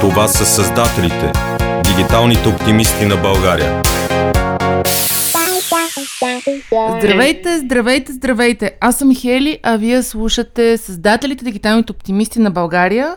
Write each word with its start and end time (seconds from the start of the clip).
Това 0.00 0.28
са 0.28 0.46
създателите, 0.46 1.32
дигиталните 1.84 2.48
оптимисти 2.48 3.06
на 3.06 3.16
България. 3.16 3.82
Здравейте, 6.98 7.58
здравейте, 7.58 8.12
здравейте! 8.12 8.72
Аз 8.80 8.96
съм 8.96 9.14
Хели, 9.14 9.58
а 9.62 9.76
вие 9.76 10.02
слушате 10.02 10.78
създателите, 10.78 11.44
дигиталните 11.44 11.92
оптимисти 11.92 12.40
на 12.40 12.50
България. 12.50 13.16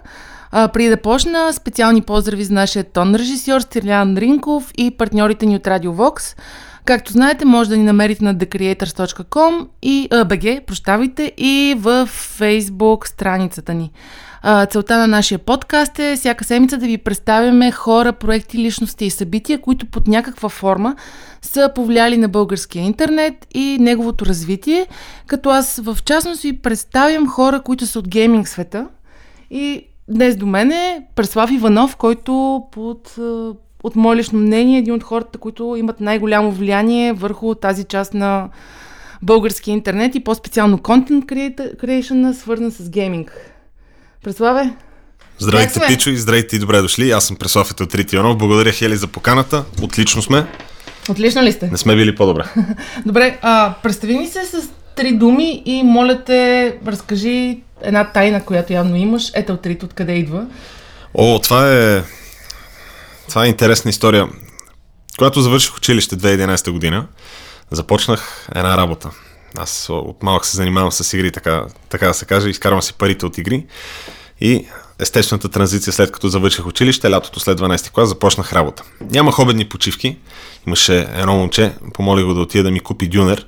А, 0.52 0.68
преди 0.68 0.89
да 0.89 0.98
почна, 0.98 1.54
специални 1.54 2.02
поздрави 2.02 2.44
за 2.44 2.54
нашия 2.54 2.84
тон 2.84 3.16
режисьор 3.16 3.59
Стилян 3.59 4.18
Ринков 4.18 4.71
и 4.77 4.91
партньорите 4.98 5.45
ни 5.45 5.55
от 5.55 5.63
Radio 5.63 5.89
Vox. 5.89 6.38
Както 6.86 7.11
знаете, 7.11 7.45
може 7.45 7.70
да 7.70 7.77
ни 7.77 7.84
намерите 7.84 8.23
на 8.23 8.36
thecreators.com 8.36 9.68
и 9.81 10.07
uh, 10.11 10.23
BG, 10.23 10.66
прощавайте, 10.66 11.31
и 11.38 11.75
в 11.77 12.09
Facebook 12.39 13.07
страницата 13.07 13.73
ни. 13.73 13.91
Целта 14.70 14.98
на 14.98 15.08
нашия 15.08 15.39
подкаст 15.39 15.99
е 15.99 16.16
всяка 16.16 16.44
седмица 16.44 16.77
да 16.77 16.86
ви 16.86 16.98
представяме 16.98 17.72
хора, 17.72 18.13
проекти, 18.13 18.58
личности 18.58 19.05
и 19.05 19.09
събития, 19.09 19.62
които 19.62 19.86
под 19.86 20.08
някаква 20.08 20.49
форма 20.49 20.95
са 21.41 21.72
повлияли 21.75 22.17
на 22.17 22.30
българския 22.30 22.84
интернет 22.84 23.48
и 23.53 23.77
неговото 23.80 24.25
развитие, 24.25 24.88
като 25.27 25.50
аз 25.50 25.80
в 25.84 25.98
частност 26.05 26.41
ви 26.41 26.58
представям 26.58 27.27
хора, 27.30 27.61
които 27.61 27.88
са 27.88 28.00
от 28.00 28.08
гейминг 28.08 28.48
света 28.48 28.88
и 29.52 29.86
днес 30.08 30.36
до 30.36 30.45
мен 30.45 30.72
е 30.72 31.05
Преслав 31.16 31.52
Иванов, 31.52 31.95
който 31.95 32.63
под 32.72 33.16
от 33.84 33.95
мое 33.95 34.16
лично 34.16 34.40
мнение, 34.40 34.80
един 34.80 34.94
от 34.94 35.03
хората, 35.03 35.38
които 35.38 35.76
имат 35.77 36.02
най-голямо 36.02 36.52
влияние 36.52 37.13
върху 37.13 37.55
тази 37.55 37.84
част 37.84 38.13
на 38.13 38.49
български 39.22 39.72
интернет 39.72 40.16
и 40.16 40.23
по-специално 40.23 40.77
контент 40.77 41.26
creation, 41.26 42.31
свързан 42.31 42.72
с 42.72 42.89
гейминг. 42.89 43.52
Преславе? 44.23 44.73
Здравейте, 45.39 45.80
Пичо, 45.88 46.09
и 46.09 46.17
здравейте 46.17 46.55
и 46.55 46.59
добре 46.59 46.81
дошли. 46.81 47.11
Аз 47.11 47.25
съм 47.25 47.36
Преслав 47.36 47.72
от 47.72 48.14
Ионов. 48.14 48.38
Благодаря, 48.38 48.72
Хели, 48.72 48.95
за 48.95 49.08
поканата. 49.08 49.64
Отлично 49.81 50.22
сме. 50.22 50.45
Отлично 51.09 51.41
ли 51.41 51.52
сте? 51.52 51.67
Не 51.72 51.78
сме 51.78 51.95
били 51.95 52.16
по-добре. 52.16 52.44
добре, 53.06 53.39
а, 53.41 53.73
представи 53.84 54.17
ни 54.17 54.28
се 54.28 54.45
с 54.45 54.69
три 54.95 55.11
думи 55.11 55.63
и 55.66 55.84
моля 55.84 56.23
те, 56.23 56.78
разкажи 56.88 57.59
една 57.81 58.11
тайна, 58.11 58.45
която 58.45 58.73
явно 58.73 58.95
имаш. 58.95 59.31
Ето 59.36 59.58
трит, 59.58 59.84
откъде 59.84 60.13
идва? 60.13 60.45
О, 61.13 61.39
това 61.39 61.73
е 61.73 62.03
това 63.32 63.46
е 63.46 63.50
интересна 63.50 63.90
история. 63.90 64.28
Когато 65.18 65.42
завърших 65.42 65.78
училище 65.78 66.16
2011 66.16 66.72
година, 66.72 67.08
започнах 67.72 68.48
една 68.56 68.78
работа. 68.78 69.12
Аз 69.58 69.88
от 69.90 70.24
малък 70.24 70.46
се 70.46 70.58
занимавам 70.58 70.92
с 70.92 71.14
игри, 71.14 71.32
така, 71.32 71.66
така 71.90 72.08
да 72.08 72.14
се 72.14 72.26
каже, 72.26 72.50
изкарвам 72.50 72.82
си 72.82 72.94
парите 72.94 73.26
от 73.26 73.38
игри. 73.38 73.66
И 74.42 74.66
естествената 75.00 75.50
транзиция 75.50 75.94
след 75.94 76.12
като 76.12 76.28
завърших 76.28 76.66
училище, 76.66 77.12
лятото 77.12 77.40
след 77.40 77.59
12 77.59 77.92
клас 77.92 78.09
започнах 78.09 78.54
работа. 78.54 78.84
Нямах 79.02 79.40
обедни 79.40 79.70
почивки. 79.70 80.18
Имаше 80.68 81.00
едно 81.00 81.34
момче, 81.34 81.74
помолих 81.94 82.26
го 82.26 82.34
да 82.34 82.42
отида 82.42 82.64
да 82.64 82.72
ми 82.72 82.80
купи 82.80 83.08
дюнер. 83.08 83.48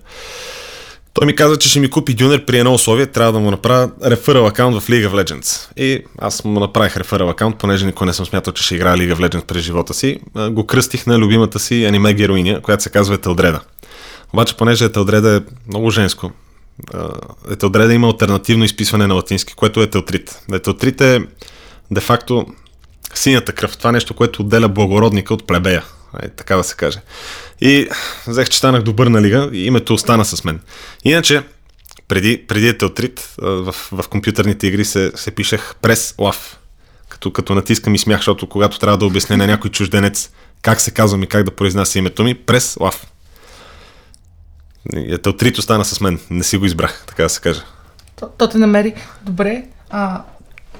Той 1.13 1.25
ми 1.25 1.35
каза, 1.35 1.57
че 1.57 1.69
ще 1.69 1.79
ми 1.79 1.89
купи 1.89 2.13
дюнер 2.13 2.45
при 2.45 2.57
едно 2.57 2.73
условие, 2.73 3.05
трябва 3.05 3.33
да 3.33 3.39
му 3.39 3.51
направя 3.51 3.91
реферал 4.05 4.47
акаунт 4.47 4.81
в 4.81 4.87
League 4.87 5.09
of 5.09 5.23
Legends. 5.23 5.67
И 5.77 6.03
аз 6.17 6.43
му 6.43 6.59
направих 6.59 6.97
реферал 6.97 7.29
акаунт, 7.29 7.57
понеже 7.57 7.85
никой 7.85 8.07
не 8.07 8.13
съм 8.13 8.25
смятал, 8.25 8.53
че 8.53 8.63
ще 8.63 8.75
играе 8.75 8.97
League 8.97 9.15
of 9.15 9.29
Legends 9.29 9.45
през 9.45 9.63
живота 9.63 9.93
си. 9.93 10.19
Го 10.49 10.67
кръстих 10.67 11.07
на 11.07 11.19
любимата 11.19 11.59
си 11.59 11.85
аниме 11.85 12.13
героиня, 12.13 12.61
която 12.61 12.83
се 12.83 12.89
казва 12.89 13.15
Етелдреда. 13.15 13.59
Обаче, 14.33 14.57
понеже 14.57 14.85
Етелдреда 14.85 15.35
е 15.35 15.53
много 15.67 15.89
женско, 15.89 16.31
Етелдреда 17.51 17.93
има 17.93 18.07
альтернативно 18.07 18.63
изписване 18.63 19.07
на 19.07 19.13
латински, 19.13 19.53
което 19.53 19.79
е 19.79 19.83
Етелтрит. 19.83 20.39
Етелтрит 20.53 21.01
е 21.01 21.19
де-факто 21.91 22.45
синята 23.13 23.53
кръв. 23.53 23.77
Това 23.77 23.91
нещо, 23.91 24.13
което 24.13 24.41
отделя 24.41 24.69
благородника 24.69 25.33
от 25.33 25.47
плебея. 25.47 25.83
Е, 26.21 26.29
така 26.29 26.55
да 26.55 26.63
се 26.63 26.75
каже. 26.75 26.99
И 27.61 27.89
взех, 28.27 28.49
че 28.49 28.57
станах 28.57 28.83
добър 28.83 29.07
на 29.07 29.21
лига 29.21 29.49
и 29.53 29.65
името 29.65 29.93
остана 29.93 30.25
с 30.25 30.43
мен. 30.43 30.59
Иначе, 31.03 31.43
преди, 32.07 32.47
преди 32.47 32.67
Етелтрит, 32.67 33.35
в, 33.37 33.75
в 33.91 34.09
компютърните 34.09 34.67
игри 34.67 34.85
се, 34.85 35.11
се 35.15 35.31
пишех 35.31 35.75
прес 35.81 36.15
лав. 36.19 36.59
Като, 37.09 37.31
като 37.31 37.55
натискам 37.55 37.95
и 37.95 37.99
смях, 37.99 38.19
защото 38.19 38.49
когато 38.49 38.79
трябва 38.79 38.97
да 38.97 39.05
обясня 39.05 39.37
на 39.37 39.47
някой 39.47 39.71
чужденец 39.71 40.29
как 40.63 40.81
се 40.81 40.91
казвам 40.91 41.23
и 41.23 41.27
как 41.27 41.43
да 41.43 41.55
произнася 41.55 41.99
името 41.99 42.23
ми, 42.23 42.33
прес 42.33 42.77
лав. 42.79 43.07
Етелтрит 44.93 45.57
остана 45.57 45.85
с 45.85 46.01
мен. 46.01 46.19
Не 46.29 46.43
си 46.43 46.57
го 46.57 46.65
избрах, 46.65 47.03
така 47.07 47.23
да 47.23 47.29
се 47.29 47.41
каже. 47.41 47.61
То, 48.15 48.29
то 48.37 48.49
те 48.49 48.57
намери. 48.57 48.93
Добре. 49.21 49.63
А, 49.89 50.23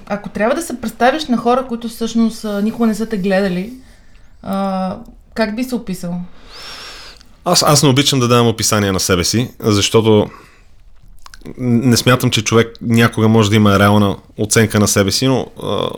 ако 0.05 0.29
трябва 0.29 0.55
да 0.55 0.61
се 0.61 0.81
представиш 0.81 1.25
на 1.25 1.37
хора, 1.37 1.65
които 1.67 1.89
всъщност 1.89 2.43
никога 2.63 2.87
не 2.87 2.95
са 2.95 3.05
те 3.05 3.17
гледали, 3.17 3.73
а, 4.43 4.97
как 5.33 5.55
би 5.55 5.63
се 5.63 5.75
описал? 5.75 6.21
Аз, 7.45 7.63
аз 7.63 7.83
не 7.83 7.89
обичам 7.89 8.19
да 8.19 8.27
давам 8.27 8.47
описание 8.47 8.91
на 8.91 8.99
себе 8.99 9.23
си, 9.23 9.51
защото 9.59 10.29
не 11.57 11.97
смятам, 11.97 12.31
че 12.31 12.43
човек 12.43 12.77
някога 12.81 13.27
може 13.27 13.49
да 13.49 13.55
има 13.55 13.79
реална 13.79 14.17
оценка 14.37 14.79
на 14.79 14.87
себе 14.87 15.11
си, 15.11 15.27
но 15.27 15.47
а, 15.63 15.89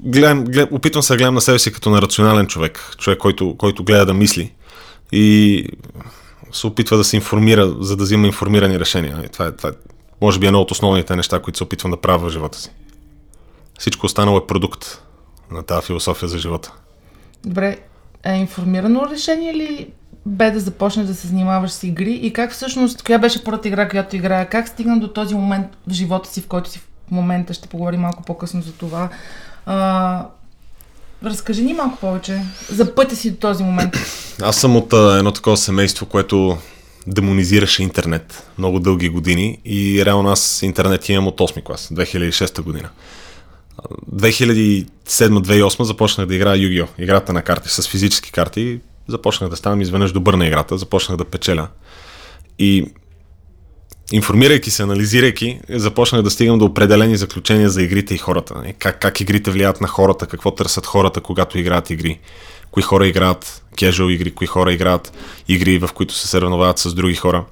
гледам, 0.00 0.44
глед, 0.44 0.68
опитвам 0.72 1.02
се 1.02 1.12
да 1.12 1.16
гледам 1.16 1.34
на 1.34 1.40
себе 1.40 1.58
си 1.58 1.72
като 1.72 1.90
на 1.90 2.02
рационален 2.02 2.46
човек, 2.46 2.94
човек, 2.98 3.18
който, 3.18 3.56
който 3.58 3.84
гледа 3.84 4.06
да 4.06 4.14
мисли 4.14 4.52
и 5.12 5.66
се 6.52 6.66
опитва 6.66 6.96
да 6.96 7.04
се 7.04 7.16
информира, 7.16 7.76
за 7.80 7.96
да 7.96 8.04
взима 8.04 8.26
информирани 8.26 8.80
решения. 8.80 9.22
И 9.24 9.28
това, 9.28 9.46
е, 9.46 9.52
това 9.52 9.68
е, 9.68 9.72
може 10.20 10.38
би, 10.38 10.46
едно 10.46 10.60
от 10.60 10.70
основните 10.70 11.16
неща, 11.16 11.42
които 11.42 11.56
се 11.56 11.64
опитвам 11.64 11.90
да 11.90 12.00
правя 12.00 12.28
в 12.28 12.32
живота 12.32 12.58
си. 12.58 12.70
Всичко 13.78 14.06
останало 14.06 14.38
е 14.38 14.46
продукт 14.46 15.02
на 15.50 15.62
тази 15.62 15.86
философия 15.86 16.28
за 16.28 16.38
живота. 16.38 16.72
Добре, 17.46 17.78
е 18.24 18.32
информирано 18.32 19.06
решение 19.10 19.54
ли 19.54 19.88
бе 20.26 20.50
да 20.50 20.60
започнеш 20.60 21.06
да 21.06 21.14
се 21.14 21.26
занимаваш 21.26 21.70
с 21.70 21.82
игри 21.82 22.12
и 22.12 22.32
как 22.32 22.52
всъщност, 22.52 23.02
коя 23.02 23.18
беше 23.18 23.44
първата 23.44 23.68
игра, 23.68 23.88
която 23.88 24.16
играя, 24.16 24.48
как 24.48 24.68
стигна 24.68 25.00
до 25.00 25.08
този 25.08 25.34
момент 25.34 25.66
в 25.86 25.92
живота 25.92 26.30
си, 26.30 26.40
в 26.40 26.46
който 26.46 26.70
си 26.70 26.78
в 26.78 27.10
момента, 27.10 27.54
ще 27.54 27.68
поговорим 27.68 28.00
малко 28.00 28.22
по-късно 28.22 28.62
за 28.62 28.72
това. 28.72 29.08
А, 29.66 30.26
разкажи 31.24 31.62
ни 31.62 31.74
малко 31.74 31.96
повече 31.96 32.42
за 32.68 32.94
пътя 32.94 33.16
си 33.16 33.30
до 33.30 33.36
този 33.36 33.64
момент. 33.64 33.94
Аз 34.42 34.56
съм 34.56 34.76
от 34.76 34.92
а, 34.92 35.16
едно 35.18 35.32
такова 35.32 35.56
семейство, 35.56 36.06
което 36.06 36.58
демонизираше 37.06 37.82
интернет 37.82 38.46
много 38.58 38.80
дълги 38.80 39.08
години 39.08 39.58
и 39.64 40.04
реално 40.04 40.28
аз 40.28 40.62
интернет 40.62 41.08
имам 41.08 41.26
от 41.26 41.40
8 41.40 41.62
клас, 41.62 41.88
2006 41.88 42.62
година. 42.62 42.88
2007-2008 44.14 45.82
започнах 45.82 46.26
да 46.26 46.34
играя 46.34 46.58
Yu-Gi-Oh! 46.58 46.88
Играта 46.98 47.32
на 47.32 47.42
карти 47.42 47.68
с 47.68 47.88
физически 47.88 48.32
карти. 48.32 48.80
Започнах 49.08 49.50
да 49.50 49.56
ставам 49.56 49.80
изведнъж 49.80 50.12
добър 50.12 50.34
на 50.34 50.46
играта, 50.46 50.78
започнах 50.78 51.18
да 51.18 51.24
печеля. 51.24 51.68
И 52.58 52.92
информирайки 54.12 54.70
се, 54.70 54.82
анализирайки, 54.82 55.60
започнах 55.68 56.22
да 56.22 56.30
стигам 56.30 56.58
до 56.58 56.64
определени 56.64 57.16
заключения 57.16 57.70
за 57.70 57.82
игрите 57.82 58.14
и 58.14 58.18
хората. 58.18 58.54
Как, 58.78 59.00
как 59.00 59.20
игрите 59.20 59.50
влияят 59.50 59.80
на 59.80 59.88
хората, 59.88 60.26
какво 60.26 60.50
търсят 60.50 60.86
хората, 60.86 61.20
когато 61.20 61.58
играят 61.58 61.90
игри. 61.90 62.20
Кои 62.70 62.82
хора 62.82 63.06
играят 63.06 63.62
casual 63.76 64.10
игри, 64.10 64.30
кои 64.30 64.46
хора 64.46 64.72
играят 64.72 65.12
игри, 65.48 65.78
в 65.78 65.90
които 65.94 66.14
се 66.14 66.28
съревновават 66.28 66.78
с 66.78 66.94
други 66.94 67.14
хора. 67.14 67.44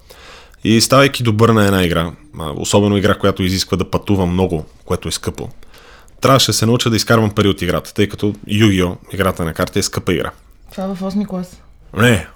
И 0.64 0.80
ставайки 0.80 1.22
добър 1.22 1.48
на 1.48 1.64
една 1.64 1.84
игра, 1.84 2.12
особено 2.56 2.96
игра, 2.96 3.14
която 3.14 3.42
изисква 3.42 3.76
да 3.76 3.90
пътувам 3.90 4.32
много, 4.32 4.64
което 4.84 5.08
е 5.08 5.12
скъпо, 5.12 5.48
трябваше 6.24 6.46
да 6.46 6.52
се 6.52 6.66
науча 6.66 6.90
да 6.90 6.96
изкарвам 6.96 7.30
пари 7.30 7.48
от 7.48 7.62
играта, 7.62 7.94
тъй 7.94 8.08
като 8.08 8.34
Yu-Gi-Oh! 8.48 8.96
играта 9.12 9.44
на 9.44 9.54
карти 9.54 9.78
е 9.78 9.82
скъпа 9.82 10.14
игра. 10.14 10.30
Това 10.70 10.84
е 10.84 10.86
в 10.88 11.00
8 11.00 11.26
клас. 11.26 11.60
Не, 11.96 12.28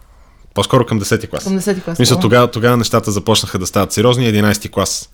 по-скоро 0.54 0.86
към 0.86 1.00
10 1.00 1.30
клас. 1.30 1.44
Към 1.44 1.60
10 1.60 1.84
клас. 1.84 1.98
Мисля, 1.98 2.20
тогава, 2.20 2.50
тогава 2.50 2.76
нещата 2.76 3.10
започнаха 3.10 3.58
да 3.58 3.66
стават 3.66 3.92
сериозни. 3.92 4.32
11 4.32 4.70
клас 4.70 5.08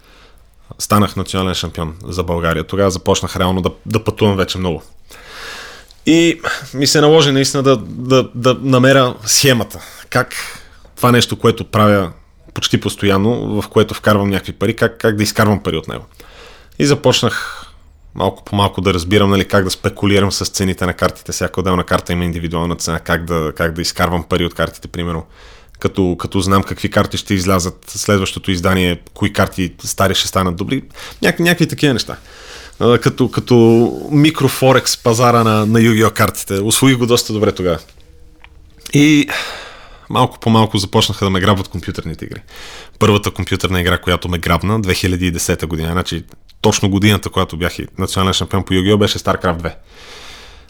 станах 0.79 1.17
национален 1.17 1.55
шампион 1.55 1.97
за 2.05 2.23
България. 2.23 2.65
Тогава 2.65 2.91
започнах 2.91 3.37
реално 3.37 3.63
да, 3.63 3.71
да 3.87 4.05
пътувам 4.05 4.37
вече 4.37 4.59
много. 4.59 4.83
И 6.07 6.41
ми 6.75 6.87
се 6.87 7.01
наложи 7.01 7.33
наистина 7.33 7.63
да, 7.63 7.77
да, 7.87 8.29
да 8.35 8.57
намеря 8.61 9.15
схемата. 9.25 9.81
Как 10.11 10.35
това 10.97 11.13
нещо, 11.13 11.39
което 11.39 11.65
правя 11.65 12.13
почти 12.55 12.81
постоянно, 12.81 13.63
в 13.63 13.69
което 13.69 13.95
вкарвам 13.95 14.31
някакви 14.31 14.53
пари, 14.53 14.77
как, 14.77 14.99
как 14.99 15.17
да 15.17 15.23
изкарвам 15.23 15.63
пари 15.63 15.77
от 15.77 15.89
него. 15.89 16.05
И 16.79 16.87
започнах 16.87 17.65
малко 18.15 18.45
по 18.45 18.57
малко 18.57 18.81
да 18.81 18.95
разбирам 18.95 19.31
нали, 19.31 19.45
как 19.45 19.65
да 19.65 19.71
спекулирам 19.71 20.33
с 20.33 20.45
цените 20.45 20.87
на 20.87 20.93
картите. 20.93 21.33
Всяка 21.33 21.61
отделна 21.61 21.85
карта 21.85 22.13
има 22.13 22.25
индивидуална 22.25 22.77
цена, 22.77 23.01
как 23.01 23.25
да, 23.25 23.53
как 23.57 23.73
да 23.73 23.83
изкарвам 23.83 24.25
пари 24.25 24.45
от 24.45 24.55
картите, 24.55 24.89
примерно. 24.89 25.27
Като, 25.79 26.17
като 26.19 26.41
знам 26.41 26.63
какви 26.63 26.91
карти 26.91 27.17
ще 27.17 27.35
излязат 27.35 27.85
следващото 27.89 28.51
издание, 28.51 29.01
кои 29.15 29.33
карти 29.33 29.75
стари 29.85 30.15
ще 30.15 30.29
станат 30.29 30.57
добри. 30.57 30.83
Няк, 31.23 31.41
някакви 31.41 31.69
такива 31.69 31.93
неща. 31.93 32.17
Като, 32.79 33.31
като 33.31 33.93
микрофорекс 34.11 34.97
пазара 34.97 35.45
на, 35.45 35.67
на 35.67 35.79
Yu-Gi-Oh 35.81 36.13
картите. 36.13 36.55
Освоих 36.55 36.97
го 36.97 37.07
доста 37.07 37.33
добре 37.33 37.53
тогава. 37.53 37.79
И 38.93 39.29
малко 40.11 40.41
по 40.41 40.51
малко 40.51 40.79
започнаха 40.79 41.25
да 41.25 41.31
ме 41.31 41.41
грабват 41.41 41.69
компютърните 41.69 42.25
игри. 42.25 42.41
Първата 42.99 43.31
компютърна 43.31 43.81
игра, 43.81 43.99
която 43.99 44.29
ме 44.29 44.39
грабна, 44.39 44.81
2010 44.81 45.67
година. 45.67 45.93
Значи 45.93 46.25
точно 46.65 46.91
годината, 46.91 47.31
когато 47.31 47.57
бях 47.57 47.79
и 47.79 47.87
национален 47.99 48.35
шампион 48.35 48.65
по 48.65 48.75
Югио, 48.75 48.99
беше 48.99 49.19
StarCraft 49.19 49.63
2. 49.63 49.75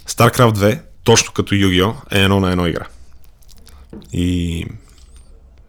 StarCraft 0.08 0.52
2, 0.52 0.81
точно 1.05 1.32
като 1.32 1.55
Югио, 1.55 1.88
е 2.11 2.20
едно 2.20 2.41
на 2.41 2.50
едно 2.50 2.67
игра. 2.67 2.87
И, 4.12 4.67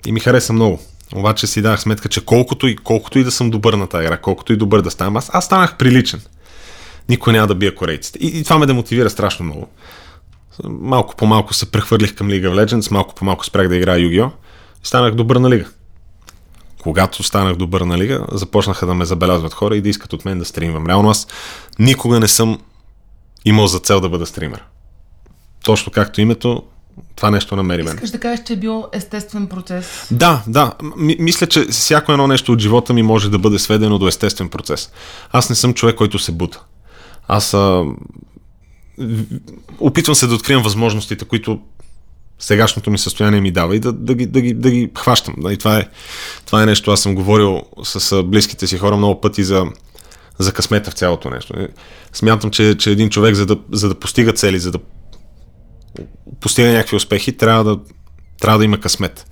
и 0.06 0.12
ми 0.12 0.20
хареса 0.20 0.54
много. 0.54 0.80
Обаче 1.16 1.48
си 1.48 1.62
дах 1.62 1.82
сметка, 1.82 2.10
че 2.10 2.26
колкото 2.26 2.68
и, 2.68 2.76
колкото 2.76 3.20
и 3.20 3.24
да 3.24 3.32
съм 3.32 3.50
добър 3.50 3.74
на 3.74 3.88
тази 3.88 4.06
игра, 4.06 4.18
колкото 4.18 4.54
и 4.54 4.58
добър 4.58 4.82
да 4.82 4.92
ставам, 4.92 5.18
аз, 5.18 5.30
аз 5.34 5.46
станах 5.46 5.78
приличен. 5.78 6.22
Никой 7.10 7.34
няма 7.34 7.48
да 7.48 7.56
бия 7.56 7.76
корейците. 7.76 8.20
И, 8.20 8.40
и 8.40 8.44
това 8.44 8.58
ме 8.58 8.66
демотивира 8.66 9.10
страшно 9.10 9.46
много. 9.46 9.70
Малко 10.64 11.16
по 11.16 11.26
малко 11.26 11.54
се 11.54 11.72
прехвърлих 11.72 12.16
към 12.16 12.28
League 12.28 12.50
of 12.50 12.66
Legends, 12.66 12.92
малко 12.92 13.16
по 13.16 13.26
малко 13.26 13.46
спрях 13.46 13.68
да 13.68 13.76
играя 13.76 14.00
Yu-Gi-Oh! 14.00 14.32
и 14.84 14.88
станах 14.88 15.16
добър 15.16 15.36
на 15.36 15.50
лига. 15.50 15.66
Когато 16.86 17.24
станах 17.24 17.56
добър 17.56 17.82
на 17.82 17.98
лига, 17.98 18.26
започнаха 18.32 18.86
да 18.86 18.94
ме 18.94 19.06
забелязват 19.06 19.54
хора 19.54 19.76
и 19.76 19.82
да 19.82 19.90
искат 19.90 20.14
от 20.14 20.26
мен 20.26 20.40
да 20.40 20.46
стримвам. 20.46 20.88
Реално 20.88 21.10
аз 21.10 21.28
никога 21.80 22.20
не 22.20 22.28
съм 22.28 22.60
имал 23.46 23.68
за 23.68 23.80
цел 23.80 24.00
да 24.00 24.10
бъда 24.10 24.26
стример. 24.26 24.64
Точно 25.64 25.92
както 25.92 26.22
името, 26.22 26.64
това 27.16 27.32
нещо 27.32 27.56
намери 27.56 27.84
мен. 27.84 27.94
Искаш 27.94 28.10
да 28.10 28.20
кажеш, 28.20 28.46
че 28.46 28.54
е 28.54 28.56
бил 28.56 28.86
естествен 28.92 29.48
процес? 29.48 30.08
Да, 30.12 30.44
да. 30.48 30.72
М- 30.82 31.14
мисля, 31.20 31.48
че 31.48 31.66
всяко 31.66 32.12
едно 32.12 32.28
нещо 32.28 32.52
от 32.52 32.60
живота 32.60 32.94
ми 32.94 33.04
може 33.04 33.30
да 33.30 33.40
бъде 33.40 33.60
сведено 33.60 34.00
до 34.00 34.08
естествен 34.08 34.50
процес. 34.50 34.92
Аз 35.32 35.50
не 35.50 35.56
съм 35.56 35.74
човек, 35.74 35.96
който 35.96 36.20
се 36.20 36.32
бута. 36.32 36.64
Аз 37.28 37.54
а, 37.54 37.84
опитвам 39.80 40.16
се 40.16 40.28
да 40.28 40.36
откривам 40.36 40.64
възможностите, 40.64 41.26
които 41.26 41.60
сегашното 42.40 42.92
ми 42.92 42.98
състояние 42.98 43.42
ми 43.42 43.52
дава 43.52 43.76
и 43.76 43.80
да, 43.80 43.94
да, 43.94 44.14
ги, 44.14 44.26
да, 44.26 44.42
ги, 44.42 44.54
да 44.54 44.72
ги 44.72 44.92
хващам. 44.98 45.36
И 45.50 45.58
това, 45.58 45.78
е, 45.78 45.88
това 46.46 46.64
е 46.64 46.66
нещо, 46.66 46.92
аз 46.92 47.02
съм 47.02 47.16
говорил 47.16 47.62
с 47.84 48.24
близките 48.24 48.68
си 48.68 48.78
хора 48.78 48.98
много 48.98 49.22
пъти 49.22 49.44
за, 49.44 49.66
за 50.40 50.54
късмета 50.54 50.92
в 50.92 50.94
цялото 50.94 51.30
нещо. 51.30 51.54
Смятам, 52.14 52.52
че, 52.52 52.78
че 52.78 52.92
един 52.92 53.10
човек, 53.10 53.36
за 53.36 53.46
да, 53.46 53.58
за 53.72 53.90
да 53.90 53.96
постига 53.96 54.34
цели, 54.34 54.60
за 54.60 54.72
да 54.72 54.80
постига 56.40 56.72
някакви 56.72 56.96
успехи, 56.96 57.38
трябва 57.38 57.64
да, 57.64 57.80
трябва 58.42 58.60
да 58.60 58.66
има 58.66 58.80
късмет. 58.80 59.26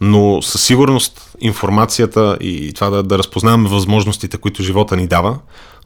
Но 0.00 0.42
със 0.42 0.62
сигурност 0.62 1.32
информацията 1.40 2.38
и 2.40 2.72
това 2.72 2.90
да, 2.90 3.02
да 3.02 3.18
разпознаваме 3.18 3.68
възможностите, 3.68 4.38
които 4.38 4.62
живота 4.62 4.96
ни 4.96 5.06
дава, 5.06 5.38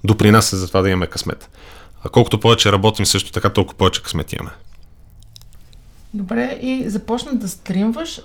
допринася 0.05 0.57
за 0.57 0.69
това 0.69 0.83
да 0.83 0.91
имаме 0.91 1.07
късмет. 1.07 1.51
А 2.05 2.09
колкото 2.09 2.41
повече 2.41 2.73
работим 2.73 3.07
също 3.07 3.33
така, 3.33 3.49
толкова 3.49 3.79
повече 3.79 4.03
късмет 4.03 4.33
имаме. 4.33 4.51
Добре, 6.15 6.59
и 6.63 6.85
започна 6.87 7.35
да 7.35 7.49
стримваш. 7.49 8.21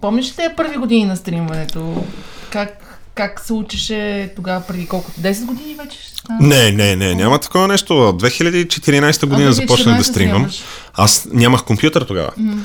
Помниш 0.00 0.30
ли 0.30 0.36
тези 0.36 0.54
първи 0.56 0.76
години 0.76 1.04
на 1.04 1.16
стримването? 1.16 2.04
Как, 2.52 3.00
как 3.14 3.40
се 3.40 3.52
учеше 3.52 4.32
тогава 4.36 4.66
преди 4.66 4.86
колко? 4.86 5.10
10 5.10 5.44
години 5.44 5.74
вече? 5.74 5.98
Не, 6.40 6.72
не, 6.72 6.96
не, 6.96 7.14
няма 7.14 7.38
такова 7.38 7.68
нещо. 7.68 7.92
2014 7.92 9.26
година 9.26 9.52
започнах 9.52 9.98
да 9.98 10.04
стримвам. 10.04 10.50
Аз 10.94 11.28
нямах 11.32 11.64
компютър 11.64 12.02
тогава. 12.02 12.30
Mm. 12.38 12.58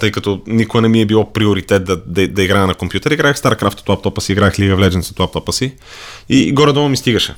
Тъй 0.00 0.12
като 0.12 0.42
никога 0.46 0.80
не 0.80 0.88
ми 0.88 1.00
е 1.00 1.06
било 1.06 1.32
приоритет 1.32 1.84
да, 1.84 1.96
да, 1.96 2.28
да 2.28 2.42
играя 2.42 2.66
на 2.66 2.74
компютър. 2.74 3.10
Играех 3.10 3.36
StarCraft 3.36 3.80
от 3.80 3.88
лаптопа 3.88 4.20
си, 4.20 4.32
играех 4.32 4.54
League 4.54 4.74
of 4.74 4.88
Legends 4.88 5.10
от 5.10 5.20
лаптопа 5.20 5.52
си. 5.52 5.72
И 6.28 6.52
горе-долу 6.52 6.88
ми 6.88 6.96
стигаше. 6.96 7.34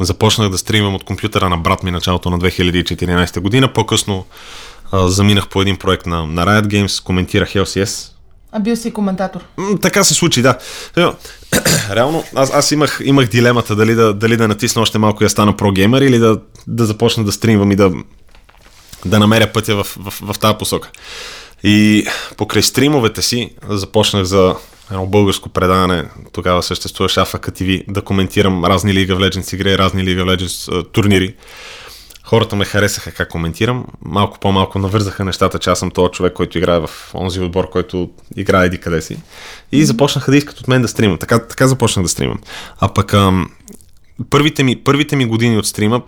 Започнах 0.00 0.48
да 0.48 0.58
стримам 0.58 0.94
от 0.94 1.04
компютъра 1.04 1.48
на 1.48 1.56
брат 1.56 1.82
ми 1.82 1.90
началото 1.90 2.30
на 2.30 2.38
2014 2.38 3.40
година. 3.40 3.72
По-късно 3.72 4.24
а, 4.92 5.08
заминах 5.08 5.48
по 5.48 5.62
един 5.62 5.76
проект 5.76 6.06
на, 6.06 6.26
на 6.26 6.46
Riot 6.46 6.66
Games, 6.66 7.04
коментирах 7.04 7.52
LCS. 7.52 8.10
А 8.52 8.60
бил 8.60 8.76
си 8.76 8.92
коментатор? 8.92 9.40
М, 9.56 9.78
така 9.78 10.04
се 10.04 10.14
случи, 10.14 10.42
да. 10.42 10.58
Реално, 11.90 12.24
аз, 12.34 12.54
аз 12.54 12.70
имах, 12.72 13.00
имах 13.04 13.28
дилемата 13.28 13.76
дали 13.76 13.94
да, 13.94 14.14
дали 14.14 14.36
да 14.36 14.48
натисна 14.48 14.82
още 14.82 14.98
малко 14.98 15.22
и 15.22 15.26
да 15.26 15.30
стана 15.30 15.56
прогеймер 15.56 16.02
или 16.02 16.18
да, 16.18 16.40
да 16.66 16.86
започна 16.86 17.24
да 17.24 17.32
стримвам 17.32 17.72
и 17.72 17.76
да, 17.76 17.92
да 19.04 19.18
намеря 19.18 19.52
пътя 19.52 19.76
в, 19.76 19.84
в, 19.84 20.10
в, 20.10 20.32
в 20.32 20.38
тази 20.38 20.58
посока. 20.58 20.90
И 21.62 22.06
покрай 22.36 22.62
стримовете 22.62 23.22
си 23.22 23.50
започнах 23.68 24.24
за 24.24 24.54
едно 24.90 25.06
българско 25.06 25.48
предаване, 25.48 26.04
тогава 26.32 26.62
съществуваше 26.62 27.20
AFK 27.20 27.60
TV, 27.60 27.84
да 27.92 28.02
коментирам 28.02 28.64
разни 28.64 28.92
League 28.92 29.12
of 29.12 29.30
Legends 29.30 29.54
игри, 29.54 29.78
разни 29.78 30.04
League 30.04 30.22
of 30.22 30.36
Legends 30.36 30.92
турнири. 30.92 31.34
Хората 32.24 32.56
ме 32.56 32.64
харесаха 32.64 33.12
как 33.12 33.28
коментирам. 33.28 33.86
Малко 34.04 34.38
по-малко 34.40 34.78
навързаха 34.78 35.24
нещата, 35.24 35.58
че 35.58 35.70
аз 35.70 35.78
съм 35.78 35.90
този 35.90 36.12
човек, 36.12 36.32
който 36.32 36.58
играе 36.58 36.78
в 36.78 36.90
онзи 37.14 37.40
отбор, 37.40 37.70
който 37.70 38.10
играе 38.36 38.66
еди 38.66 38.78
къде 38.78 39.02
си. 39.02 39.16
И 39.72 39.84
започнаха 39.84 40.30
да 40.30 40.36
искат 40.36 40.60
от 40.60 40.68
мен 40.68 40.82
да 40.82 40.88
стримам. 40.88 41.18
Така, 41.18 41.46
така 41.46 41.66
започнах 41.66 42.02
да 42.02 42.08
стримам. 42.08 42.38
А 42.80 42.94
пък 42.94 43.14
ам, 43.14 43.50
първите, 44.30 44.62
ми, 44.62 44.84
първите 44.84 45.16
ми 45.16 45.26
години 45.26 45.58
от 45.58 45.66
стрима 45.66 46.02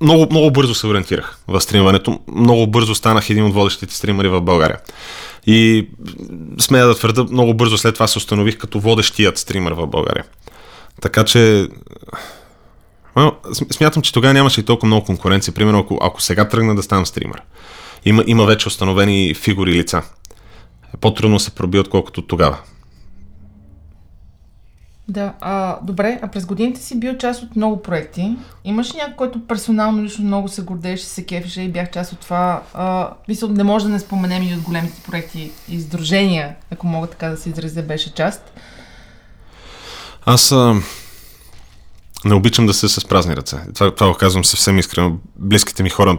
много, 0.00 0.26
много 0.30 0.50
бързо 0.50 0.74
се 0.74 0.86
ориентирах 0.86 1.38
в 1.48 1.60
стримването. 1.60 2.20
Много 2.28 2.66
бързо 2.66 2.94
станах 2.94 3.30
един 3.30 3.44
от 3.44 3.54
водещите 3.54 3.94
стримари 3.94 4.28
в 4.28 4.40
България. 4.40 4.78
И 5.46 5.88
смея 6.60 6.86
да 6.86 6.94
твърда, 6.94 7.24
много 7.30 7.54
бързо 7.54 7.78
след 7.78 7.94
това 7.94 8.06
се 8.06 8.18
установих 8.18 8.58
като 8.58 8.80
водещият 8.80 9.38
стример 9.38 9.72
в 9.72 9.86
България. 9.86 10.24
Така 11.00 11.24
че 11.24 11.68
смятам, 13.72 14.02
че 14.02 14.12
тогава 14.12 14.34
нямаше 14.34 14.60
и 14.60 14.64
толкова 14.64 14.86
много 14.86 15.06
конкуренция. 15.06 15.54
Примерно, 15.54 15.78
ако, 15.78 15.98
ако 16.02 16.22
сега 16.22 16.48
тръгна 16.48 16.74
да 16.74 16.82
ставам 16.82 17.06
стример, 17.06 17.42
има, 18.04 18.24
има 18.26 18.46
вече 18.46 18.68
установени 18.68 19.34
фигури 19.34 19.70
и 19.70 19.74
лица. 19.74 20.02
Е 20.94 20.96
по-трудно 20.96 21.40
се 21.40 21.50
проби, 21.50 21.78
отколкото 21.78 22.22
тогава. 22.22 22.58
Да, 25.08 25.32
а, 25.40 25.78
добре, 25.82 26.18
а 26.22 26.28
през 26.28 26.46
годините 26.46 26.80
си 26.80 27.00
бил 27.00 27.16
част 27.16 27.42
от 27.42 27.56
много 27.56 27.82
проекти. 27.82 28.36
Имаш 28.64 28.94
ли 28.94 28.96
някой, 28.96 29.16
който 29.16 29.46
персонално 29.46 30.02
лично 30.02 30.24
много 30.24 30.48
се 30.48 30.62
гордееше, 30.62 31.04
се 31.04 31.24
кефеше 31.24 31.62
и 31.62 31.68
бях 31.68 31.90
част 31.90 32.12
от 32.12 32.20
това? 32.20 32.62
Мисля, 33.28 33.48
не 33.48 33.64
може 33.64 33.84
да 33.84 33.90
не 33.90 33.98
споменем 33.98 34.42
и 34.42 34.54
от 34.54 34.60
големите 34.60 35.02
проекти 35.06 35.50
и 35.68 35.74
издружения, 35.74 36.56
ако 36.72 36.86
мога 36.86 37.06
така 37.06 37.28
да 37.28 37.36
се 37.36 37.48
изразя, 37.48 37.82
беше 37.82 38.14
част. 38.14 38.52
Аз 40.24 40.52
а, 40.52 40.74
не 42.24 42.34
обичам 42.34 42.66
да 42.66 42.74
се 42.74 42.88
с 42.88 43.08
празни 43.08 43.36
ръце. 43.36 43.56
Това, 43.74 43.94
това 43.94 44.08
го 44.12 44.18
казвам 44.18 44.44
съвсем 44.44 44.78
искрено. 44.78 45.18
Близките 45.36 45.82
ми 45.82 45.90
хора 45.90 46.18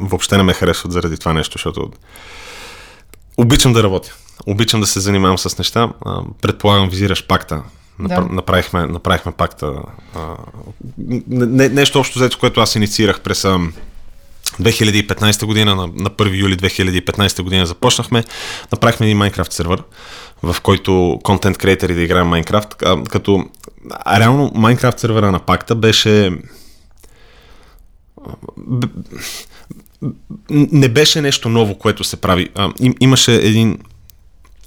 въобще 0.00 0.36
не 0.36 0.42
ме 0.42 0.52
харесват 0.52 0.92
заради 0.92 1.18
това 1.18 1.32
нещо, 1.32 1.52
защото 1.52 1.90
обичам 3.36 3.72
да 3.72 3.82
работя. 3.82 4.14
Обичам 4.46 4.80
да 4.80 4.86
се 4.86 5.00
занимавам 5.00 5.38
с 5.38 5.58
неща. 5.58 5.92
Предполагам, 6.42 6.88
визираш 6.88 7.26
пакта 7.26 7.62
да. 7.98 8.20
Направихме, 8.20 8.86
направихме 8.86 9.32
пакта. 9.32 9.72
А, 10.14 10.36
не, 11.28 11.68
нещо 11.68 11.98
общо 11.98 12.18
взето, 12.18 12.38
което 12.38 12.60
аз 12.60 12.74
инициирах 12.74 13.20
през 13.20 13.42
2015 13.42 15.46
година, 15.46 15.74
на, 15.74 15.86
на 15.86 16.10
1 16.10 16.40
юли 16.40 16.56
2015 16.56 17.42
година 17.42 17.66
започнахме. 17.66 18.24
Направихме 18.72 19.06
един 19.06 19.18
Minecraft 19.18 19.52
сервер, 19.52 19.82
в 20.42 20.56
който 20.62 21.20
контент 21.22 21.58
креатори 21.58 21.94
да 21.94 22.02
играем 22.02 22.26
Minecraft, 22.26 23.08
като 23.08 23.44
а, 23.90 24.20
реално 24.20 24.50
Minecraft 24.50 24.98
сервера 24.98 25.32
на 25.32 25.38
пакта 25.38 25.74
беше 25.74 26.30
не 30.50 30.88
беше 30.88 31.20
нещо 31.20 31.48
ново, 31.48 31.78
което 31.78 32.04
се 32.04 32.16
прави. 32.16 32.48
А, 32.54 32.72
им, 32.80 32.94
имаше 33.00 33.34
един 33.34 33.78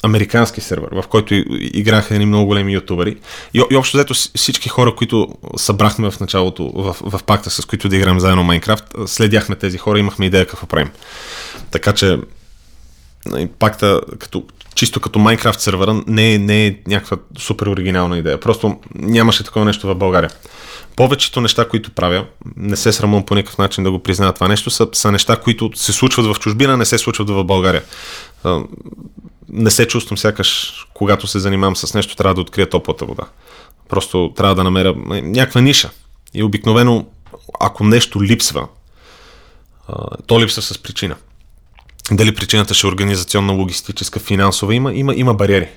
американски 0.03 0.61
сервер, 0.61 0.89
в 0.91 1.03
който 1.07 1.33
играха 1.49 2.13
едни 2.13 2.25
много 2.25 2.45
големи 2.45 2.73
ютубери. 2.73 3.17
И, 3.53 3.63
и 3.71 3.75
общо 3.75 3.97
взето 3.97 4.13
всички 4.13 4.69
хора, 4.69 4.95
които 4.95 5.27
събрахме 5.57 6.11
в 6.11 6.19
началото 6.19 6.71
в, 6.75 6.95
в 7.01 7.23
пакта, 7.23 7.49
с 7.49 7.65
които 7.65 7.89
да 7.89 7.95
играем 7.95 8.19
заедно 8.19 8.43
Майнкрафт, 8.43 8.85
следяхме 9.05 9.55
тези 9.55 9.77
хора 9.77 9.97
и 9.97 9.99
имахме 9.99 10.25
идея 10.25 10.47
какво 10.47 10.67
правим. 10.67 10.89
Така 11.71 11.93
че 11.93 12.17
нали, 13.25 13.47
пакта, 13.59 14.01
като, 14.19 14.43
чисто 14.75 14.99
като 14.99 15.19
Майнкрафт 15.19 15.59
сервера, 15.59 16.01
не 16.07 16.33
е, 16.33 16.37
не 16.37 16.67
е 16.67 16.75
някаква 16.87 17.17
супер 17.37 17.67
оригинална 17.67 18.17
идея. 18.17 18.39
Просто 18.39 18.79
нямаше 18.95 19.43
такова 19.43 19.65
нещо 19.65 19.87
в 19.87 19.95
България. 19.95 20.29
Повечето 20.95 21.41
неща, 21.41 21.67
които 21.67 21.91
правя, 21.91 22.25
не 22.55 22.75
се 22.75 22.91
срамувам 22.91 23.25
по 23.25 23.35
никакъв 23.35 23.57
начин 23.57 23.83
да 23.83 23.91
го 23.91 23.99
призная 23.99 24.33
това 24.33 24.47
нещо, 24.47 24.69
са, 24.69 24.87
са 24.93 25.11
неща, 25.11 25.35
които 25.35 25.71
се 25.75 25.93
случват 25.93 26.35
в 26.35 26.39
чужбина, 26.39 26.77
не 26.77 26.85
се 26.85 26.97
случват 26.97 27.29
в 27.29 27.43
България 27.43 27.83
не 29.49 29.71
се 29.71 29.87
чувствам 29.87 30.17
сякаш, 30.17 30.73
когато 30.93 31.27
се 31.27 31.39
занимавам 31.39 31.75
с 31.75 31.93
нещо, 31.93 32.15
трябва 32.15 32.35
да 32.35 32.41
открия 32.41 32.69
топлата 32.69 33.05
вода. 33.05 33.23
Просто 33.89 34.33
трябва 34.35 34.55
да 34.55 34.63
намеря 34.63 34.95
някаква 35.07 35.61
ниша. 35.61 35.89
И 36.33 36.43
обикновено, 36.43 37.05
ако 37.59 37.83
нещо 37.83 38.23
липсва, 38.23 38.67
то 40.27 40.39
липсва 40.39 40.61
с 40.61 40.77
причина. 40.77 41.15
Дали 42.11 42.35
причината 42.35 42.73
ще 42.73 42.87
е 42.87 42.89
организационна, 42.89 43.53
логистическа, 43.53 44.19
финансова, 44.19 44.75
има, 44.75 44.93
има, 44.93 45.15
има 45.15 45.33
бариери 45.33 45.67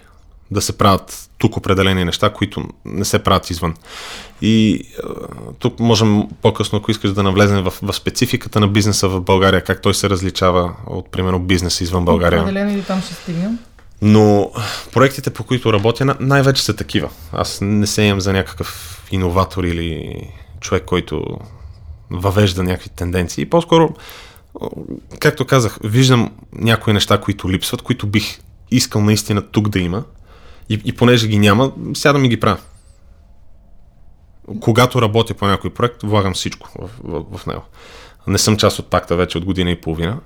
да 0.51 0.61
се 0.61 0.79
правят 0.79 1.31
тук 1.39 1.57
определени 1.57 2.05
неща, 2.05 2.33
които 2.33 2.65
не 2.85 3.05
се 3.05 3.19
правят 3.19 3.51
извън. 3.51 3.75
И 4.43 4.85
тук 5.59 5.81
можем 5.81 6.23
по-късно, 6.43 6.79
ако 6.79 6.91
искаш 6.91 7.13
да 7.13 7.23
навлезем 7.23 7.63
в, 7.63 7.73
в 7.83 7.93
спецификата 7.93 8.61
на 8.61 8.69
бизнеса 8.69 9.09
в 9.09 9.21
България, 9.21 9.65
как 9.65 9.83
той 9.83 9.95
се 9.95 10.11
различава 10.11 10.73
от, 10.87 11.11
примерно, 11.11 11.39
бизнеса 11.39 11.85
извън 11.85 12.05
България. 12.05 12.43
Определено 12.43 12.79
и 12.79 12.83
там 12.83 13.03
ще 13.03 13.15
стигнем. 13.15 13.59
Но 14.03 14.51
проектите, 14.93 15.31
по 15.31 15.45
които 15.45 15.73
работя, 15.73 16.17
най-вече 16.21 16.63
са 16.63 16.77
такива. 16.77 17.11
Аз 17.33 17.59
не 17.61 17.87
се 17.87 18.03
имам 18.03 18.21
за 18.21 18.33
някакъв 18.33 19.01
иноватор 19.11 19.65
или 19.65 20.15
човек, 20.61 20.85
който 20.85 21.25
въвежда 22.11 22.63
някакви 22.63 22.89
тенденции. 22.89 23.47
По-скоро, 23.47 23.95
както 25.19 25.47
казах, 25.47 25.79
виждам 25.85 26.31
някои 26.53 26.93
неща, 26.93 27.21
които 27.21 27.51
липсват, 27.51 27.83
които 27.83 28.07
бих 28.07 28.39
искал 28.71 29.03
наистина 29.03 29.43
тук 29.43 29.69
да 29.69 29.79
има. 29.79 30.05
И, 30.71 30.81
и 30.85 30.93
понеже 30.93 31.29
ги 31.29 31.39
няма, 31.39 31.73
сядам 31.95 32.25
и 32.25 32.29
ги 32.29 32.41
правя. 32.41 32.59
Когато 34.61 35.03
работя 35.03 35.35
по 35.35 35.47
някой 35.47 35.71
проект, 35.71 36.03
влагам 36.03 36.35
всичко 36.35 36.69
в, 36.79 36.91
в, 37.05 37.39
в 37.39 37.47
него. 37.47 37.63
Не 38.27 38.39
съм 38.39 38.57
част 38.57 38.79
от 38.79 38.87
пакта 38.87 39.17
вече 39.17 39.39
от 39.39 39.45
година 39.45 39.71
и 39.71 39.81
половина. 39.81 40.19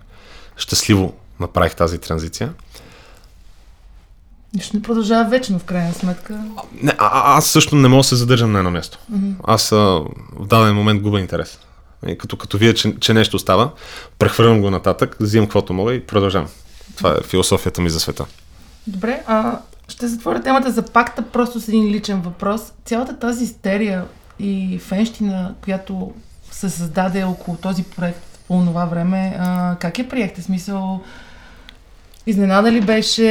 Щастливо 0.56 1.14
направих 1.40 1.74
тази 1.74 1.98
транзиция. 1.98 2.52
Нищо 4.54 4.76
не 4.76 4.82
продължава 4.82 5.30
вечно, 5.30 5.58
в 5.58 5.64
крайна 5.64 5.94
сметка. 5.94 6.44
Не, 6.82 6.94
а, 6.98 7.36
аз 7.36 7.46
също 7.46 7.76
не 7.76 7.88
мога 7.88 8.00
да 8.00 8.04
се 8.04 8.16
задържам 8.16 8.52
на 8.52 8.58
едно 8.58 8.70
място. 8.70 8.98
Mm-hmm. 9.12 9.34
Аз 9.44 9.72
а, 9.72 9.76
в 9.76 10.46
даден 10.46 10.74
момент 10.74 11.02
губя 11.02 11.20
интерес. 11.20 11.58
И 12.06 12.18
като, 12.18 12.36
като 12.36 12.58
вие, 12.58 12.74
че, 12.74 12.94
че 13.00 13.14
нещо 13.14 13.38
става, 13.38 13.70
прехвърлям 14.18 14.60
го 14.60 14.70
нататък, 14.70 15.16
взимам 15.20 15.46
каквото 15.46 15.72
мога 15.72 15.94
и 15.94 16.06
продължавам. 16.06 16.48
Това 16.96 17.10
е 17.10 17.22
философията 17.22 17.80
ми 17.80 17.90
за 17.90 18.00
света. 18.00 18.24
Добре, 18.86 19.22
а 19.26 19.58
ще 19.88 20.08
затворя 20.08 20.42
темата 20.42 20.70
за 20.70 20.82
пакта 20.82 21.22
просто 21.22 21.60
с 21.60 21.68
един 21.68 21.84
личен 21.84 22.20
въпрос. 22.20 22.72
Цялата 22.84 23.18
тази 23.18 23.44
истерия 23.44 24.04
и 24.38 24.78
фенщина, 24.78 25.54
която 25.64 26.12
се 26.50 26.70
създаде 26.70 27.24
около 27.24 27.56
този 27.56 27.84
проект 27.84 28.20
по 28.48 28.64
това 28.64 28.84
време, 28.84 29.36
а, 29.38 29.76
как 29.80 29.98
я 29.98 30.08
приехте? 30.08 30.42
Смисъл, 30.42 31.00
Изненада 32.26 32.72
ли 32.72 32.80
беше 32.80 33.22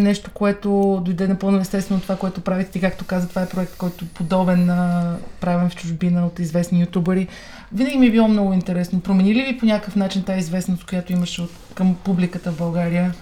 нещо, 0.00 0.30
което 0.34 1.00
дойде 1.04 1.28
напълно 1.28 1.60
естествено 1.60 2.00
това, 2.00 2.16
което 2.16 2.40
правите? 2.40 2.80
както 2.80 3.04
каза, 3.04 3.28
това 3.28 3.42
е 3.42 3.48
проект, 3.48 3.76
който 3.76 4.04
е 4.04 4.08
подобен 4.08 4.66
на 4.66 5.12
правен 5.40 5.70
в 5.70 5.76
чужбина 5.76 6.26
от 6.26 6.38
известни 6.38 6.80
ютубъри. 6.80 7.28
Винаги 7.72 7.98
ми 7.98 8.06
е 8.06 8.10
било 8.10 8.28
много 8.28 8.52
интересно. 8.52 9.00
Промени 9.00 9.34
ли 9.34 9.42
ви 9.42 9.58
по 9.58 9.66
някакъв 9.66 9.96
начин 9.96 10.22
тази 10.22 10.38
известност, 10.38 10.86
която 10.86 11.12
имаше 11.12 11.42
от, 11.42 11.50
към 11.74 11.96
публиката 12.04 12.50
в 12.52 12.58
България? 12.58 13.14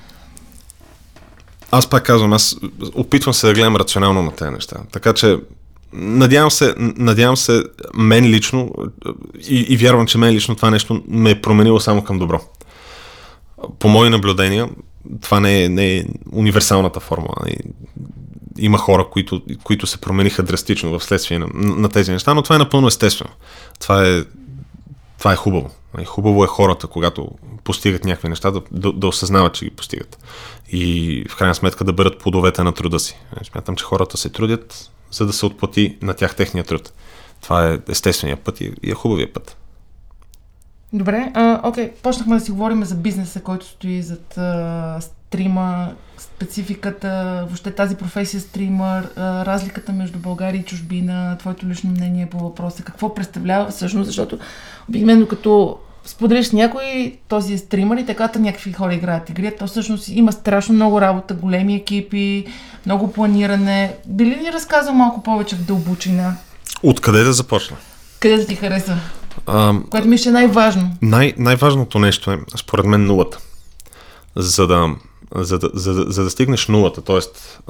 Аз 1.71 1.91
пак 1.91 2.03
казвам, 2.03 2.33
аз 2.33 2.57
опитвам 2.95 3.35
се 3.35 3.47
да 3.47 3.55
гледам 3.55 3.77
рационално 3.77 4.23
на 4.23 4.33
тези 4.33 4.51
неща. 4.51 4.77
Така 4.93 5.13
че 5.13 5.39
Надявам 5.93 6.51
се, 6.51 6.75
надявам 6.79 7.37
се, 7.37 7.65
мен 7.95 8.25
лично 8.25 8.71
и, 9.49 9.67
и 9.69 9.77
вярвам, 9.77 10.07
че 10.07 10.19
мен 10.19 10.35
лично 10.35 10.57
това 10.57 10.71
нещо 10.71 11.03
ме 11.09 11.31
е 11.31 11.41
променило 11.41 11.81
само 11.81 12.05
към 12.05 12.19
добро. 12.19 12.41
По 13.79 13.89
мои 13.89 14.11
наблюдения, 14.11 14.69
това 15.21 15.41
не 15.41 15.65
е, 15.65 15.69
не 15.69 15.97
е 15.97 16.05
универсалната 16.33 17.01
формула. 17.01 17.35
Има 18.59 18.79
хора, 18.79 19.07
които, 19.11 19.43
които 19.63 19.87
се 19.87 20.01
промениха 20.01 20.43
драстично 20.43 20.99
в 20.99 21.05
следствие 21.05 21.39
на, 21.39 21.47
на 21.55 21.89
тези 21.89 22.13
неща, 22.13 22.35
но 22.35 22.43
това 22.43 22.57
е 22.57 22.59
напълно 22.59 22.89
естествено. 22.89 23.31
Това 23.81 24.09
е, 24.09 24.25
това 25.19 25.33
е 25.33 25.37
хубаво. 25.37 25.71
Хубаво 26.07 26.45
е 26.45 26.47
хората, 26.47 26.87
когато 26.87 27.29
постигат 27.65 28.05
някакви 28.05 28.29
неща, 28.29 28.51
да, 28.51 28.63
да, 28.71 28.93
да 28.93 29.07
осъзнават, 29.07 29.55
че 29.55 29.65
ги 29.65 29.71
постигат. 29.71 30.19
И 30.69 31.25
в 31.29 31.37
крайна 31.37 31.55
сметка 31.55 31.85
да 31.85 31.93
бъдат 31.93 32.19
плодовете 32.19 32.63
на 32.63 32.73
труда 32.73 32.99
си. 32.99 33.19
Смятам, 33.43 33.77
че 33.77 33.85
хората 33.85 34.17
се 34.17 34.29
трудят, 34.29 34.91
за 35.11 35.27
да 35.27 35.33
се 35.33 35.47
отплати 35.47 35.99
на 36.03 36.15
тях 36.15 36.37
техния 36.37 36.65
труд. 36.65 36.93
Това 37.43 37.73
е 37.73 37.79
естествения 37.89 38.37
път 38.37 38.61
и, 38.61 38.73
и 38.83 38.91
е 38.91 38.95
хубавия 38.95 39.33
път. 39.33 39.57
Добре, 40.93 41.33
а, 41.35 41.61
окей, 41.69 41.93
почнахме 42.03 42.35
да 42.35 42.41
си 42.41 42.51
говорим 42.51 42.85
за 42.85 42.95
бизнеса, 42.95 43.41
който 43.41 43.67
стои 43.67 44.03
зад 44.03 44.39
а, 44.39 45.01
стрима, 45.29 45.89
спецификата, 46.19 47.43
въобще 47.47 47.71
тази 47.71 47.97
професия 47.97 48.41
стримър, 48.41 49.09
разликата 49.19 49.93
между 49.93 50.19
България 50.19 50.61
и 50.61 50.65
чужбина, 50.65 51.37
твоето 51.39 51.67
лично 51.67 51.91
мнение 51.91 52.27
по 52.27 52.39
въпроса, 52.39 52.83
какво 52.83 53.15
представлява 53.15 53.71
всъщност, 53.71 54.07
защото 54.07 54.39
обикновено 54.89 55.27
като 55.27 55.79
споделиш 56.05 56.51
някой, 56.51 57.17
този 57.29 57.55
е 57.55 57.59
стримър 57.59 57.97
и 57.97 58.07
така 58.07 58.31
някакви 58.39 58.73
хора 58.73 58.95
играят 58.95 59.31
игри, 59.31 59.53
то 59.59 59.67
всъщност 59.67 60.09
има 60.09 60.33
страшно 60.33 60.75
много 60.75 61.01
работа, 61.01 61.35
големи 61.35 61.75
екипи, 61.75 62.47
много 62.87 63.13
планиране. 63.13 63.95
Би 64.07 64.25
ли 64.25 64.37
ни 64.37 64.53
разказал 64.53 64.95
малко 64.95 65.23
повече 65.23 65.57
в 65.57 65.65
дълбочина? 65.65 66.37
Откъде 66.83 67.23
да 67.23 67.33
започна? 67.33 67.77
Къде 68.21 68.37
да 68.37 68.47
ти 68.47 68.55
хареса? 68.55 68.97
А, 69.47 69.75
Което 69.91 70.09
ми 70.09 70.19
ще 70.19 70.29
е 70.29 70.33
най-важно. 70.33 70.91
Най- 71.03 71.35
най-важното 71.39 71.99
нещо 71.99 72.33
е, 72.33 72.39
според 72.57 72.87
мен, 72.87 73.07
нулата. 73.07 73.39
За 74.37 74.67
да, 74.67 74.89
за 75.35 75.59
да, 75.59 75.71
за, 75.75 75.93
за 76.09 76.25
да 76.25 76.31
стигнеш 76.31 76.69
нулата, 76.69 77.03
т.е. 77.03 77.21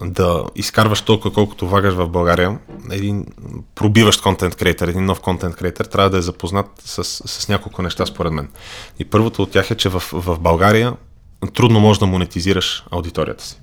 да 0.07 0.45
изкарваш 0.55 1.01
толкова 1.01 1.33
колкото 1.33 1.69
влагаш 1.69 1.95
в 1.95 2.09
България, 2.09 2.59
един 2.91 3.27
пробиващ 3.75 4.23
контент 4.23 4.57
креатор, 4.57 4.89
един 4.89 5.05
нов 5.05 5.21
контент 5.21 5.57
креатор 5.57 5.85
трябва 5.85 6.11
да 6.11 6.19
е 6.19 6.23
запознат 6.23 6.67
с, 6.85 7.05
с 7.05 7.49
няколко 7.49 7.83
неща, 7.83 8.07
според 8.07 8.33
мен. 8.33 8.49
И 8.99 9.05
първото 9.05 9.43
от 9.43 9.51
тях 9.51 9.71
е, 9.71 9.75
че 9.75 9.89
в, 9.89 10.03
в 10.13 10.39
България 10.39 10.95
трудно 11.55 11.81
можеш 11.81 11.99
да 11.99 12.07
монетизираш 12.07 12.85
аудиторията 12.91 13.45
си. 13.45 13.61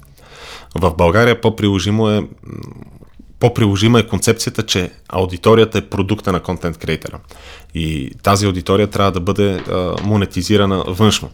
В 0.76 0.94
България 0.94 1.42
по-приложимо 1.42 2.10
е 2.10 2.28
по-приложима 3.40 4.00
е 4.00 4.08
концепцията, 4.08 4.64
че 4.64 4.92
аудиторията 5.10 5.78
е 5.78 5.90
продукта 5.90 6.32
на 6.32 6.40
контент 6.40 6.78
креатора. 6.78 7.20
И 7.74 8.12
тази 8.24 8.46
аудитория 8.46 8.88
трябва 8.88 9.12
да 9.12 9.20
бъде 9.20 9.56
а, 9.56 9.96
монетизирана 10.04 10.84
външно. 10.88 11.30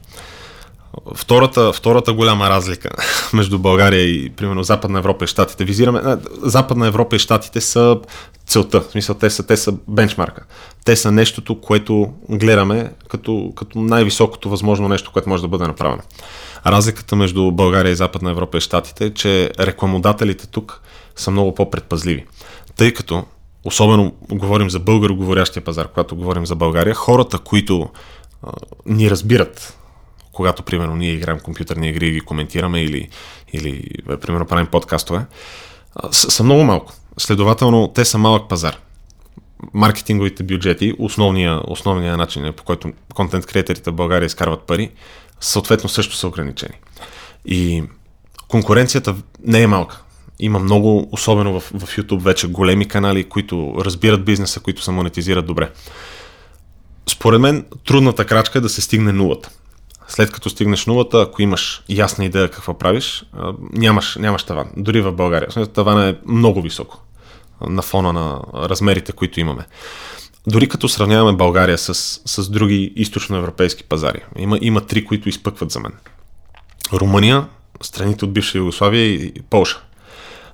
Втората, 1.15 1.73
втората 1.73 2.13
голяма 2.13 2.49
разлика 2.49 2.89
между 3.33 3.59
България 3.59 4.01
и, 4.01 4.29
примерно, 4.29 4.63
Западна 4.63 4.99
Европа 4.99 5.25
и 5.25 5.27
Штатите. 5.27 5.65
Визираме, 5.65 6.01
Западна 6.41 6.87
Европа 6.87 7.15
и 7.15 7.19
Штатите 7.19 7.61
са 7.61 7.97
целта. 8.45 8.81
В 8.81 8.91
смисъл, 8.91 9.15
те 9.15 9.29
са, 9.29 9.47
те 9.47 9.57
са 9.57 9.73
бенчмарка. 9.87 10.45
Те 10.85 10.95
са 10.95 11.11
нещото, 11.11 11.61
което 11.61 12.13
гледаме 12.29 12.91
като, 13.07 13.53
като 13.55 13.79
най-високото 13.79 14.49
възможно 14.49 14.87
нещо, 14.87 15.11
което 15.13 15.29
може 15.29 15.41
да 15.41 15.47
бъде 15.47 15.67
направено. 15.67 16.01
Разликата 16.65 17.15
между 17.15 17.51
България 17.51 17.91
и 17.91 17.95
Западна 17.95 18.31
Европа 18.31 18.57
и 18.57 18.61
Штатите 18.61 19.05
е, 19.05 19.13
че 19.13 19.51
рекламодателите 19.59 20.47
тук 20.47 20.81
са 21.15 21.31
много 21.31 21.55
по-предпазливи. 21.55 22.25
Тъй 22.75 22.93
като, 22.93 23.25
особено 23.63 24.13
говорим 24.29 24.69
за 24.69 24.79
българоговорящия 24.79 25.63
пазар, 25.63 25.87
когато 25.87 26.15
говорим 26.15 26.45
за 26.45 26.55
България, 26.55 26.95
хората, 26.95 27.39
които 27.39 27.89
а, 28.43 28.51
ни 28.85 29.09
разбират, 29.09 29.77
когато, 30.31 30.63
примерно, 30.63 30.95
ние 30.95 31.11
играем 31.11 31.39
компютърни 31.39 31.89
игри 31.89 32.07
и 32.07 32.11
ги 32.11 32.19
коментираме 32.19 32.81
или, 32.81 33.09
или 33.53 33.83
примерно, 34.21 34.45
правим 34.45 34.67
подкастове, 34.67 35.25
са, 36.11 36.43
много 36.43 36.63
малко. 36.63 36.93
Следователно, 37.17 37.87
те 37.87 38.05
са 38.05 38.17
малък 38.17 38.49
пазар. 38.49 38.77
Маркетинговите 39.73 40.43
бюджети, 40.43 40.93
основния, 40.99 41.59
основния 41.67 42.17
начин, 42.17 42.53
по 42.57 42.63
който 42.63 42.93
контент 43.13 43.45
креаторите 43.45 43.91
в 43.91 43.93
България 43.93 44.25
изкарват 44.25 44.61
пари, 44.61 44.91
съответно 45.41 45.89
също 45.89 46.15
са 46.15 46.27
ограничени. 46.27 46.73
И 47.45 47.83
конкуренцията 48.47 49.15
не 49.45 49.61
е 49.61 49.67
малка. 49.67 50.01
Има 50.39 50.59
много, 50.59 51.09
особено 51.11 51.59
в, 51.59 51.63
в 51.63 51.97
YouTube 51.97 52.21
вече, 52.21 52.47
големи 52.47 52.87
канали, 52.87 53.23
които 53.23 53.75
разбират 53.79 54.25
бизнеса, 54.25 54.59
които 54.59 54.83
се 54.83 54.91
монетизират 54.91 55.45
добре. 55.45 55.71
Според 57.09 57.41
мен, 57.41 57.65
трудната 57.85 58.25
крачка 58.25 58.57
е 58.57 58.61
да 58.61 58.69
се 58.69 58.81
стигне 58.81 59.11
нулата. 59.11 59.49
След 60.11 60.31
като 60.31 60.49
стигнеш 60.49 60.85
нулата, 60.85 61.21
ако 61.21 61.41
имаш 61.41 61.83
ясна 61.89 62.25
идея 62.25 62.51
какво 62.51 62.77
правиш, 62.77 63.23
нямаш, 63.73 64.15
нямаш 64.15 64.43
таван. 64.43 64.71
Дори 64.77 65.01
в 65.01 65.11
България. 65.11 65.49
Таван 65.67 66.07
е 66.07 66.17
много 66.25 66.61
високо 66.61 67.01
на 67.67 67.81
фона 67.81 68.13
на 68.13 68.41
размерите, 68.53 69.11
които 69.11 69.39
имаме. 69.39 69.65
Дори 70.47 70.69
като 70.69 70.89
сравняваме 70.89 71.37
България 71.37 71.77
с, 71.77 71.93
с 72.25 72.49
други 72.49 72.93
източноевропейски 72.95 73.83
пазари, 73.83 74.23
има, 74.37 74.57
има 74.61 74.81
три, 74.81 75.05
които 75.05 75.29
изпъкват 75.29 75.71
за 75.71 75.79
мен. 75.79 75.93
Румъния, 76.93 77.47
страните 77.81 78.25
от 78.25 78.33
бивша 78.33 78.57
Югославия 78.57 79.05
и 79.05 79.33
Полша. 79.49 79.81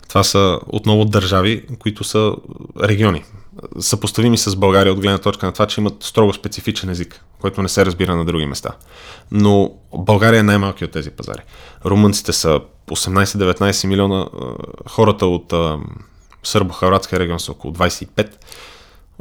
Това 0.09 0.23
са 0.23 0.59
отново 0.67 1.05
държави, 1.05 1.65
които 1.79 2.03
са 2.03 2.35
региони. 2.83 3.23
Съпоставими 3.79 4.37
с 4.37 4.55
България 4.55 4.93
от 4.93 4.99
гледна 4.99 5.17
точка 5.17 5.45
на 5.45 5.51
това, 5.51 5.67
че 5.67 5.81
имат 5.81 6.03
строго 6.03 6.33
специфичен 6.33 6.89
език, 6.89 7.23
който 7.41 7.61
не 7.61 7.69
се 7.69 7.85
разбира 7.85 8.15
на 8.15 8.25
други 8.25 8.45
места. 8.45 8.71
Но 9.31 9.71
България 9.97 10.39
е 10.39 10.43
най-малки 10.43 10.85
от 10.85 10.91
тези 10.91 11.11
пазари. 11.11 11.41
Румънците 11.85 12.33
са 12.33 12.59
18-19 12.87 13.87
милиона, 13.87 14.27
хората 14.89 15.25
от 15.25 15.53
Сърбо-Хавратския 16.43 17.19
регион 17.19 17.39
са 17.39 17.51
около 17.51 17.73
25 17.73 18.29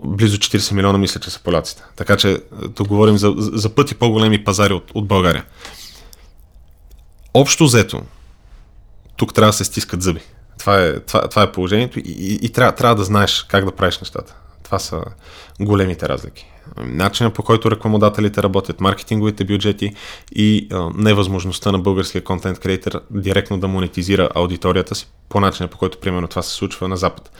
близо 0.05 0.37
40 0.37 0.73
милиона 0.73 0.99
мисля, 0.99 1.21
че 1.21 1.31
са 1.31 1.41
поляците. 1.43 1.83
Така 1.97 2.17
че 2.17 2.39
тук 2.75 2.89
говорим 2.89 3.19
за, 3.19 3.35
за 3.37 3.75
пъти 3.75 3.95
по-големи 3.95 4.45
пазари 4.45 4.73
от, 4.73 4.91
от 4.95 5.07
България. 5.07 5.45
Общо 7.35 7.65
взето, 7.65 8.03
тук 9.17 9.35
трябва 9.35 9.49
да 9.49 9.57
се 9.57 9.65
стискат 9.65 10.03
зъби. 10.03 10.21
Това 10.67 10.83
е, 10.83 11.01
това, 11.01 11.29
това 11.29 11.43
е 11.43 11.53
положението 11.53 11.99
и, 11.99 12.03
и, 12.07 12.39
и 12.43 12.49
трябва, 12.49 12.73
трябва 12.73 12.95
да 12.95 13.05
знаеш 13.05 13.47
как 13.49 13.65
да 13.65 13.73
правиш 13.73 13.99
нещата. 13.99 14.37
Това 14.63 14.79
са 14.79 15.03
големите 15.61 16.09
разлики. 16.09 16.47
Начинът 16.77 17.35
по 17.35 17.43
който 17.43 17.71
рекламодателите 17.71 18.43
работят, 18.43 18.81
маркетинговите 18.81 19.45
бюджети 19.45 19.95
и 20.33 20.69
а, 20.73 20.91
невъзможността 20.95 21.73
на 21.73 21.79
българския 21.79 22.25
контент 22.25 22.59
креатор 22.59 23.03
директно 23.11 23.59
да 23.59 23.69
монетизира 23.69 24.29
аудиторията 24.35 24.95
си 24.95 25.09
по 25.29 25.41
начина 25.41 25.69
по 25.69 25.79
който 25.79 26.01
примерно 26.01 26.29
това 26.29 26.43
се 26.43 26.55
случва 26.55 26.89
на 26.89 26.97
Запад. 26.97 27.31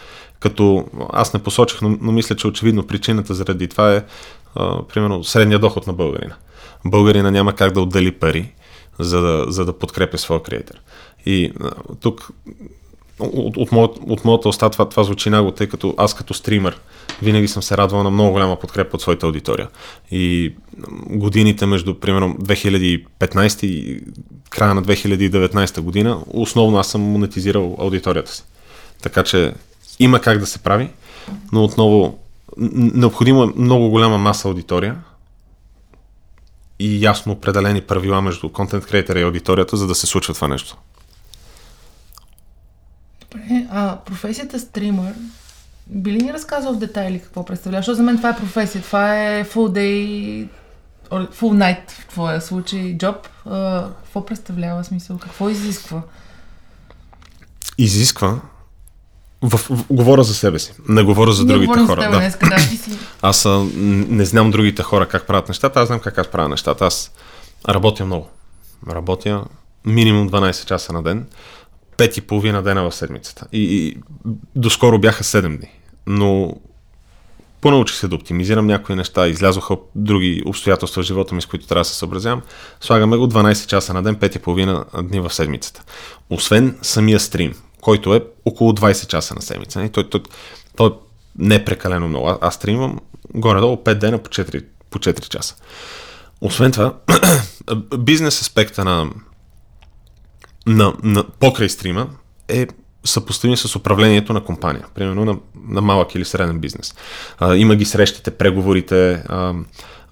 Като 0.41 0.87
аз 1.13 1.35
не 1.35 1.43
посочих, 1.43 1.83
но, 1.83 1.99
но 2.01 2.13
мисля, 2.13 2.37
че 2.37 2.47
очевидно 2.47 2.87
причината 2.87 3.35
заради 3.35 3.69
това 3.69 3.95
е 3.95 4.05
а, 4.55 4.83
примерно 4.83 5.25
средния 5.25 5.59
доход 5.59 5.87
на 5.87 5.93
българина. 5.93 6.35
Българина 6.85 7.31
няма 7.31 7.53
как 7.55 7.73
да 7.73 7.81
отдели 7.81 8.13
пари, 8.13 8.55
за 8.99 9.21
да, 9.21 9.45
за 9.49 9.65
да 9.65 9.79
подкрепя 9.79 10.19
своя 10.19 10.43
креатор. 10.43 10.75
И 11.27 11.53
а, 11.61 11.71
тук 12.01 12.31
от, 13.21 13.57
от, 13.57 13.73
моят, 13.73 13.99
от 14.07 14.25
моята 14.25 14.49
уста 14.49 14.71
това, 14.71 14.89
това 14.89 15.05
звучи 15.05 15.31
нагло, 15.31 15.51
тъй 15.51 15.67
като 15.67 15.95
аз 15.97 16.15
като 16.15 16.35
стример 16.35 16.81
винаги 17.23 17.49
съм 17.49 17.63
се 17.63 17.77
радвал 17.77 18.03
на 18.03 18.11
много 18.11 18.31
голяма 18.31 18.57
подкрепа 18.57 18.97
от 18.97 19.03
своята 19.03 19.27
аудитория. 19.27 19.69
И 20.11 20.55
годините 21.11 21.67
между, 21.67 21.95
примерно, 21.95 22.35
2015 22.35 23.67
и 23.67 24.01
края 24.51 24.75
на 24.75 24.83
2019 24.83 25.81
година, 25.81 26.21
основно 26.27 26.79
аз 26.79 26.89
съм 26.89 27.01
монетизирал 27.01 27.77
аудиторията 27.79 28.33
си. 28.33 28.45
Така 29.03 29.25
че 29.25 29.53
има 29.99 30.21
как 30.21 30.39
да 30.39 30.47
се 30.47 30.59
прави, 30.59 30.91
но 31.53 31.65
отново 31.65 32.19
необходимо 32.57 33.43
е 33.43 33.53
много 33.57 33.91
голяма 33.91 34.19
маса 34.19 34.49
аудитория 34.49 34.97
и 36.79 37.05
ясно 37.05 37.33
определени 37.33 37.81
правила 37.81 38.23
между 38.23 38.49
контент 38.49 38.87
креатора 38.87 39.21
и 39.21 39.23
аудиторията, 39.23 39.77
за 39.77 39.87
да 39.87 39.95
се 39.95 40.07
случва 40.07 40.35
това 40.35 40.49
нещо. 40.49 40.77
Добре, 43.37 43.67
а 43.71 43.97
професията 43.97 44.59
стример, 44.59 45.15
би 45.87 46.13
ли 46.13 46.19
ни 46.19 46.33
разказал 46.33 46.73
в 46.73 46.79
детайли 46.79 47.21
какво 47.21 47.45
представлява? 47.45 47.81
Защото 47.81 47.97
за 47.97 48.03
мен 48.03 48.17
това 48.17 48.29
е 48.29 48.37
професия, 48.37 48.83
това 48.83 49.25
е 49.25 49.45
full 49.45 49.71
day, 49.71 50.49
full 51.11 51.33
night 51.35 51.91
в 51.91 52.07
твоя 52.07 52.41
случай, 52.41 52.99
джоб. 52.99 53.29
А, 53.47 53.89
какво 54.05 54.27
представлява 54.27 54.85
смисъл? 54.85 55.19
Какво 55.19 55.49
изисква? 55.51 56.03
Изисква 57.79 58.41
в, 59.43 59.59
в, 59.59 59.85
говоря 59.91 60.23
за 60.23 60.35
себе 60.35 60.59
си, 60.59 60.73
не 60.89 61.03
говоря 61.03 61.33
за 61.33 61.45
Не 61.45 61.53
другите 61.53 61.67
говорим 61.67 61.87
хора. 61.87 62.03
с 62.03 62.05
теб 62.05 62.13
да. 62.13 62.19
днес, 62.19 62.39
да, 62.41 62.57
ти 62.57 62.77
си. 62.77 62.91
Аз 63.23 63.47
а, 63.47 63.67
не 63.77 64.25
знам 64.25 64.51
другите 64.51 64.83
хора 64.83 65.09
как 65.09 65.27
правят 65.27 65.49
нещата, 65.49 65.81
аз 65.81 65.87
знам 65.87 66.01
как 66.01 66.19
аз 66.19 66.27
правя 66.27 66.49
нещата. 66.49 66.87
Аз 66.87 67.11
работя 67.69 68.05
много. 68.05 68.29
Работя 68.91 69.45
минимум 69.87 70.31
12 70.31 70.67
часа 70.67 70.93
на 70.93 71.03
ден, 71.03 71.27
5 71.97 72.19
и 72.19 72.21
половина 72.21 72.63
дена 72.63 72.91
в 72.91 72.95
седмицата. 72.95 73.47
И, 73.53 73.63
и 73.63 73.97
доскоро 74.57 74.99
бяха 74.99 75.25
7 75.25 75.59
дни. 75.59 75.71
Но 76.07 76.55
понаучих 77.61 77.97
се 77.97 78.09
да 78.09 78.15
оптимизирам 78.15 78.67
някои 78.67 78.97
неща, 78.97 79.29
излязоха 79.29 79.77
други 79.95 80.43
обстоятелства 80.47 81.03
в 81.03 81.07
живота 81.07 81.35
ми, 81.35 81.43
с 81.43 81.47
които 81.47 81.67
трябва 81.67 81.81
да 81.81 81.89
се 81.89 81.95
съобразявам. 81.95 82.43
Слагаме 82.81 83.17
го 83.17 83.29
12 83.29 83.67
часа 83.67 83.95
на 83.95 84.03
ден, 84.03 84.17
5 84.17 84.37
и 84.37 84.39
половина 84.39 84.85
дни 85.03 85.21
в 85.21 85.35
седмицата. 85.35 85.85
Освен 86.31 86.79
самия 86.83 87.21
стрим, 87.21 87.55
който 87.81 88.15
е 88.15 88.25
около 88.45 88.73
20 88.73 89.07
часа 89.07 89.35
на 89.35 89.43
седмица. 89.43 89.81
Не? 89.81 89.89
Той, 89.89 90.11
той, 90.11 90.23
той 90.77 90.91
не 91.39 91.55
е 91.55 91.65
прекалено 91.65 92.09
много. 92.09 92.39
Аз 92.41 92.55
стримвам 92.55 92.99
горе-долу 93.35 93.77
5 93.77 93.95
дена 93.95 94.19
по 94.19 94.31
4, 94.31 94.65
по 94.91 94.99
4 94.99 95.29
часа. 95.29 95.55
Освен 96.41 96.73
това, 96.73 96.95
бизнес 97.99 98.41
аспекта 98.41 98.85
на, 98.85 99.11
на, 100.67 100.93
на 101.03 101.25
покрай 101.25 101.69
стрима 101.69 102.07
е 102.49 102.67
съпоставим 103.05 103.57
с 103.57 103.77
управлението 103.77 104.33
на 104.33 104.45
компания, 104.45 104.85
примерно 104.95 105.25
на, 105.25 105.39
на 105.69 105.81
малък 105.81 106.15
или 106.15 106.25
среден 106.25 106.59
бизнес. 106.59 106.95
А, 107.39 107.57
има 107.57 107.77
ги 107.77 107.85
срещите, 107.85 108.31
преговорите, 108.31 109.23
а, 109.29 109.55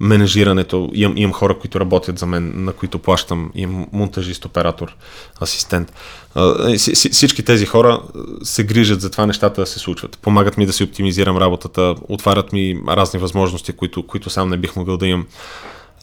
менежирането. 0.00 0.90
Имам, 0.94 1.16
имам 1.16 1.32
хора, 1.32 1.58
които 1.58 1.80
работят 1.80 2.18
за 2.18 2.26
мен, 2.26 2.52
на 2.64 2.72
които 2.72 2.98
плащам. 2.98 3.50
Имам 3.54 3.86
монтажист, 3.92 4.44
оператор, 4.44 4.96
асистент. 5.42 5.92
А, 6.34 6.78
си- 6.78 6.94
си- 6.94 7.08
всички 7.08 7.44
тези 7.44 7.66
хора 7.66 8.02
се 8.42 8.64
грижат 8.64 9.00
за 9.00 9.10
това 9.10 9.26
нещата 9.26 9.60
да 9.60 9.66
се 9.66 9.78
случват. 9.78 10.18
Помагат 10.18 10.56
ми 10.56 10.66
да 10.66 10.72
си 10.72 10.84
оптимизирам 10.84 11.38
работата, 11.38 11.94
отварят 12.08 12.52
ми 12.52 12.80
разни 12.88 13.20
възможности, 13.20 13.72
които, 13.72 14.06
които 14.06 14.30
сам 14.30 14.50
не 14.50 14.56
бих 14.56 14.76
могъл 14.76 14.96
да 14.96 15.06
имам. 15.06 15.26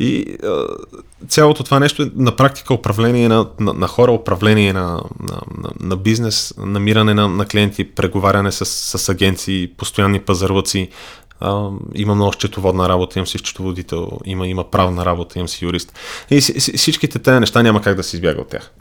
И 0.02 0.38
цялото 1.28 1.64
това 1.64 1.80
нещо 1.80 2.04
е 2.04 2.12
на 2.16 2.36
практика 2.36 2.74
управление 2.74 3.30
на, 3.30 3.48
на, 3.60 3.74
на 3.74 3.88
хора, 3.88 4.12
управление 4.12 4.74
на, 4.74 5.04
на, 5.20 5.42
на, 5.80 5.98
бизнес, 5.98 6.54
намиране 6.58 7.14
на, 7.14 7.28
на 7.28 7.46
клиенти, 7.46 7.92
преговаряне 7.92 8.52
с, 8.52 8.66
с 8.66 9.10
агенции, 9.10 9.74
постоянни 9.78 10.20
пазарлъци. 10.20 10.90
Има 11.96 12.16
много 12.16 12.34
счетоводна 12.34 12.90
работа, 12.90 13.20
имам 13.20 13.28
си 13.28 13.38
счетоводител, 13.38 14.10
има, 14.26 14.48
има 14.48 14.72
правна 14.72 15.06
работа, 15.06 15.40
имам 15.40 15.48
си 15.48 15.66
юрист. 15.66 15.94
И 16.30 16.42
си- 16.42 16.60
си- 16.60 16.78
всичките 16.78 17.20
тези 17.20 17.40
неща 17.40 17.64
няма 17.64 17.82
как 17.82 17.96
да 17.96 18.04
се 18.04 18.16
избяга 18.16 18.42
от 18.42 18.48
тях. 18.50 18.72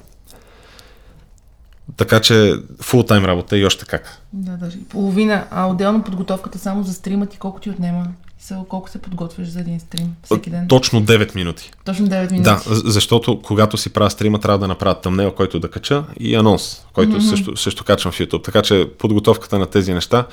Така 1.97 2.21
че 2.21 2.55
фултайм 2.81 3.25
работа 3.25 3.59
и 3.59 3.65
още 3.67 3.85
как. 3.85 4.23
Да, 4.33 4.53
даже 4.53 4.79
половина. 4.89 5.47
А 5.51 5.67
отделно 5.67 6.03
подготовката 6.03 6.59
само 6.59 6.83
за 6.83 6.93
стрима 6.93 7.27
ти 7.27 7.39
колко 7.39 7.61
ти 7.61 7.71
отнема? 7.71 8.07
Са, 8.43 8.57
колко 8.69 8.91
се 8.91 8.99
подготвяш 8.99 9.49
за 9.49 9.61
един 9.61 9.81
стрим 9.81 10.15
всеки 10.25 10.51
ден? 10.51 10.69
Точно 10.69 11.03
9 11.03 11.35
минути. 11.35 11.71
Точно 11.85 12.07
9 12.07 12.31
минути. 12.31 12.43
Да, 12.43 12.61
защото 12.67 13.43
когато 13.43 13.77
си 13.77 13.91
правя 13.91 14.11
стрима, 14.11 14.41
трябва 14.41 14.59
да 14.59 14.69
направя 14.69 15.01
тъмнел, 15.01 15.33
който 15.33 15.61
да 15.61 15.71
кача 15.71 16.05
и 16.21 16.35
анонс, 16.35 16.83
който 16.93 17.13
mm-hmm. 17.13 17.31
също, 17.31 17.57
също 17.57 17.85
качвам 17.85 18.13
в 18.13 18.19
YouTube. 18.19 18.45
Така 18.45 18.63
че 18.63 18.89
подготовката 18.99 19.59
на 19.59 19.67
тези 19.67 19.95
неща 19.95 20.27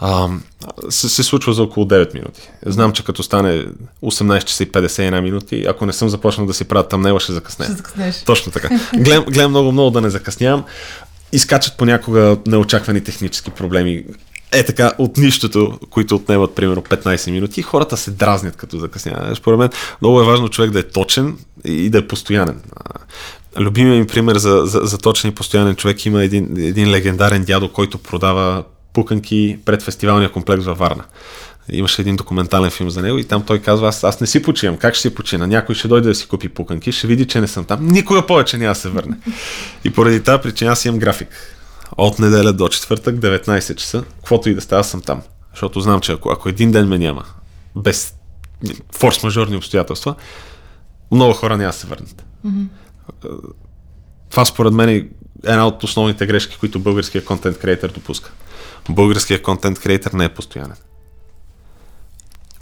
а, 0.00 0.28
се, 0.88 1.08
се 1.08 1.22
случва 1.22 1.52
за 1.52 1.62
около 1.62 1.86
9 1.86 2.14
минути. 2.14 2.50
Знам, 2.66 2.92
че 2.92 3.04
като 3.04 3.22
стане 3.22 3.66
18 4.02 4.44
часа 4.44 4.62
и 4.62 4.72
51 4.72 5.20
минути, 5.20 5.64
ако 5.68 5.86
не 5.86 5.92
съм 5.92 6.08
започнал 6.08 6.46
да 6.46 6.54
си 6.54 6.64
правя 6.64 6.88
тъмнела, 6.88 7.20
ще 7.20 7.32
закъснея. 7.32 7.66
Ще 7.66 7.76
закъснеш. 7.76 8.22
Точно 8.22 8.52
така. 8.52 8.68
Гледам, 8.96 9.24
гледам 9.24 9.50
много, 9.50 9.72
много 9.72 9.90
да 9.90 10.00
не 10.00 10.10
закъснявам. 10.10 10.64
Изкачат 11.32 11.76
понякога 11.76 12.36
неочаквани 12.46 13.04
технически 13.04 13.50
проблеми. 13.50 14.04
Е 14.52 14.64
така, 14.64 14.92
от 14.98 15.16
нищото, 15.16 15.78
които 15.90 16.14
отнемат 16.14 16.54
примерно 16.54 16.82
15 16.82 17.30
минути, 17.30 17.62
хората 17.62 17.96
се 17.96 18.10
дразнят 18.10 18.56
като 18.56 18.78
закъсняват. 18.78 19.36
Според 19.36 19.58
мен 19.58 19.70
много 20.02 20.20
е 20.20 20.24
важно 20.24 20.48
човек 20.48 20.70
да 20.70 20.78
е 20.78 20.82
точен 20.82 21.38
и 21.64 21.90
да 21.90 21.98
е 21.98 22.06
постоянен. 22.06 22.60
Любимият 23.58 23.98
ми 23.98 24.06
пример 24.06 24.36
за, 24.36 24.62
за, 24.64 24.80
за 24.82 24.98
точен 24.98 25.30
и 25.30 25.34
постоянен 25.34 25.76
човек 25.76 26.06
има 26.06 26.24
един, 26.24 26.56
един 26.58 26.90
легендарен 26.90 27.44
дядо, 27.44 27.72
който 27.72 27.98
продава 27.98 28.64
пуканки 28.92 29.58
пред 29.64 29.82
фестивалния 29.82 30.32
комплекс 30.32 30.64
във 30.64 30.78
Варна. 30.78 31.04
Имаше 31.72 32.02
един 32.02 32.16
документален 32.16 32.70
филм 32.70 32.90
за 32.90 33.02
него 33.02 33.18
и 33.18 33.24
там 33.24 33.44
той 33.46 33.58
казва, 33.58 33.88
аз, 33.88 34.04
аз 34.04 34.20
не 34.20 34.26
си 34.26 34.42
почивам, 34.42 34.76
как 34.76 34.94
ще 34.94 35.02
си 35.08 35.14
почина? 35.14 35.46
Някой 35.46 35.74
ще 35.74 35.88
дойде 35.88 36.08
да 36.08 36.14
си 36.14 36.28
купи 36.28 36.48
пуканки, 36.48 36.92
ще 36.92 37.06
види, 37.06 37.26
че 37.26 37.40
не 37.40 37.48
съм 37.48 37.64
там. 37.64 37.86
Никога 37.86 38.26
повече 38.26 38.58
няма 38.58 38.74
да 38.74 38.80
се 38.80 38.88
върне. 38.88 39.16
И 39.84 39.90
поради 39.90 40.22
тази 40.22 40.42
причина 40.42 40.72
аз 40.72 40.84
имам 40.84 40.98
график. 40.98 41.28
От 41.96 42.18
неделя 42.18 42.52
до 42.52 42.68
четвъртък, 42.68 43.16
19 43.16 43.74
часа, 43.74 44.04
каквото 44.16 44.48
и 44.48 44.54
да 44.54 44.60
става, 44.60 44.84
съм 44.84 45.00
там. 45.00 45.22
Защото 45.50 45.80
знам, 45.80 46.00
че 46.00 46.12
ако, 46.12 46.30
ако 46.30 46.48
един 46.48 46.72
ден 46.72 46.88
ме 46.88 46.98
няма, 46.98 47.24
без 47.76 48.14
форс-мажорни 48.92 49.56
обстоятелства, 49.56 50.14
много 51.10 51.32
хора 51.32 51.56
няма 51.56 51.72
да 51.72 51.78
се 51.78 51.86
върнат. 51.86 52.24
Това 54.30 54.44
според 54.44 54.72
мен 54.72 54.88
е 54.88 55.08
една 55.44 55.66
от 55.66 55.84
основните 55.84 56.26
грешки, 56.26 56.56
които 56.60 56.78
българския 56.78 57.24
контент 57.24 57.58
креатор 57.58 57.88
допуска. 57.88 58.32
Българският 58.88 59.42
контент 59.42 59.78
креатор 59.78 60.12
не 60.12 60.24
е 60.24 60.28
постоянен. 60.28 60.76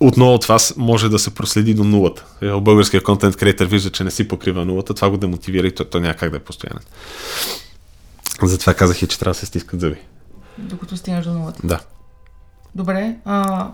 Отново 0.01 0.35
от 0.35 0.45
вас 0.45 0.75
може 0.77 1.09
да 1.09 1.19
се 1.19 1.35
проследи 1.35 1.75
до 1.75 1.85
нулата. 1.85 2.25
Е, 2.43 2.61
Българският 2.61 3.05
контент 3.05 3.37
креатор 3.37 3.67
вижда, 3.67 3.91
че 3.91 4.05
не 4.05 4.11
си 4.11 4.29
покрива 4.29 4.65
нулата, 4.65 4.95
това 4.95 5.11
го 5.11 5.17
демотивира 5.17 5.67
и 5.67 5.75
той, 5.75 5.87
той 5.87 6.01
няма 6.01 6.15
как 6.15 6.31
да 6.31 6.37
е 6.37 6.41
постоянен. 6.41 6.83
Затова 8.43 8.75
казах 8.75 9.03
и, 9.03 9.07
че 9.07 9.19
трябва 9.19 9.31
да 9.31 9.39
се 9.39 9.47
стискат 9.47 9.81
зъби. 9.81 9.97
Докато 10.59 10.97
стигнеш 10.97 11.25
до 11.25 11.33
нулата. 11.33 11.61
Да. 11.65 11.81
Добре. 12.75 13.17
А, 13.25 13.69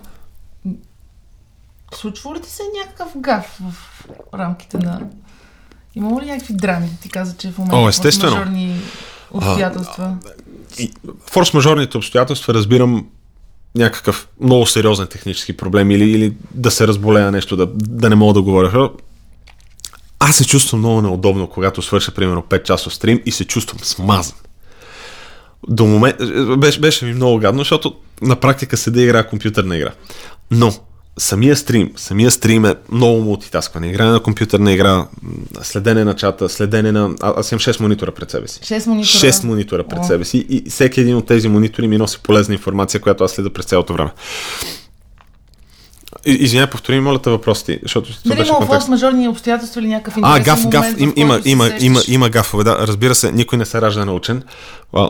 случва 1.95 2.35
ли 2.35 2.41
ти 2.41 2.51
се 2.51 2.63
някакъв 2.79 3.13
гаф 3.17 3.61
в 3.71 4.05
рамките 4.35 4.79
на... 4.79 5.01
Има 5.95 6.23
ли 6.23 6.27
някакви 6.27 6.55
драми? 6.55 6.91
Ти 7.03 7.09
каза, 7.09 7.37
че 7.37 7.51
в 7.51 7.59
момента 7.59 7.77
О, 7.77 7.89
естествено. 7.89 8.37
мажорни 8.37 8.81
обстоятелства. 9.31 10.17
Форс-мажорните 11.31 11.97
обстоятелства 11.97 12.55
разбирам 12.55 13.07
някакъв 13.75 14.29
много 14.41 14.67
сериозен 14.67 15.07
технически 15.07 15.57
проблем 15.57 15.91
или, 15.91 16.11
или 16.11 16.37
да 16.51 16.71
се 16.71 16.89
разболея 16.89 17.33
нещо, 17.33 17.57
да, 17.57 17.67
да 17.75 18.09
не 18.09 18.15
мога 18.15 18.35
да 18.35 18.43
говоря. 18.43 18.91
Аз 20.19 20.37
се 20.37 20.47
чувствам 20.47 20.79
много 20.79 21.03
неудобно, 21.03 21.51
когато 21.51 21.83
свърша 21.83 22.15
примерно 22.15 22.43
5 22.43 22.63
часов 22.63 22.95
стрим 22.95 23.23
и 23.27 23.33
се 23.33 23.45
чувствам 23.45 23.81
смазан. 23.83 24.37
До 25.69 25.87
момент, 25.87 26.17
беше, 26.59 26.81
беше 26.81 27.05
ми 27.05 27.13
много 27.13 27.39
гадно, 27.39 27.61
защото 27.61 27.95
на 28.23 28.37
практика 28.37 28.77
седа 28.77 29.03
игра 29.03 29.23
компютърна 29.23 29.77
игра. 29.77 29.91
Но 30.51 30.73
самия 31.19 31.57
стрим, 31.57 31.93
самия 31.97 32.31
стрим 32.31 32.65
е 32.65 32.75
много 32.93 33.23
мултитаскване. 33.23 33.89
Игране 33.89 34.11
на 34.11 34.21
компютърна 34.21 34.73
игра, 34.73 35.07
следене 35.63 36.05
на 36.05 36.17
чата, 36.17 36.49
следене 36.49 36.93
на... 36.93 37.15
А, 37.21 37.35
аз 37.37 37.53
имам 37.53 37.61
6 37.61 37.81
монитора 37.81 38.13
пред 38.13 38.31
себе 38.31 38.49
си. 38.49 38.61
6 38.61 38.87
монитора. 38.87 39.33
6 39.33 39.45
монитора 39.45 39.85
пред 39.85 39.99
О. 39.99 40.05
себе 40.05 40.25
си 40.25 40.47
и 40.49 40.71
всеки 40.71 41.01
един 41.01 41.17
от 41.17 41.27
тези 41.27 41.49
монитори 41.49 41.89
ми 41.89 41.99
носи 41.99 42.19
полезна 42.23 42.55
информация, 42.55 43.01
която 43.01 43.25
аз 43.25 43.33
следа 43.33 43.51
през 43.51 43.65
цялото 43.65 43.93
време. 43.93 44.11
Извинявай, 46.27 46.71
повтори, 46.71 47.01
моля 47.01 47.19
те 47.19 47.31
въпросите, 47.31 47.79
защото 47.83 48.09
това 48.09 48.21
Дали 48.25 48.39
беше 48.39 48.49
има 48.49 48.59
контекст. 48.59 48.89
форс-мажорни 48.89 49.29
обстоятелства 49.29 49.81
или 49.81 49.89
някакъв 49.89 50.15
А, 50.23 50.41
гаф, 50.41 50.69
гаф, 50.69 50.85
момент, 50.85 51.01
им, 51.01 51.11
в 51.11 51.15
има, 51.17 51.41
има, 51.45 51.71
има, 51.81 52.01
има 52.09 52.29
гафове, 52.31 52.65
да. 52.65 52.77
Разбира 52.79 53.15
се, 53.15 53.33
никой 53.33 53.59
не 53.59 53.67
се 53.67 53.81
ражда 53.81 54.05
научен. 54.05 54.43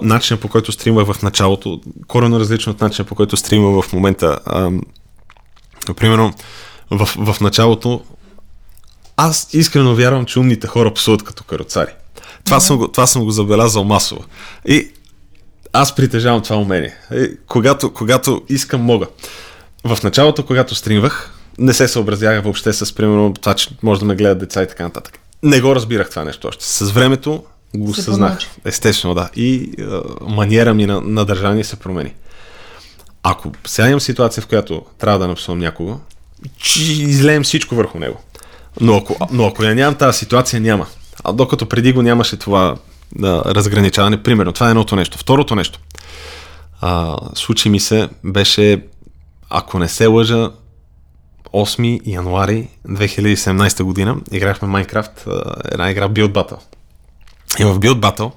Начинът 0.03 0.41
по 0.41 0.49
който 0.49 0.73
стримах 0.73 1.13
в 1.13 1.23
началото, 1.23 1.81
коренно 2.07 2.41
различно 2.41 2.73
от 2.73 2.81
начинът 2.81 3.09
по 3.09 3.15
който 3.15 3.37
стримах 3.37 3.85
в 3.85 3.93
момента. 3.93 4.39
А, 4.47 4.71
примерно, 5.97 6.33
в, 6.91 7.07
в 7.33 7.41
началото 7.41 8.01
аз 9.17 9.49
искрено 9.53 9.95
вярвам, 9.95 10.25
че 10.25 10.39
умните 10.39 10.67
хора 10.67 10.95
псуват 10.95 11.23
като 11.23 11.45
каруцари. 11.45 11.91
Това, 12.45 12.61
съм, 12.61 12.79
го, 12.79 12.89
това 12.89 13.07
съм 13.07 13.25
го 13.25 13.31
забелязал 13.31 13.85
масово. 13.85 14.25
И 14.69 14.91
аз 15.73 15.95
притежавам 15.95 16.43
това 16.43 16.57
умение. 16.57 16.95
И, 17.15 17.31
когато, 17.47 17.93
когато 17.93 18.43
искам, 18.49 18.81
мога. 18.81 19.07
В 19.87 20.03
началото, 20.03 20.47
когато 20.47 20.75
стримвах, 20.75 21.31
не 21.59 21.75
се 21.75 21.89
съобразявах 21.89 22.43
въобще 22.43 22.73
с, 22.73 22.95
примерно, 22.95 23.35
това, 23.35 23.55
че 23.55 23.69
може 23.83 24.01
да 24.01 24.07
ме 24.07 24.15
гледат 24.15 24.39
деца 24.39 24.63
и 24.63 24.69
така 24.69 24.83
нататък. 24.83 25.19
Не 25.43 25.61
го 25.61 25.75
разбирах 25.75 26.11
това 26.11 26.25
нещо 26.25 26.49
още. 26.49 26.65
С 26.65 26.91
времето 26.91 27.45
го 27.77 27.95
Се 27.95 28.03
съзнах. 28.03 28.39
Естествено, 28.65 29.15
да. 29.15 29.31
И 29.37 29.71
е, 29.79 29.85
маниера 30.21 30.75
ми 30.75 30.87
на, 30.87 31.01
на 31.01 31.25
държание 31.25 31.65
се 31.65 31.77
промени. 31.77 32.15
Ако 33.23 33.53
сега 33.67 33.89
имам 33.89 34.01
ситуация, 34.01 34.43
в 34.43 34.47
която 34.47 34.83
трябва 34.99 35.19
да 35.19 35.29
напсувам 35.29 35.59
някого, 35.59 35.99
че 36.59 36.83
излеем 36.83 37.43
всичко 37.43 37.75
върху 37.75 37.99
него. 37.99 38.21
Но 38.81 38.97
ако, 38.97 39.29
но 39.33 39.47
ако 39.47 39.65
я 39.65 39.75
нямам 39.75 39.95
тази 39.95 40.19
ситуация, 40.19 40.61
няма. 40.61 40.87
А 41.25 41.33
докато 41.33 41.67
преди 41.67 41.93
го 41.93 42.03
нямаше 42.03 42.37
това 42.37 42.77
да, 43.17 43.43
разграничаване, 43.47 44.23
примерно, 44.23 44.53
това 44.53 44.67
е 44.67 44.71
едното 44.71 44.97
нещо. 44.97 45.19
Второто 45.19 45.55
нещо. 45.55 45.81
А, 46.81 47.17
случи 47.35 47.69
ми 47.69 47.81
се, 47.81 48.09
беше, 48.25 48.83
ако 49.51 49.79
не 49.79 49.89
се 49.89 50.07
лъжа, 50.07 50.51
8 51.53 52.01
януари 52.07 52.69
2017 52.89 53.83
година 53.83 54.17
играхме 54.33 54.69
а, 55.27 55.55
една 55.73 55.91
игра 55.91 56.09
Build 56.09 56.33
Battle. 56.33 56.59
И 57.59 57.65
в 57.65 57.79
Build 57.79 58.01
Battle 58.01 58.33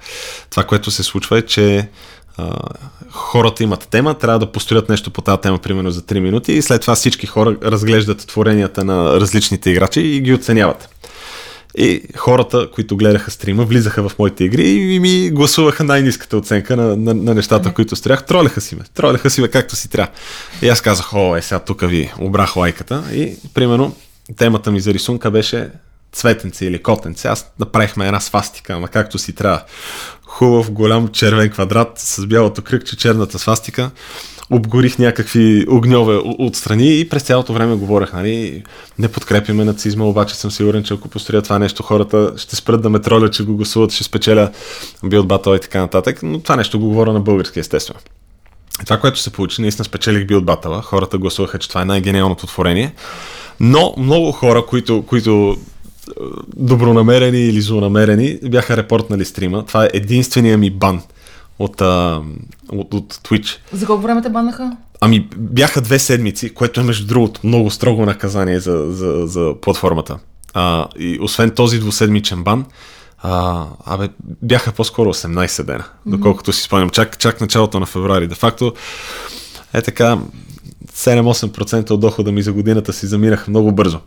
това, 0.49 0.63
което 0.63 0.91
се 0.91 1.03
случва 1.03 1.37
е, 1.37 1.41
че 1.41 1.89
хората 3.11 3.63
имат 3.63 3.87
тема, 3.87 4.13
трябва 4.13 4.39
да 4.39 4.51
построят 4.51 4.89
нещо 4.89 5.11
по 5.11 5.21
тази 5.21 5.41
тема 5.41 5.57
примерно 5.57 5.91
за 5.91 6.01
3 6.01 6.19
минути 6.19 6.53
и 6.53 6.61
след 6.61 6.81
това 6.81 6.95
всички 6.95 7.27
хора 7.27 7.57
разглеждат 7.63 8.27
творенията 8.27 8.85
на 8.85 9.19
различните 9.19 9.69
играчи 9.69 10.01
и 10.01 10.21
ги 10.21 10.33
оценяват. 10.33 10.89
И 11.77 12.03
хората, 12.15 12.69
които 12.71 12.97
гледаха 12.97 13.31
стрима, 13.31 13.65
влизаха 13.65 14.09
в 14.09 14.19
моите 14.19 14.43
игри 14.43 14.69
и 14.69 14.99
ми 14.99 15.29
гласуваха 15.29 15.83
най-низката 15.83 16.37
оценка 16.37 16.75
на, 16.75 16.97
на, 16.97 17.13
на 17.13 17.33
нещата, 17.33 17.73
които 17.73 17.95
стрях. 17.95 18.25
Тролеха 18.25 18.61
си 18.61 18.75
ме. 18.75 18.81
Тролеха 18.93 19.29
си 19.29 19.41
ме 19.41 19.47
както 19.47 19.75
си 19.75 19.89
трябва. 19.89 20.11
И 20.61 20.69
аз 20.69 20.81
казах, 20.81 21.13
о, 21.13 21.35
е, 21.35 21.41
сега 21.41 21.59
тук 21.59 21.81
ви 21.81 22.11
обрах 22.19 22.55
лайката. 22.55 23.03
И, 23.13 23.37
примерно, 23.53 23.95
темата 24.37 24.71
ми 24.71 24.79
за 24.79 24.93
рисунка 24.93 25.31
беше 25.31 25.69
цветенце 26.11 26.65
или 26.65 26.83
котенце. 26.83 27.27
Аз 27.27 27.51
направихме 27.59 28.05
една 28.05 28.19
свастика, 28.19 28.73
ама 28.73 28.87
както 28.87 29.17
си 29.17 29.33
трябва. 29.33 29.63
Хубав, 30.29 30.71
голям 30.71 31.07
червен 31.07 31.49
квадрат 31.49 31.91
с 31.95 32.25
бялото 32.25 32.61
кръгче, 32.61 32.97
черната 32.97 33.39
свастика. 33.39 33.91
Обгорих 34.49 34.99
някакви 34.99 35.65
огньове 35.69 36.21
отстрани 36.39 36.99
и 36.99 37.09
през 37.09 37.23
цялото 37.23 37.53
време 37.53 37.75
говорех, 37.75 38.13
нали, 38.13 38.63
не 38.99 39.07
подкрепяме 39.07 39.65
нацизма, 39.65 40.05
обаче 40.05 40.35
съм 40.35 40.51
сигурен, 40.51 40.83
че 40.83 40.93
ако 40.93 41.09
построя 41.09 41.41
това 41.41 41.59
нещо, 41.59 41.83
хората 41.83 42.33
ще 42.37 42.55
спрат 42.55 42.81
да 42.81 42.89
ме 42.89 42.99
тролят, 42.99 43.33
че 43.33 43.43
го 43.43 43.55
гласуват, 43.55 43.91
ще 43.91 44.03
спечеля 44.03 44.51
Билд 45.03 45.27
Батъл 45.27 45.55
и 45.55 45.59
така 45.59 45.81
нататък, 45.81 46.19
но 46.23 46.39
това 46.39 46.55
нещо 46.55 46.79
го 46.79 46.87
говоря 46.87 47.13
на 47.13 47.19
български, 47.19 47.59
естествено. 47.59 47.99
И 48.81 48.85
това, 48.85 48.99
което 48.99 49.19
се 49.19 49.29
получи, 49.29 49.61
наистина 49.61 49.85
спечелих 49.85 50.25
Билд 50.25 50.45
Батъла, 50.45 50.81
хората 50.81 51.17
гласуваха, 51.17 51.59
че 51.59 51.69
това 51.69 51.81
е 51.81 51.85
най-гениалното 51.85 52.47
творение, 52.47 52.93
но 53.59 53.93
много 53.97 54.31
хора, 54.31 54.65
които, 54.65 55.03
които 55.07 55.57
добронамерени 56.55 57.39
или 57.39 57.61
злонамерени, 57.61 58.39
бяха 58.43 58.77
репортнали 58.77 59.25
стрима. 59.25 59.65
Това 59.65 59.85
е 59.85 59.89
единствения 59.93 60.57
ми 60.57 60.69
бан 60.69 61.01
от, 61.59 61.81
а, 61.81 62.21
от, 62.71 62.93
от 62.93 63.13
Twitch. 63.13 63.57
За 63.73 63.85
колко 63.85 64.01
време 64.01 64.21
те 64.21 64.29
баннаха? 64.29 64.77
Ами 65.01 65.27
бяха 65.37 65.81
две 65.81 65.99
седмици, 65.99 66.53
което 66.53 66.79
е 66.79 66.83
между 66.83 67.07
другото 67.07 67.39
много 67.43 67.71
строго 67.71 68.05
наказание 68.05 68.59
за, 68.59 68.85
за, 68.89 69.27
за 69.27 69.53
платформата. 69.61 70.19
А, 70.53 70.87
и 70.99 71.19
освен 71.21 71.51
този 71.51 71.79
двуседмичен 71.79 72.43
бан, 72.43 72.65
а, 73.17 73.65
абе, 73.85 74.09
бяха 74.41 74.71
по-скоро 74.71 75.13
18 75.13 75.63
дена, 75.63 75.83
доколкото 76.05 76.53
си 76.53 76.63
спомням. 76.63 76.89
Чак, 76.89 77.19
чак 77.19 77.41
началото 77.41 77.79
на 77.79 77.85
февруари. 77.85 78.27
Де 78.27 78.35
факто, 78.35 78.73
е 79.73 79.81
така, 79.81 80.17
7-8% 80.93 81.91
от 81.91 81.99
дохода 81.99 82.31
ми 82.31 82.41
за 82.41 82.53
годината 82.53 82.93
си 82.93 83.07
заминах 83.07 83.47
много 83.47 83.71
бързо. 83.71 83.99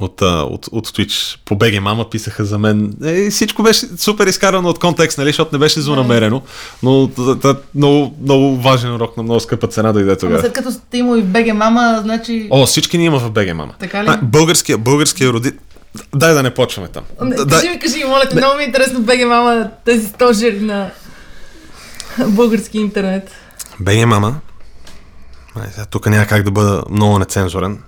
От, 0.00 0.22
от, 0.22 0.66
от 0.66 0.88
Twitch. 0.88 1.38
По 1.44 1.54
BG 1.54 1.78
Мама 1.78 2.10
писаха 2.10 2.44
за 2.44 2.58
мен. 2.58 2.94
Е, 3.04 3.30
всичко 3.30 3.62
беше 3.62 3.86
супер 3.96 4.26
изкарано 4.26 4.68
от 4.68 4.78
контекст, 4.78 5.18
нали, 5.18 5.28
защото 5.28 5.48
не 5.52 5.58
беше 5.58 5.80
злонамерено. 5.80 6.42
Но 6.82 7.08
т- 7.36 7.56
много, 7.74 8.14
много 8.22 8.56
важен 8.56 8.94
урок 8.94 9.16
на 9.16 9.22
много 9.22 9.40
скъпа 9.40 9.66
цена 9.66 9.92
дойде 9.92 10.10
Ама 10.10 10.18
тогава. 10.18 10.40
след 10.40 10.52
като 10.52 10.70
сте 10.72 10.98
имали 10.98 11.20
в 11.20 11.26
БГ 11.26 11.54
Мама, 11.54 12.00
значи... 12.02 12.48
О, 12.50 12.66
всички 12.66 12.98
ни 12.98 13.04
има 13.04 13.18
в 13.18 13.30
BG 13.30 13.52
Мама. 13.52 13.74
Така 13.78 14.04
ли? 14.04 14.08
А, 14.08 14.18
българския, 14.22 14.78
българския 14.78 15.32
родител. 15.32 15.60
Дай 16.14 16.34
да 16.34 16.42
не 16.42 16.50
почваме 16.50 16.88
там. 16.88 17.02
Не, 17.22 17.36
Да- 17.36 17.46
кажи 17.46 17.68
ми, 17.68 17.78
кажи 17.78 17.96
ми, 17.96 18.04
моля 18.04 18.22
те, 18.30 18.36
много 18.36 18.56
ми 18.56 18.62
е 18.62 18.66
интересно 18.66 19.00
БГ 19.00 19.20
Мама, 19.20 19.70
тези 19.84 20.06
стожери 20.06 20.60
на 20.60 20.90
български 22.18 22.78
интернет. 22.78 23.30
БГ 23.80 24.06
Мама. 24.06 24.34
Тук 25.90 26.06
няма 26.06 26.26
как 26.26 26.42
да 26.42 26.50
бъда 26.50 26.82
много 26.90 27.18
нецензурен, 27.18 27.78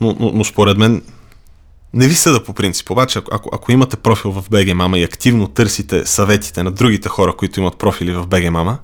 но, 0.00 0.16
но, 0.20 0.30
но 0.34 0.44
според 0.44 0.78
мен 0.78 1.02
не 1.94 2.08
ви 2.08 2.14
съда 2.14 2.44
по 2.44 2.52
принцип. 2.52 2.90
Обаче, 2.90 3.18
ако, 3.18 3.50
ако, 3.52 3.72
имате 3.72 3.96
профил 3.96 4.32
в 4.32 4.50
BG 4.50 4.72
Мама 4.72 4.98
и 4.98 5.04
активно 5.04 5.48
търсите 5.48 6.06
съветите 6.06 6.62
на 6.62 6.70
другите 6.70 7.08
хора, 7.08 7.36
които 7.36 7.60
имат 7.60 7.78
профили 7.78 8.12
в 8.12 8.26
BG 8.26 8.48
Мама, 8.48 8.78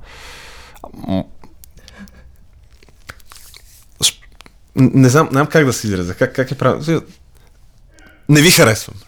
не 4.76 5.08
знам, 5.08 5.24
не 5.24 5.30
знам 5.32 5.46
как 5.46 5.66
да 5.66 5.72
се 5.72 5.86
изразя. 5.86 6.14
Как, 6.14 6.34
как 6.34 6.50
е 6.50 6.54
правилно? 6.54 7.02
Не 8.28 8.40
ви 8.40 8.50
харесвам. 8.50 8.96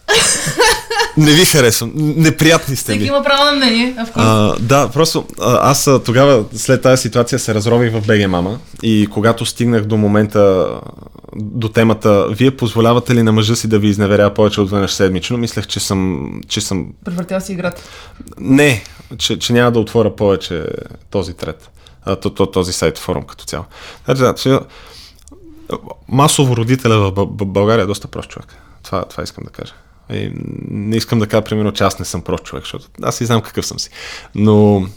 Не 1.17 1.31
ви 1.31 1.45
харесвам. 1.45 1.91
Неприятни 1.95 2.75
сте 2.75 2.95
ми. 2.95 3.05
има 3.05 3.23
право 3.23 3.45
на 3.45 3.51
мнение, 3.51 3.95
а 4.15 4.55
да, 4.59 4.89
просто 4.89 5.27
а, 5.39 5.71
аз 5.71 5.89
тогава 6.05 6.45
след 6.55 6.81
тази 6.81 7.01
ситуация 7.01 7.39
се 7.39 7.53
разрових 7.53 7.93
в 7.93 8.07
BG 8.07 8.25
Мама 8.25 8.59
и 8.83 9.07
когато 9.13 9.45
стигнах 9.45 9.85
до 9.85 9.97
момента, 9.97 10.67
до 11.35 11.69
темата, 11.69 12.27
вие 12.29 12.57
позволявате 12.57 13.15
ли 13.15 13.23
на 13.23 13.31
мъжа 13.31 13.55
си 13.55 13.67
да 13.67 13.79
ви 13.79 13.87
изневеря 13.87 14.33
повече 14.33 14.61
от 14.61 14.71
веднъж 14.71 14.93
седмично, 14.93 15.37
мислех, 15.37 15.67
че 15.67 15.79
съм, 15.79 16.31
че 16.47 16.61
съм 16.61 16.93
Превъртял 17.05 17.41
си 17.41 17.51
играта. 17.53 17.81
не, 18.39 18.83
че, 19.17 19.39
че 19.39 19.53
няма 19.53 19.71
да 19.71 19.79
отворя 19.79 20.15
повече 20.15 20.65
този 21.09 21.33
трет, 21.33 21.69
този 22.53 22.73
сайт 22.73 22.97
форум 22.97 23.23
като 23.23 23.45
цяло. 23.45 23.65
Значи, 24.05 24.49
да, 24.49 24.61
масово 26.07 26.57
родителя 26.57 26.99
в 26.99 27.11
Бъ- 27.11 27.25
Бъ- 27.25 27.45
България 27.45 27.83
е 27.83 27.87
доста 27.87 28.07
прост 28.07 28.29
човек. 28.29 28.47
Това, 28.83 29.05
това 29.05 29.23
искам 29.23 29.43
да 29.43 29.49
кажа. 29.49 29.73
И 30.13 30.31
не 30.69 30.95
искам 30.95 31.19
да 31.19 31.27
кажа, 31.27 31.43
примерно, 31.43 31.71
че 31.71 31.83
аз 31.83 31.99
не 31.99 32.05
съм 32.05 32.21
прост 32.21 32.43
човек, 32.43 32.63
защото 32.63 32.85
аз 33.03 33.21
и 33.21 33.25
знам 33.25 33.41
какъв 33.41 33.65
съм 33.65 33.79
си. 33.79 33.89
Но 34.35 34.87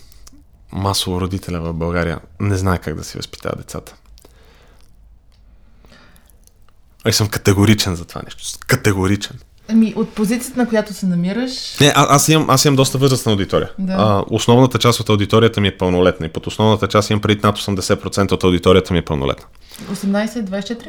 масово 0.73 1.21
родителя 1.21 1.61
в 1.61 1.73
България 1.73 2.19
не 2.41 2.57
знае 2.57 2.79
как 2.79 2.95
да 2.95 3.05
си 3.05 3.17
възпитава 3.17 3.57
децата. 3.57 3.95
И 7.09 7.13
съм 7.13 7.29
категоричен 7.29 7.97
за 7.97 8.05
това 8.05 8.23
нещо. 8.25 8.43
Категоричен. 8.67 9.37
Ами, 9.69 9.93
от 9.97 10.15
позицията, 10.15 10.61
на 10.61 10.69
която 10.69 10.95
се 10.95 11.07
намираш, 11.07 11.81
Не, 11.81 11.87
а, 11.87 12.15
аз, 12.15 12.29
имам, 12.29 12.51
аз 12.51 12.65
имам 12.65 12.77
доста 12.77 12.99
възрастна 12.99 13.33
аудитория. 13.33 13.71
Да. 13.79 13.93
А, 13.93 14.25
основната 14.31 14.79
част 14.79 15.01
от 15.01 15.09
аудиторията 15.09 15.61
ми 15.61 15.69
е 15.69 15.77
пълнолетна 15.79 16.27
и 16.27 16.29
под 16.29 16.47
основната 16.47 16.89
част 16.89 17.11
имам 17.11 17.21
преди 17.21 17.41
над 17.43 17.59
80% 17.59 18.33
от 18.33 18.45
аудиторията 18.45 18.93
ми 18.93 18.99
е 18.99 19.03
пълнолетна. 19.03 19.45
18-24? 19.93 20.87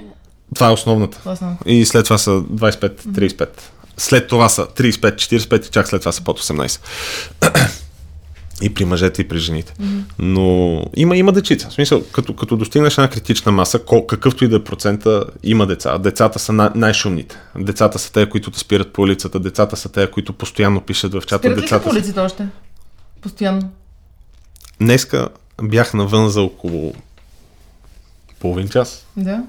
Това 0.55 0.67
е 0.67 0.71
основната. 0.71 1.17
Това 1.17 1.35
знам. 1.35 1.57
И 1.65 1.85
след 1.85 2.03
това 2.03 2.17
са 2.17 2.31
25-35. 2.31 3.47
След 3.97 4.27
това 4.27 4.49
са 4.49 4.65
35-45 4.65 5.67
и 5.67 5.69
чак 5.69 5.87
след 5.87 6.01
това 6.01 6.11
са 6.11 6.23
под 6.23 6.39
18. 6.39 6.79
И 8.61 8.73
при 8.73 8.85
мъжете, 8.85 9.21
и 9.21 9.27
при 9.27 9.37
жените. 9.37 9.73
Но 10.19 10.85
има, 10.95 11.17
има 11.17 11.31
дечица. 11.31 11.69
В 11.69 11.73
смисъл, 11.73 12.03
като, 12.11 12.35
като 12.35 12.57
достигнеш 12.57 12.97
една 12.97 13.09
критична 13.09 13.51
маса, 13.51 13.79
кол, 13.79 14.05
какъвто 14.05 14.45
и 14.45 14.47
да 14.47 14.55
е 14.55 14.63
процента, 14.63 15.25
има 15.43 15.67
деца. 15.67 15.97
Децата 15.97 16.39
са 16.39 16.53
най- 16.53 16.69
най-шумните. 16.75 17.37
Децата 17.59 17.99
са 17.99 18.11
те, 18.11 18.29
които 18.29 18.51
те 18.51 18.59
спират 18.59 18.93
по 18.93 19.01
улицата. 19.01 19.39
Децата 19.39 19.77
са 19.77 19.89
те, 19.89 20.11
които 20.11 20.33
постоянно 20.33 20.81
пишат 20.81 21.13
в 21.13 21.21
чата. 21.21 21.37
Спират 21.37 21.57
ли 21.57 21.61
Децата 21.61 21.83
по 21.83 21.89
са... 21.89 21.95
улиците 21.95 22.19
още? 22.19 22.47
Постоянно. 23.21 23.71
Днеска 24.81 25.29
бях 25.63 25.93
навън 25.93 26.29
за 26.29 26.41
около 26.41 26.93
половин 28.39 28.69
час. 28.69 29.05
Да. 29.17 29.43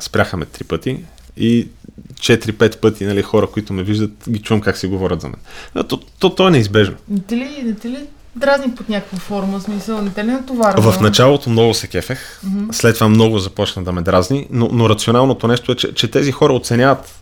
Спряха 0.00 0.36
ме 0.36 0.44
три 0.44 0.64
пъти 0.64 1.04
и 1.36 1.68
4-5 2.14 2.80
пъти 2.80 3.04
нали, 3.04 3.22
хора, 3.22 3.46
които 3.46 3.72
ме 3.72 3.82
виждат, 3.82 4.10
ги 4.28 4.38
чувам 4.38 4.60
как 4.60 4.76
си 4.76 4.86
говорят 4.86 5.20
за 5.20 5.28
мен. 5.28 5.40
А, 5.74 5.82
То, 5.82 5.96
то, 6.18 6.34
то 6.34 6.48
е 6.48 6.50
неизбежно. 6.50 6.96
Не 7.08 7.20
ти 7.20 7.36
ли, 7.36 7.62
не 7.64 7.74
ти 7.74 7.88
ли 7.88 8.06
дразни 8.36 8.74
под 8.74 8.88
някаква 8.88 9.18
форма, 9.18 9.60
смисъл, 9.60 10.02
не 10.02 10.10
те 10.10 10.24
ли 10.24 10.30
натоварва? 10.30 10.92
В 10.92 11.00
началото 11.00 11.50
много 11.50 11.74
се 11.74 11.86
кефех, 11.86 12.40
mm-hmm. 12.46 12.72
след 12.72 12.94
това 12.94 13.08
много 13.08 13.38
започна 13.38 13.84
да 13.84 13.92
ме 13.92 14.02
дразни, 14.02 14.46
но, 14.50 14.68
но 14.72 14.88
рационалното 14.88 15.48
нещо 15.48 15.72
е, 15.72 15.74
че, 15.74 15.94
че 15.94 16.10
тези 16.10 16.32
хора 16.32 16.52
оценяват 16.52 17.14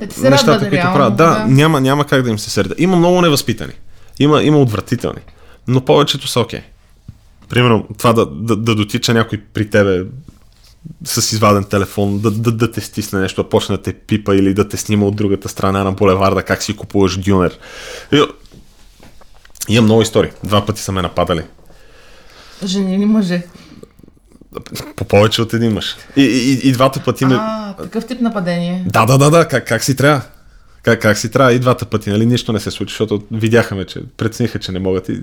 да 0.00 0.30
нещата, 0.30 0.52
радва, 0.52 0.58
които 0.58 0.76
реално, 0.76 0.96
правят. 0.96 1.16
Да, 1.16 1.30
да. 1.30 1.44
Няма, 1.46 1.80
няма 1.80 2.04
как 2.04 2.22
да 2.22 2.30
им 2.30 2.38
се 2.38 2.50
сърда. 2.50 2.74
Има 2.78 2.96
много 2.96 3.22
невъзпитани, 3.22 3.72
има, 4.18 4.42
има 4.42 4.58
отвратителни, 4.58 5.20
но 5.68 5.80
повечето 5.80 6.28
са 6.28 6.40
окей. 6.40 6.60
Примерно 7.48 7.86
това 7.98 8.12
да, 8.12 8.26
да, 8.26 8.56
да 8.56 8.74
дотича 8.74 9.14
някой 9.14 9.40
при 9.54 9.70
тебе 9.70 10.04
с 11.04 11.32
изваден 11.32 11.64
телефон, 11.64 12.18
да, 12.18 12.30
да, 12.30 12.52
да 12.52 12.70
те 12.70 12.80
стисне 12.80 13.20
нещо, 13.20 13.42
да 13.42 13.48
почне 13.48 13.76
да 13.76 13.82
те 13.82 13.92
пипа 13.92 14.34
или 14.34 14.54
да 14.54 14.68
те 14.68 14.76
снима 14.76 15.06
от 15.06 15.16
другата 15.16 15.48
страна 15.48 15.84
на 15.84 15.92
булеварда, 15.92 16.42
как 16.42 16.62
си 16.62 16.76
купуваш 16.76 17.16
дюнер. 17.16 17.58
Имам 19.70 19.84
много 19.84 20.02
истории. 20.02 20.30
Два 20.44 20.66
пъти 20.66 20.82
са 20.82 20.92
ме 20.92 21.02
нападали. 21.02 21.42
Жени 22.64 22.94
или 22.94 23.04
мъже? 23.04 23.42
По 24.96 25.04
повече 25.04 25.42
от 25.42 25.52
един 25.52 25.72
мъж. 25.72 25.96
И, 26.16 26.22
и, 26.22 26.68
и, 26.68 26.72
двата 26.72 27.02
пъти 27.04 27.24
ме... 27.24 27.34
А, 27.40 27.76
такъв 27.76 28.06
тип 28.06 28.20
нападение. 28.20 28.84
Да, 28.86 29.06
да, 29.06 29.18
да, 29.18 29.30
да, 29.30 29.48
как, 29.48 29.66
как 29.66 29.84
си 29.84 29.96
трябва. 29.96 30.22
Как, 30.82 31.02
как 31.02 31.18
си 31.18 31.30
трябва 31.30 31.52
и 31.52 31.58
двата 31.58 31.86
пъти, 31.86 32.10
нали? 32.10 32.26
Нищо 32.26 32.52
не 32.52 32.60
се 32.60 32.70
случи, 32.70 32.92
защото 32.92 33.22
видяха 33.32 33.74
ме, 33.74 33.84
че 33.84 34.02
прецениха, 34.16 34.58
че 34.58 34.72
не 34.72 34.78
могат 34.78 35.08
и 35.08 35.22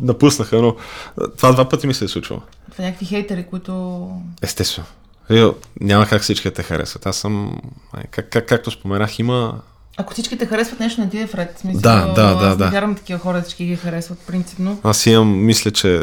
напуснаха, 0.00 0.62
но 0.62 0.76
това 1.36 1.52
два 1.52 1.68
пъти 1.68 1.86
ми 1.86 1.94
се 1.94 2.04
е 2.04 2.08
случвало. 2.08 2.42
Това 2.72 2.84
някакви 2.84 3.06
хейтери, 3.06 3.44
които... 3.50 4.10
Естествено. 4.42 4.86
Йо, 5.30 5.54
няма 5.80 6.06
как 6.06 6.22
всички 6.22 6.50
те 6.50 6.62
харесват. 6.62 7.06
Аз 7.06 7.16
съм, 7.16 7.60
как, 8.10 8.28
как, 8.30 8.48
както 8.48 8.70
споменах, 8.70 9.18
има... 9.18 9.60
Ако 9.96 10.12
всички 10.12 10.38
те 10.38 10.46
харесват 10.46 10.80
нещо, 10.80 11.00
не 11.00 11.10
ти 11.10 11.18
е 11.18 11.26
вред. 11.26 11.58
Смисъл, 11.58 11.80
Да, 11.80 12.06
да, 12.06 12.34
да, 12.34 12.46
аз 12.46 12.56
да. 12.56 12.70
вярвам 12.70 12.94
такива 12.94 13.18
хора, 13.18 13.42
всички 13.42 13.66
ги 13.66 13.76
харесват 13.76 14.18
принципно. 14.18 14.80
Аз 14.82 15.06
имам, 15.06 15.44
мисля, 15.44 15.70
че... 15.70 16.00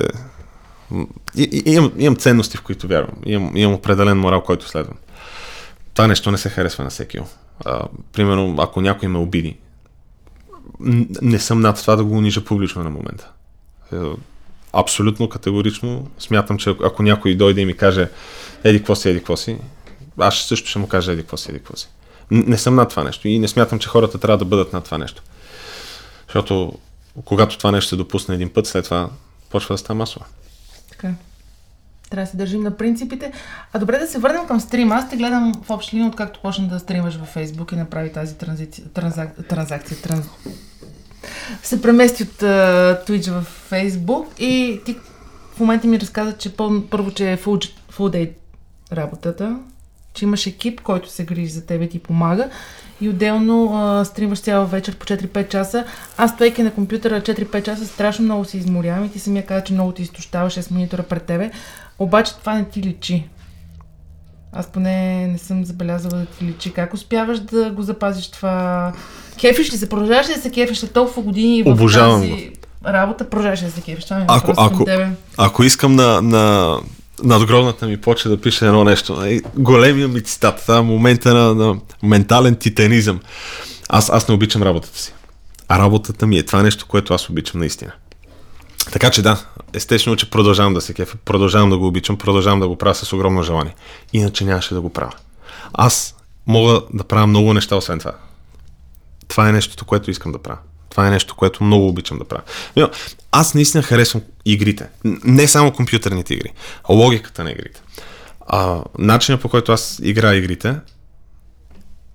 И, 1.35 1.63
и, 1.65 1.71
имам, 1.71 1.91
имам 1.97 2.15
ценности, 2.15 2.57
в 2.57 2.61
които 2.61 2.87
вярвам. 2.87 3.15
Имам, 3.25 3.57
имам 3.57 3.73
определен 3.75 4.19
морал, 4.19 4.41
който 4.43 4.67
следвам. 4.69 4.97
Това 5.93 6.07
нещо 6.07 6.31
не 6.31 6.37
се 6.37 6.49
харесва 6.49 6.83
на 6.83 6.89
всеки. 6.89 7.19
А, 7.65 7.81
примерно, 8.13 8.55
ако 8.59 8.81
някой 8.81 9.09
ме 9.09 9.17
обиди, 9.17 9.57
не 11.21 11.39
съм 11.39 11.61
над 11.61 11.77
това 11.77 11.95
да 11.95 12.03
го 12.03 12.17
унижа 12.17 12.45
публично 12.45 12.83
на 12.83 12.89
момента. 12.89 13.31
Е, 13.93 13.97
Абсолютно 14.73 15.29
категорично 15.29 16.07
смятам, 16.19 16.57
че 16.57 16.69
ако- 16.69 16.83
ако 16.83 17.03
някой 17.03 17.35
дойде 17.35 17.61
и 17.61 17.65
ми 17.65 17.77
каже 17.77 18.09
еди 18.63 18.77
какво 18.77 18.95
си, 18.95 19.09
еди 19.09 19.19
какво 19.19 19.37
си, 19.37 19.57
аз 20.19 20.35
също 20.37 20.69
ще 20.69 20.79
му 20.79 20.87
кажа 20.87 21.11
еди 21.11 21.21
какво 21.21 21.37
си, 21.37 21.49
еди 21.51 21.59
какво 21.59 21.75
си. 21.77 21.89
Не 22.31 22.57
съм 22.57 22.75
над 22.75 22.89
това 22.89 23.03
нещо 23.03 23.27
и 23.27 23.39
не 23.39 23.47
смятам, 23.47 23.79
че 23.79 23.89
хората 23.89 24.17
трябва 24.17 24.37
да 24.37 24.45
бъдат 24.45 24.73
над 24.73 24.83
това 24.83 24.97
нещо. 24.97 25.23
Защото 26.27 26.73
когато 27.25 27.57
това 27.57 27.71
нещо 27.71 27.89
се 27.89 27.95
допусне 27.95 28.35
един 28.35 28.49
път, 28.49 28.67
след 28.67 28.85
това 28.85 29.09
почва 29.49 29.73
да 29.73 29.77
става 29.77 29.97
масово. 29.97 30.25
Така. 30.89 31.13
Трябва 32.09 32.25
да 32.25 32.31
се 32.31 32.37
държим 32.37 32.61
на 32.61 32.77
принципите. 32.77 33.31
А 33.73 33.79
добре 33.79 33.99
да 33.99 34.07
се 34.07 34.19
върнем 34.19 34.47
към 34.47 34.59
стрима. 34.59 34.95
Аз 34.95 35.09
те 35.09 35.17
гледам 35.17 35.53
в 35.63 35.69
общи 35.69 35.95
линии, 35.95 36.09
откакто 36.09 36.39
почна 36.41 36.67
да 36.67 36.79
стримаш 36.79 37.15
във 37.15 37.27
Фейсбук 37.27 37.71
и 37.71 37.75
направи 37.75 38.13
тази 38.13 38.35
транзиция, 38.37 38.85
транзак, 38.93 39.47
транзакция. 39.47 39.97
Транз... 40.01 40.25
Се 41.63 41.81
премести 41.81 42.23
от 42.23 42.29
uh, 42.29 43.07
Twitch 43.07 43.31
в 43.31 43.41
Фейсбук 43.41 44.27
и 44.39 44.81
ти 44.85 44.95
в 45.55 45.59
момента 45.59 45.87
ми 45.87 45.99
разказа, 45.99 46.37
че 46.37 46.55
пъл, 46.55 46.83
първо, 46.89 47.11
че 47.11 47.31
е 47.31 47.37
full, 47.37 47.71
full 47.91 48.15
day 48.15 48.31
работата, 48.93 49.59
че 50.13 50.25
имаш 50.25 50.47
екип, 50.47 50.81
който 50.81 51.09
се 51.09 51.25
грижи 51.25 51.51
за 51.51 51.65
тебе 51.65 51.83
и 51.85 51.89
ти 51.89 51.99
помага 51.99 52.49
и 53.01 53.09
отделно 53.09 53.71
а, 53.75 54.05
стримаш 54.05 54.39
цяла 54.39 54.65
вечер 54.65 54.95
по 54.95 55.05
4-5 55.05 55.47
часа. 55.47 55.85
Аз 56.17 56.31
стоейки 56.31 56.63
на 56.63 56.71
компютъра 56.71 57.21
4-5 57.21 57.63
часа 57.63 57.85
страшно 57.85 58.25
много 58.25 58.45
се 58.45 58.57
изморявам 58.57 59.05
и 59.05 59.11
ти 59.11 59.19
самия 59.19 59.45
каза, 59.45 59.63
че 59.63 59.73
много 59.73 59.91
ти 59.91 60.01
изтощаваш 60.01 60.53
с 60.53 60.71
монитора 60.71 61.03
пред 61.03 61.23
тебе. 61.23 61.51
Обаче 61.99 62.35
това 62.35 62.53
не 62.53 62.65
ти 62.65 62.81
личи. 62.81 63.27
Аз 64.53 64.67
поне 64.67 65.27
не 65.27 65.37
съм 65.37 65.65
забелязала 65.65 66.17
да 66.17 66.25
ти 66.25 66.45
личи. 66.45 66.73
Как 66.73 66.93
успяваш 66.93 67.39
да 67.39 67.71
го 67.71 67.81
запазиш 67.81 68.27
това? 68.27 68.93
Кефиш 69.39 69.73
ли 69.73 69.77
се? 69.77 69.89
Продължаваш 69.89 70.29
ли 70.29 70.33
да 70.33 70.41
се 70.41 70.51
кефиш 70.51 70.77
след 70.77 70.93
толкова 70.93 71.21
години 71.21 71.63
в 71.63 71.67
Обожавам 71.67 72.21
тази 72.21 72.51
работа? 72.85 73.29
Продължаваш 73.29 73.59
да 73.59 73.71
се 73.71 73.81
кефиш? 73.81 74.03
Това 74.03 74.17
ми 74.17 74.23
е 74.23 74.25
Ако, 74.29 74.53
ако, 74.57 74.85
тебе. 74.85 75.09
ако 75.37 75.63
искам 75.63 75.95
на, 75.95 76.21
на 76.21 76.75
надгробната 77.23 77.87
ми 77.87 78.01
почва 78.01 78.29
да 78.29 78.41
пише 78.41 78.65
едно 78.65 78.83
нещо, 78.83 79.23
е, 79.23 79.41
големия 79.55 80.07
ми 80.07 80.23
цитат, 80.23 80.61
това 80.61 80.77
е 80.77 80.81
момента 80.81 81.33
на, 81.33 81.55
на 81.55 81.79
ментален 82.03 82.55
титанизъм. 82.55 83.19
Аз, 83.89 84.09
аз 84.09 84.27
не 84.27 84.33
обичам 84.33 84.63
работата 84.63 84.99
си. 84.99 85.13
А 85.67 85.79
работата 85.79 86.27
ми 86.27 86.37
е 86.37 86.43
това 86.43 86.63
нещо, 86.63 86.85
което 86.87 87.13
аз 87.13 87.29
обичам 87.29 87.59
наистина. 87.59 87.91
Така 88.91 89.09
че 89.09 89.21
да, 89.21 89.45
естествено, 89.73 90.15
че 90.15 90.29
продължавам 90.29 90.73
да 90.73 90.81
се 90.81 90.93
кефя, 90.93 91.17
продължавам 91.25 91.69
да 91.69 91.77
го 91.77 91.87
обичам, 91.87 92.17
продължавам 92.17 92.59
да 92.59 92.67
го 92.67 92.75
правя 92.75 92.95
с 92.95 93.13
огромно 93.13 93.43
желание. 93.43 93.75
Иначе 94.13 94.45
нямаше 94.45 94.73
да 94.73 94.81
го 94.81 94.89
правя. 94.89 95.11
Аз 95.73 96.15
мога 96.47 96.81
да 96.93 97.03
правя 97.03 97.27
много 97.27 97.53
неща, 97.53 97.75
освен 97.75 97.99
това. 97.99 98.13
Това 99.27 99.49
е 99.49 99.51
нещото, 99.51 99.85
което 99.85 100.11
искам 100.11 100.31
да 100.31 100.39
правя. 100.39 100.59
Това 100.89 101.07
е 101.07 101.11
нещо, 101.11 101.35
което 101.35 101.63
много 101.63 101.87
обичам 101.87 102.17
да 102.17 102.23
правя. 102.23 102.43
Аз 103.31 103.53
наистина 103.53 103.83
харесвам 103.83 104.21
игрите. 104.45 104.87
Не 105.23 105.47
само 105.47 105.71
компютърните 105.73 106.33
игри, 106.33 106.53
а 106.89 106.93
логиката 106.93 107.43
на 107.43 107.51
игрите. 107.51 107.81
А, 108.47 108.81
начинът 108.99 109.41
по 109.41 109.49
който 109.49 109.71
аз 109.71 109.99
играя 110.03 110.35
игрите 110.37 110.75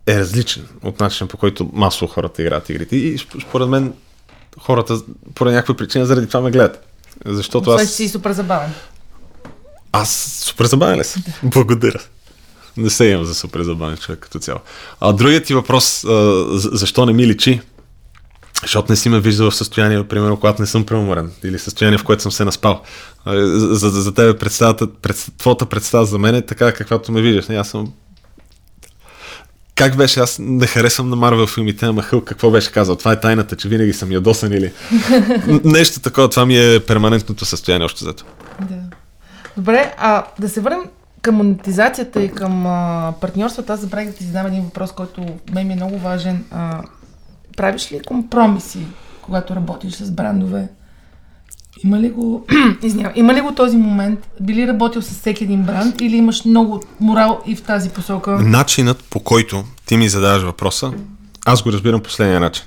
е 0.07 0.18
различен 0.18 0.66
от 0.83 1.00
начина 1.00 1.29
по 1.29 1.37
който 1.37 1.70
масово 1.72 2.12
хората 2.12 2.42
играят 2.42 2.68
игрите. 2.70 2.96
И 2.96 3.18
сп- 3.18 3.42
според 3.48 3.68
мен 3.68 3.92
хората 4.61 5.00
поради 5.35 5.55
някаква 5.55 5.76
причина 5.76 6.07
заради 6.07 6.26
това 6.26 6.40
ме 6.40 6.50
гледат. 6.50 6.87
Защото 7.26 7.70
аз... 7.70 7.90
си 7.92 8.09
супер 8.09 8.33
забавен. 8.33 8.72
Аз 9.92 10.40
супер 10.44 10.64
забавен 10.64 10.98
ли 10.98 11.05
съм? 11.05 11.22
Благодаря. 11.42 12.00
Не 12.76 12.90
се 12.90 13.05
имам 13.05 13.24
за 13.24 13.35
супер 13.35 13.62
забавен 13.62 13.96
човек 13.96 14.18
като 14.20 14.38
цяло. 14.38 14.59
А 15.00 15.12
другият 15.12 15.44
ти 15.44 15.55
въпрос, 15.55 16.05
а, 16.05 16.09
за- 16.59 16.70
защо 16.72 17.07
не 17.07 17.12
ми 17.12 17.26
личи? 17.26 17.61
Защото 18.62 18.92
не 18.92 18.96
си 18.96 19.08
ме 19.08 19.20
виждал 19.20 19.50
в 19.50 19.56
състояние, 19.56 20.04
примерно, 20.04 20.36
когато 20.36 20.62
не 20.62 20.66
съм 20.66 20.86
преуморен 20.86 21.30
или 21.44 21.58
състояние, 21.58 21.98
в 21.98 22.04
което 22.04 22.22
съм 22.22 22.32
се 22.32 22.44
наспал. 22.44 22.82
За, 23.26 23.90
за, 23.90 24.02
за 24.02 24.14
тебе 24.14 24.38
представата, 24.38 24.86
пред, 24.92 25.26
твоята 25.38 25.66
представа 25.66 26.04
за 26.04 26.18
мен 26.18 26.34
е 26.34 26.42
така, 26.42 26.72
каквато 26.72 27.12
ме 27.12 27.22
виждаш. 27.22 27.48
Не, 27.48 27.56
аз 27.56 27.68
съм... 27.68 27.92
Как 29.74 29.96
беше? 29.96 30.20
Аз 30.20 30.38
не 30.40 30.66
харесвам 30.66 31.10
на 31.10 31.16
Марвел 31.16 31.46
филмите, 31.46 31.86
ама 31.86 32.02
Хълк 32.02 32.24
какво 32.24 32.50
беше 32.50 32.72
казал? 32.72 32.96
Това 32.96 33.12
е 33.12 33.20
тайната, 33.20 33.56
че 33.56 33.68
винаги 33.68 33.92
съм 33.92 34.12
ядосан 34.12 34.52
или... 34.52 34.72
Нещо 35.64 36.00
такова, 36.00 36.28
това 36.28 36.46
ми 36.46 36.58
е 36.58 36.80
перманентното 36.80 37.44
състояние 37.44 37.84
още 37.84 38.04
зато. 38.04 38.24
Да. 38.60 38.76
Добре, 39.56 39.94
а 39.98 40.24
да 40.40 40.48
се 40.48 40.60
върнем 40.60 40.84
към 41.22 41.34
монетизацията 41.34 42.22
и 42.22 42.32
към 42.32 42.66
а, 42.66 43.12
партньорствата. 43.20 43.72
Аз 43.72 43.80
забравих 43.80 44.08
да 44.08 44.14
ти 44.14 44.24
задам 44.24 44.46
един 44.46 44.62
въпрос, 44.62 44.92
който 44.92 45.26
мен 45.52 45.66
ми 45.66 45.72
е 45.72 45.76
много 45.76 45.98
важен. 45.98 46.44
А, 46.50 46.82
правиш 47.56 47.92
ли 47.92 48.00
компромиси, 48.06 48.78
когато 49.22 49.56
работиш 49.56 49.92
с 49.94 50.10
брандове? 50.10 50.68
Има 51.84 52.00
ли 52.00 52.10
го, 52.10 52.46
извинявам, 52.82 53.12
има 53.16 53.34
ли 53.34 53.40
го 53.40 53.54
този 53.54 53.76
момент? 53.76 54.28
Би 54.40 54.54
ли 54.54 54.66
работил 54.66 55.02
с 55.02 55.10
всеки 55.10 55.44
един 55.44 55.62
бранд 55.62 56.00
или 56.00 56.16
имаш 56.16 56.44
много 56.44 56.82
морал 57.00 57.42
и 57.46 57.56
в 57.56 57.62
тази 57.62 57.90
посока? 57.90 58.30
Начинът 58.30 59.04
по 59.10 59.20
който 59.20 59.64
ти 59.86 59.96
ми 59.96 60.08
задаваш 60.08 60.42
въпроса, 60.42 60.92
аз 61.46 61.62
го 61.62 61.72
разбирам 61.72 62.00
последния 62.00 62.40
начин. 62.40 62.64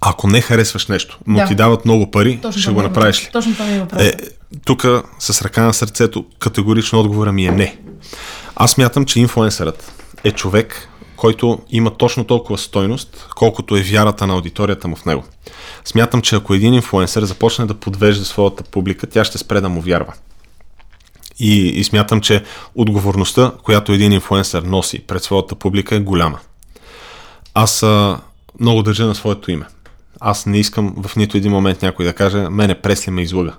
Ако 0.00 0.28
не 0.28 0.40
харесваш 0.40 0.86
нещо, 0.86 1.18
но 1.26 1.38
Да. 1.38 1.46
ти 1.46 1.54
дават 1.54 1.84
много 1.84 2.10
пари, 2.10 2.38
Точно 2.42 2.62
ще 2.62 2.72
го 2.72 2.80
е 2.80 2.82
направиш 2.82 3.24
ли? 3.24 3.28
Точно 3.32 3.52
това 3.52 3.64
ми 3.64 3.76
е 3.76 3.80
въпрос. 3.80 4.02
Е, 4.02 4.14
тук 4.64 4.84
с 5.18 5.42
ръка 5.42 5.62
на 5.62 5.74
сърцето 5.74 6.24
категорично 6.38 7.00
отговора 7.00 7.32
ми 7.32 7.46
е 7.46 7.50
не. 7.50 7.78
Аз 8.56 8.78
мятам, 8.78 9.04
че 9.04 9.20
инфлуенсърът 9.20 9.92
е 10.24 10.30
човек, 10.30 10.88
който 11.16 11.58
има 11.70 11.90
точно 11.90 12.24
толкова 12.24 12.58
стойност, 12.58 13.28
колкото 13.36 13.76
е 13.76 13.82
вярата 13.82 14.26
на 14.26 14.34
аудиторията 14.34 14.88
му 14.88 14.96
в 14.96 15.04
него. 15.04 15.24
Смятам, 15.84 16.22
че 16.22 16.36
ако 16.36 16.54
един 16.54 16.74
инфлуенсър 16.74 17.24
започне 17.24 17.66
да 17.66 17.74
подвежда 17.74 18.24
своята 18.24 18.64
публика, 18.64 19.06
тя 19.06 19.24
ще 19.24 19.38
спре 19.38 19.60
да 19.60 19.68
му 19.68 19.80
вярва. 19.80 20.14
И, 21.38 21.68
и 21.68 21.84
смятам, 21.84 22.20
че 22.20 22.44
отговорността, 22.74 23.52
която 23.62 23.92
един 23.92 24.12
инфлуенсър 24.12 24.62
носи 24.62 24.98
пред 24.98 25.22
своята 25.22 25.54
публика 25.54 25.96
е 25.96 26.00
голяма. 26.00 26.38
Аз 27.54 27.82
а, 27.82 28.20
много 28.60 28.82
държа 28.82 29.06
на 29.06 29.14
своето 29.14 29.50
име. 29.50 29.66
Аз 30.20 30.46
не 30.46 30.58
искам 30.58 30.94
в 30.96 31.16
нито 31.16 31.36
един 31.36 31.52
момент 31.52 31.82
някой 31.82 32.04
да 32.04 32.12
каже, 32.12 32.48
мене 32.48 32.80
Пресли 32.80 33.10
ме 33.10 33.22
излъга. 33.22 33.52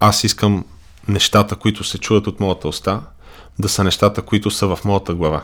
Аз 0.00 0.24
искам 0.24 0.64
нещата, 1.08 1.56
които 1.56 1.84
се 1.84 1.98
чуят 1.98 2.26
от 2.26 2.40
моята 2.40 2.68
уста, 2.68 3.00
да 3.58 3.68
са 3.68 3.84
нещата, 3.84 4.22
които 4.22 4.50
са 4.50 4.76
в 4.76 4.84
моята 4.84 5.14
глава. 5.14 5.42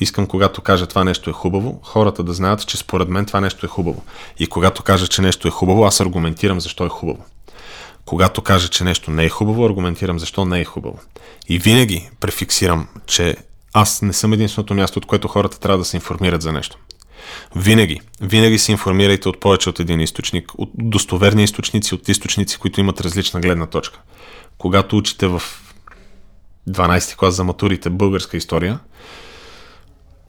Искам, 0.00 0.26
когато 0.26 0.62
кажа 0.62 0.86
това 0.86 1.04
нещо 1.04 1.30
е 1.30 1.32
хубаво, 1.32 1.80
хората 1.82 2.22
да 2.22 2.32
знаят, 2.32 2.66
че 2.66 2.76
според 2.76 3.08
мен 3.08 3.26
това 3.26 3.40
нещо 3.40 3.66
е 3.66 3.68
хубаво. 3.68 4.04
И 4.38 4.46
когато 4.46 4.82
кажа, 4.82 5.06
че 5.06 5.22
нещо 5.22 5.48
е 5.48 5.50
хубаво, 5.50 5.84
аз 5.84 6.00
аргументирам 6.00 6.60
защо 6.60 6.86
е 6.86 6.88
хубаво. 6.88 7.24
Когато 8.04 8.42
кажа, 8.42 8.68
че 8.68 8.84
нещо 8.84 9.10
не 9.10 9.24
е 9.24 9.28
хубаво, 9.28 9.66
аргументирам 9.66 10.18
защо 10.18 10.44
не 10.44 10.60
е 10.60 10.64
хубаво. 10.64 10.98
И 11.48 11.58
винаги 11.58 12.10
префиксирам, 12.20 12.88
че 13.06 13.36
аз 13.72 14.02
не 14.02 14.12
съм 14.12 14.32
единственото 14.32 14.74
място, 14.74 14.98
от 14.98 15.06
което 15.06 15.28
хората 15.28 15.60
трябва 15.60 15.78
да 15.78 15.84
се 15.84 15.96
информират 15.96 16.42
за 16.42 16.52
нещо. 16.52 16.78
Винаги, 17.56 18.00
винаги 18.20 18.58
се 18.58 18.72
информирайте 18.72 19.28
от 19.28 19.40
повече 19.40 19.68
от 19.68 19.80
един 19.80 20.00
източник, 20.00 20.52
от 20.58 20.70
достоверни 20.74 21.44
източници, 21.44 21.94
от 21.94 22.08
източници, 22.08 22.58
които 22.58 22.80
имат 22.80 23.00
различна 23.00 23.40
гледна 23.40 23.66
точка. 23.66 24.00
Когато 24.58 24.96
учите 24.96 25.26
в 25.26 25.42
12 26.68 27.16
клас 27.16 27.34
за 27.34 27.44
матурите 27.44 27.90
българска 27.90 28.36
история, 28.36 28.78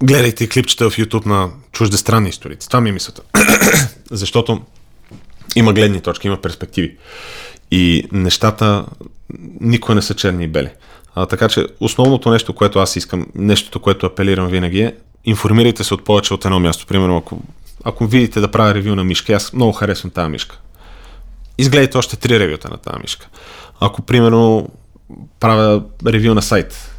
гледайте 0.03 0.49
клипчета 0.49 0.89
в 0.89 0.97
YouTube 0.97 1.25
на 1.25 1.49
чуждестранни 1.71 2.29
историци. 2.29 2.67
Това 2.67 2.81
ми 2.81 2.89
е 2.89 2.93
мисълта. 2.93 3.21
Защото 4.11 4.61
има 5.55 5.73
гледни 5.73 6.01
точки, 6.01 6.27
има 6.27 6.41
перспективи. 6.41 6.97
И 7.71 8.07
нещата 8.11 8.85
никога 9.61 9.95
не 9.95 10.01
са 10.01 10.13
черни 10.13 10.43
и 10.43 10.47
бели. 10.47 10.69
А, 11.15 11.25
така 11.25 11.49
че 11.49 11.67
основното 11.79 12.31
нещо, 12.31 12.53
което 12.53 12.79
аз 12.79 12.95
искам, 12.95 13.27
нещото, 13.35 13.79
което 13.79 14.05
апелирам 14.05 14.47
винаги 14.47 14.81
е, 14.81 14.95
информирайте 15.25 15.83
се 15.83 15.93
от 15.93 16.03
повече 16.03 16.33
от 16.33 16.45
едно 16.45 16.59
място. 16.59 16.85
Примерно, 16.85 17.17
ако, 17.17 17.41
ако 17.83 18.07
видите 18.07 18.39
да 18.39 18.51
правя 18.51 18.73
ревю 18.73 18.95
на 18.95 19.03
мишка, 19.03 19.33
аз 19.33 19.53
много 19.53 19.71
харесвам 19.71 20.11
тази 20.11 20.29
мишка. 20.29 20.59
Изгледайте 21.57 21.97
още 21.97 22.15
три 22.15 22.39
ревюта 22.39 22.69
на 22.69 22.77
тази 22.77 22.99
мишка. 23.01 23.27
Ако, 23.79 24.01
примерно, 24.01 24.69
правя 25.39 25.83
ревю 26.05 26.33
на 26.33 26.41
сайт, 26.41 26.91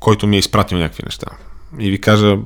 който 0.00 0.26
ми 0.26 0.36
е 0.36 0.38
изпратил 0.38 0.78
някакви 0.78 1.02
неща 1.06 1.26
и 1.78 1.90
ви 1.90 2.00
кажа, 2.00 2.38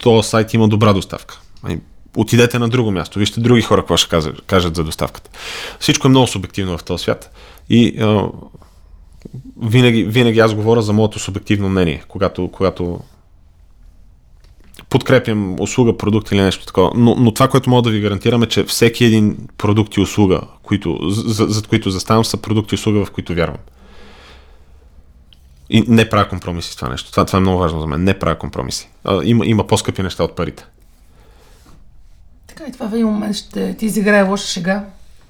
този 0.00 0.28
сайт 0.28 0.54
има 0.54 0.68
добра 0.68 0.92
доставка. 0.92 1.40
Ами, 1.62 1.80
отидете 2.16 2.58
на 2.58 2.68
друго 2.68 2.90
място, 2.90 3.18
вижте 3.18 3.40
други 3.40 3.62
хора 3.62 3.82
какво 3.82 3.96
ще 3.96 4.08
кажат, 4.10 4.42
кажат 4.46 4.76
за 4.76 4.84
доставката. 4.84 5.30
Всичко 5.80 6.06
е 6.06 6.10
много 6.10 6.26
субективно 6.26 6.78
в 6.78 6.84
този 6.84 7.02
свят. 7.02 7.30
И 7.70 8.00
а, 8.00 8.28
винаги, 9.62 10.04
винаги 10.04 10.38
аз 10.38 10.54
говоря 10.54 10.82
за 10.82 10.92
моето 10.92 11.18
субективно 11.18 11.68
мнение, 11.68 12.04
когато, 12.08 12.48
когато 12.52 13.00
подкрепям 14.88 15.60
услуга, 15.60 15.96
продукт 15.96 16.32
или 16.32 16.40
нещо 16.40 16.66
такова. 16.66 16.90
Но, 16.94 17.14
но 17.14 17.34
това, 17.34 17.48
което 17.48 17.70
мога 17.70 17.82
да 17.82 17.90
ви 17.90 18.00
гарантирам 18.00 18.42
е, 18.42 18.46
че 18.46 18.64
всеки 18.64 19.04
един 19.04 19.36
продукт 19.58 19.96
и 19.96 20.00
услуга, 20.00 20.40
които, 20.62 20.98
за, 21.10 21.46
за 21.46 21.62
които 21.62 21.90
заставам, 21.90 22.24
са 22.24 22.36
продукти 22.36 22.74
и 22.74 22.76
услуга, 22.76 23.04
в 23.04 23.10
които 23.10 23.34
вярвам. 23.34 23.58
И 25.70 25.84
не 25.88 26.08
правя 26.08 26.28
компромиси 26.28 26.72
с 26.72 26.76
това 26.76 26.88
нещо. 26.88 27.10
Това, 27.10 27.24
това 27.24 27.36
е 27.36 27.40
много 27.40 27.58
важно 27.58 27.80
за 27.80 27.86
мен. 27.86 28.04
Не 28.04 28.18
правя 28.18 28.38
компромиси. 28.38 28.90
А, 29.04 29.20
има, 29.24 29.46
има 29.46 29.66
по-скъпи 29.66 30.02
неща 30.02 30.24
от 30.24 30.36
парите. 30.36 30.66
Така 32.46 32.64
и 32.68 32.72
това 32.72 32.88
в 32.88 32.94
един 32.94 33.06
момент 33.06 33.36
ще 33.36 33.76
ти 33.76 33.86
изиграе 33.86 34.22
лоша 34.22 34.46
шега, 34.46 34.84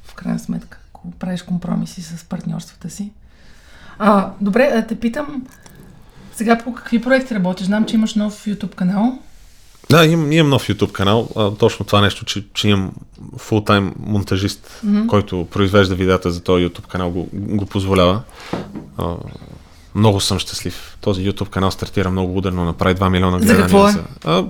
в 0.05 0.15
крайна 0.15 0.39
сметка, 0.39 0.79
ако 0.95 1.11
правиш 1.11 1.43
компромиси 1.43 2.03
с 2.03 2.25
партньорствата 2.25 2.91
си. 2.91 3.11
А, 3.99 4.31
добре, 4.41 4.71
а 4.75 4.87
те 4.87 5.01
питам, 5.01 5.47
сега 6.33 6.59
по 6.59 6.75
какви 6.75 7.03
проекти 7.03 7.35
работиш? 7.35 7.67
Знам, 7.67 7.85
че 7.85 7.97
имаш 7.97 8.15
нов 8.15 8.47
YouTube 8.47 8.75
канал. 8.75 9.19
Да, 9.91 10.07
имам, 10.07 10.33
имам 10.33 10.51
нов 10.51 10.69
YouTube 10.69 10.93
канал. 10.93 11.29
А, 11.37 11.51
точно 11.51 11.87
това 11.87 12.01
нещо, 12.01 12.25
че, 12.25 12.47
че 12.55 12.69
имам 12.69 12.93
фултайм 13.39 13.95
монтажист, 13.99 14.81
mm-hmm. 14.87 15.07
който 15.07 15.47
произвежда 15.51 15.95
видеята 15.95 16.31
за 16.31 16.41
този 16.41 16.67
YouTube 16.67 16.87
канал, 16.87 17.11
го, 17.11 17.29
го 17.33 17.67
позволява. 17.67 18.23
А, 18.99 19.15
много 19.95 20.21
съм 20.21 20.39
щастлив. 20.39 20.97
Този 21.01 21.31
YouTube 21.31 21.49
канал 21.49 21.71
стартира 21.71 22.11
много 22.11 22.39
ударно, 22.39 22.65
направи 22.65 22.95
2 22.95 23.09
милиона 23.09 23.39
гледания. 23.39 23.57
За 23.57 23.63
какво 23.63 23.89
е? 23.89 23.95
А, 24.25 24.45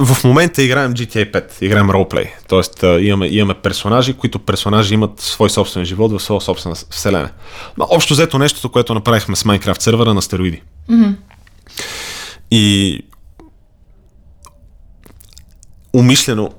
в 0.00 0.24
момента 0.24 0.62
играем 0.62 0.94
GTA 0.94 1.32
5, 1.32 1.62
играем 1.62 1.90
ролплей. 1.90 2.32
Тоест 2.48 2.84
имаме, 3.00 3.26
имаме 3.26 3.54
персонажи, 3.54 4.14
които 4.14 4.38
персонажи 4.38 4.94
имат 4.94 5.20
свой 5.20 5.50
собствен 5.50 5.84
живот 5.84 6.12
в 6.12 6.20
своя 6.20 6.40
собствена 6.40 6.74
вселена. 6.74 7.30
Но 7.78 7.86
общо 7.90 8.14
взето 8.14 8.38
нещото, 8.38 8.68
което 8.68 8.94
направихме 8.94 9.36
с 9.36 9.44
Minecraft 9.44 9.80
сервера 9.80 10.14
на 10.14 10.22
стероиди. 10.22 10.62
Mm-hmm. 10.90 11.14
И 12.50 13.02
умишлено 15.92 16.50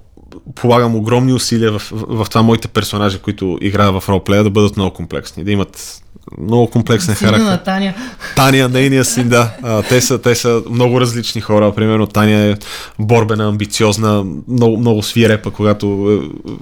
полагам 0.56 0.95
огромни 0.95 1.34
усилия 1.34 1.71
в, 1.71 1.80
в, 1.80 2.23
в 2.25 2.30
това 2.30 2.41
моите 2.41 2.67
персонажи, 2.67 3.19
които 3.19 3.58
играят 3.62 4.04
в 4.04 4.10
ролплея, 4.10 4.43
да 4.43 4.49
бъдат 4.49 4.78
много 4.78 4.93
комплексни, 4.93 5.43
да 5.43 5.52
имат 5.52 6.02
много 6.38 6.69
комплексен 6.69 7.15
Сина 7.15 7.30
характер. 7.30 7.52
на 7.52 7.63
Таня. 7.63 7.93
Таня, 8.36 8.69
нейния 8.69 9.06
син, 9.06 9.30
да. 9.30 9.52
А, 9.63 9.82
те, 9.82 10.02
са, 10.02 10.21
те 10.21 10.36
са 10.36 10.63
много 10.69 11.02
различни 11.02 11.41
хора. 11.41 11.75
Примерно 11.75 12.08
Таня 12.08 12.38
е 12.38 12.56
борбена, 12.99 13.47
амбициозна, 13.47 14.25
много, 14.47 14.78
много 14.78 15.04
свирепа, 15.04 15.52
когато, 15.52 16.19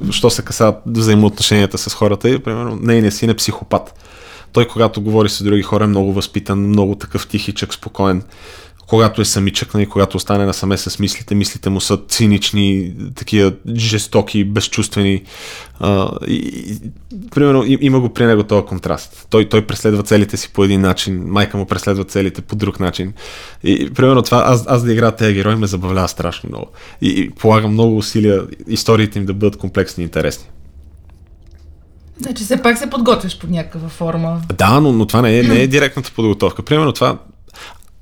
е, 0.08 0.12
що 0.12 0.30
се 0.30 0.42
каса 0.42 0.76
взаимоотношенията 0.86 1.78
с 1.78 1.94
хората. 1.94 2.30
И, 2.30 2.40
примерно, 2.40 2.80
нейният 2.82 3.14
син 3.14 3.30
е 3.30 3.36
психопат. 3.36 3.94
Той, 4.52 4.68
когато 4.68 5.02
говори 5.02 5.30
с 5.30 5.44
други 5.44 5.62
хора, 5.62 5.84
е 5.84 5.88
много 5.88 6.14
възпитан, 6.14 6.60
много 6.60 6.96
такъв 6.96 7.28
тихичък, 7.28 7.74
спокоен 7.74 8.24
когато 8.88 9.22
е 9.22 9.26
самичък, 9.26 9.74
нали, 9.74 9.86
когато 9.86 10.18
остане 10.18 10.46
насаме 10.46 10.78
с 10.78 11.00
мислите, 11.00 11.36
мислите 11.36 11.70
му 11.70 11.82
са 11.82 12.00
цинични, 12.08 12.94
такива 13.16 13.54
жестоки, 13.76 14.44
безчувствени. 14.44 15.24
А, 15.80 16.10
и, 16.28 16.36
и, 16.36 16.90
примерно 17.30 17.64
има 17.68 18.00
го 18.00 18.10
при 18.10 18.26
него 18.26 18.44
този 18.44 18.66
контраст. 18.66 19.28
Той, 19.30 19.50
той 19.50 19.68
преследва 19.68 20.04
целите 20.04 20.38
си 20.38 20.50
по 20.54 20.64
един 20.64 20.82
начин, 20.82 21.24
майка 21.28 21.58
му 21.58 21.66
преследва 21.66 22.04
целите 22.04 22.42
по 22.42 22.56
друг 22.56 22.80
начин. 22.80 23.14
И 23.64 23.94
примерно 23.94 24.22
това, 24.22 24.44
аз, 24.46 24.66
аз 24.68 24.84
да 24.84 24.94
играя 24.94 25.16
тези 25.16 25.34
герои 25.34 25.56
ме 25.56 25.68
забавлява 25.68 26.08
страшно 26.08 26.50
много. 26.50 26.68
И, 27.02 27.10
и 27.10 27.30
полагам 27.30 27.72
много 27.72 27.98
усилия 27.98 28.44
историите 28.68 29.20
им 29.20 29.26
да 29.26 29.34
бъдат 29.34 29.58
комплексни 29.58 30.04
и 30.04 30.06
интересни. 30.06 30.50
Значи 32.20 32.44
все 32.44 32.62
пак 32.62 32.78
се 32.78 32.90
подготвяш 32.90 33.40
под 33.40 33.50
някаква 33.50 33.90
форма. 33.90 34.42
Да, 34.58 34.80
но, 34.80 34.92
но 34.92 35.06
това 35.06 35.22
не 35.22 35.40
е, 35.40 35.44
не 35.44 35.62
е 35.62 35.68
директната 35.68 36.12
подготовка. 36.16 36.64
Примерно 36.64 36.92
това, 36.92 37.18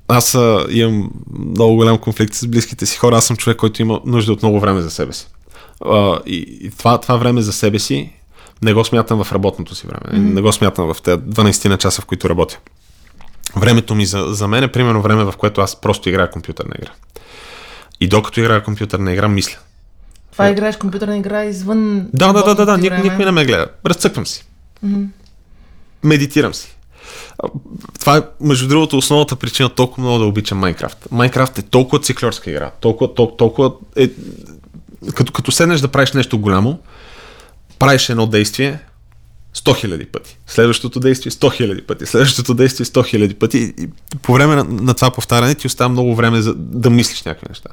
аз 0.08 0.34
а, 0.34 0.66
имам 0.70 1.10
много 1.38 1.76
голям 1.76 1.98
конфликт 1.98 2.34
с 2.34 2.46
близките 2.46 2.86
си 2.86 2.98
хора. 2.98 3.16
Аз 3.16 3.26
съм 3.26 3.36
човек, 3.36 3.56
който 3.56 3.82
има 3.82 4.00
нужда 4.04 4.32
от 4.32 4.42
много 4.42 4.60
време 4.60 4.80
за 4.80 4.90
себе 4.90 5.12
си. 5.12 5.28
А, 5.84 6.18
и, 6.26 6.58
и 6.60 6.70
това, 6.70 7.00
това 7.00 7.16
време 7.16 7.42
за 7.42 7.52
себе 7.52 7.78
си 7.78 8.12
не 8.62 8.74
го 8.74 8.84
смятам 8.84 9.24
в 9.24 9.32
работното 9.32 9.74
си 9.74 9.86
време. 9.86 10.18
Mm-hmm. 10.18 10.34
Не 10.34 10.40
го 10.40 10.52
смятам 10.52 10.94
в 10.94 11.02
тези 11.02 11.18
12 11.18 11.68
на 11.68 11.78
часа, 11.78 12.02
в 12.02 12.04
които 12.04 12.28
работя. 12.28 12.58
Времето 13.56 13.94
ми 13.94 14.06
за, 14.06 14.24
за 14.28 14.48
мен 14.48 14.64
е 14.64 14.72
примерно 14.72 15.02
време, 15.02 15.24
в 15.24 15.34
което 15.38 15.60
аз 15.60 15.80
просто 15.80 16.08
играя 16.08 16.30
компютърна 16.30 16.74
игра. 16.78 16.90
И 18.00 18.08
докато 18.08 18.40
играя 18.40 18.62
компютърна 18.62 19.12
игра, 19.12 19.28
мисля. 19.28 19.58
Това 20.32 20.50
играеш 20.50 20.76
компютърна 20.76 21.16
игра 21.16 21.44
извън. 21.44 22.08
Да, 22.12 22.32
да, 22.32 22.42
да, 22.44 22.54
да, 22.54 22.66
да. 22.66 22.78
Никой 22.78 23.24
не 23.24 23.30
ме 23.30 23.44
гледа. 23.44 23.66
Разцъквам 23.86 24.26
си. 24.26 24.44
Mm-hmm. 24.84 25.06
Медитирам 26.02 26.54
си. 26.54 26.75
Това 28.00 28.16
е, 28.16 28.22
между 28.40 28.68
другото, 28.68 28.98
основната 28.98 29.36
причина 29.36 29.68
толкова 29.68 30.02
много 30.02 30.18
да 30.18 30.24
обичам 30.24 30.58
Майнкрафт. 30.58 31.08
Майнкрафт 31.10 31.58
е 31.58 31.62
толкова 31.62 32.02
циклерска 32.02 32.50
игра, 32.50 32.70
толкова, 32.80 33.14
толкова, 33.14 33.36
толкова 33.36 33.72
е, 33.96 34.10
като, 35.14 35.32
като 35.32 35.52
седнеш 35.52 35.80
да 35.80 35.88
правиш 35.88 36.12
нещо 36.12 36.38
голямо, 36.38 36.78
правиш 37.78 38.08
едно 38.08 38.26
действие 38.26 38.78
100 39.56 39.86
000 39.86 40.10
пъти. 40.10 40.38
Следващото 40.46 41.00
действие 41.00 41.32
100 41.32 41.36
000 41.36 41.86
пъти. 41.86 42.06
Следващото 42.06 42.54
действие 42.54 42.86
100 42.86 43.16
000 43.16 43.34
пъти. 43.34 43.74
И 43.78 43.88
по 44.22 44.32
време 44.32 44.56
на, 44.56 44.64
на 44.64 44.94
това 44.94 45.10
повтаряне 45.10 45.54
ти 45.54 45.66
остава 45.66 45.88
много 45.88 46.14
време 46.14 46.42
за 46.42 46.54
да 46.54 46.90
мислиш 46.90 47.22
някакви 47.22 47.46
неща. 47.48 47.68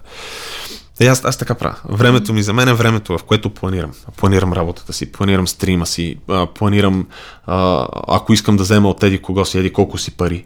И 1.01 1.05
аз, 1.07 1.25
аз 1.25 1.37
така 1.37 1.55
правя. 1.55 1.75
Времето 1.89 2.33
ми 2.33 2.43
за 2.43 2.53
мен 2.53 2.67
е 2.67 2.73
времето, 2.73 3.17
в 3.17 3.23
което 3.23 3.49
планирам. 3.49 3.91
Планирам 4.17 4.53
работата 4.53 4.93
си, 4.93 5.11
планирам 5.11 5.47
стрима 5.47 5.85
си, 5.85 6.17
планирам, 6.55 7.07
а, 7.45 7.87
ако 8.07 8.33
искам 8.33 8.57
да 8.57 8.63
взема 8.63 8.89
от 8.89 8.99
теди 8.99 9.21
кого 9.21 9.45
си, 9.45 9.57
еди 9.57 9.73
колко 9.73 9.97
си 9.97 10.11
пари, 10.11 10.45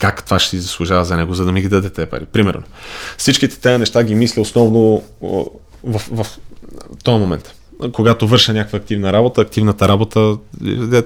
как 0.00 0.24
това 0.24 0.38
ще 0.38 0.50
си 0.50 0.58
заслужава 0.58 1.04
за 1.04 1.16
него, 1.16 1.34
за 1.34 1.44
да 1.44 1.52
ми 1.52 1.60
ги 1.60 1.68
дадете 1.68 2.06
пари. 2.06 2.26
Примерно. 2.26 2.62
Всичките 3.18 3.60
тези 3.60 3.78
неща 3.78 4.04
ги 4.04 4.14
мисля 4.14 4.42
основно 4.42 5.02
в, 5.22 5.44
в, 5.84 6.24
в 6.24 6.26
този 7.04 7.20
момент. 7.20 7.54
Когато 7.92 8.28
върша 8.28 8.52
някаква 8.52 8.78
активна 8.78 9.12
работа, 9.12 9.40
активната 9.40 9.88
работа, 9.88 10.36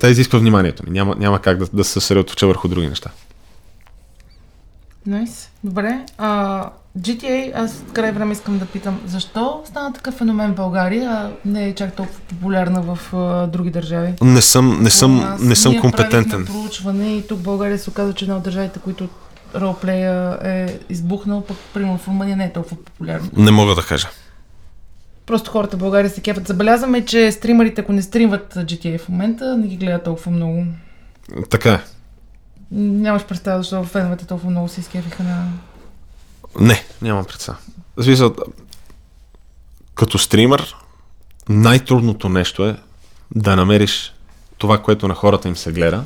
тя 0.01 0.09
изисква 0.09 0.39
вниманието 0.39 0.83
ми. 0.87 0.91
Няма, 0.91 1.17
няма 1.19 1.39
как 1.39 1.59
да, 1.59 1.67
да 1.73 1.85
се 1.85 1.93
съсредоточа 1.93 2.47
върху 2.47 2.69
други 2.69 2.89
неща. 2.89 3.11
Найс. 5.07 5.31
Nice. 5.31 5.49
Добре. 5.65 6.05
А, 6.19 6.71
GTA, 6.99 7.53
аз 7.55 7.83
край 7.93 8.13
време 8.13 8.33
искам 8.33 8.59
да 8.59 8.67
питам, 8.67 9.01
защо 9.07 9.63
стана 9.65 9.93
такъв 9.93 10.15
феномен 10.15 10.53
в 10.53 10.55
България, 10.55 11.11
а 11.11 11.31
не 11.45 11.65
е 11.65 11.75
чак 11.75 11.97
толкова 11.97 12.21
популярна 12.21 12.83
в 12.83 13.15
а, 13.15 13.47
други 13.47 13.71
държави? 13.71 14.15
Не 14.23 14.43
съм, 14.43 14.83
не 14.83 14.91
съм, 14.91 15.37
не 15.41 15.57
съм 15.57 15.81
компетентен. 15.81 16.47
проучване 16.47 17.17
и 17.17 17.27
тук 17.27 17.39
в 17.39 17.43
България 17.43 17.79
се 17.79 17.91
оказва, 17.91 18.15
че 18.15 18.25
една 18.25 18.37
от 18.37 18.43
държавите, 18.43 18.79
които 18.79 19.09
ролплея 19.55 20.39
е 20.45 20.79
избухнал, 20.89 21.41
пък 21.41 21.57
примерно 21.75 21.99
в 21.99 22.09
Румъния 22.09 22.37
не 22.37 22.45
е 22.45 22.53
толкова 22.53 22.77
популярно. 22.77 23.29
Не 23.37 23.51
мога 23.51 23.75
да 23.75 23.83
кажа. 23.83 24.09
Просто 25.27 25.51
хората 25.51 25.77
в 25.77 25.81
България 25.81 26.11
се 26.11 26.21
кефат. 26.21 26.47
Забелязваме, 26.47 27.05
че 27.05 27.33
стримерите, 27.33 27.81
ако 27.81 27.93
не 27.93 28.03
стримват 28.03 28.55
GTA 28.55 28.99
в 28.99 29.09
момента, 29.09 29.57
не 29.57 29.67
ги 29.67 29.77
гледат 29.77 30.05
толкова 30.05 30.31
много. 30.31 30.65
Така 31.51 31.73
е. 31.73 31.81
Нямаш 32.73 33.25
представа, 33.25 33.59
защо 33.59 33.85
феновете 33.85 34.27
толкова 34.27 34.51
много 34.51 34.69
се 34.69 34.81
изкефиха 34.81 35.23
на 35.23 35.47
не, 36.61 36.85
нямам 37.03 37.25
представа. 37.25 37.59
Смисъл, 38.03 38.35
като 39.95 40.19
стример, 40.19 40.75
най-трудното 41.49 42.29
нещо 42.29 42.65
е 42.69 42.77
да 43.35 43.57
намериш 43.57 44.15
това, 44.59 44.83
което 44.83 45.09
на 45.09 45.15
хората 45.15 45.49
им 45.49 45.57
се 45.57 45.73
гледа 45.73 46.05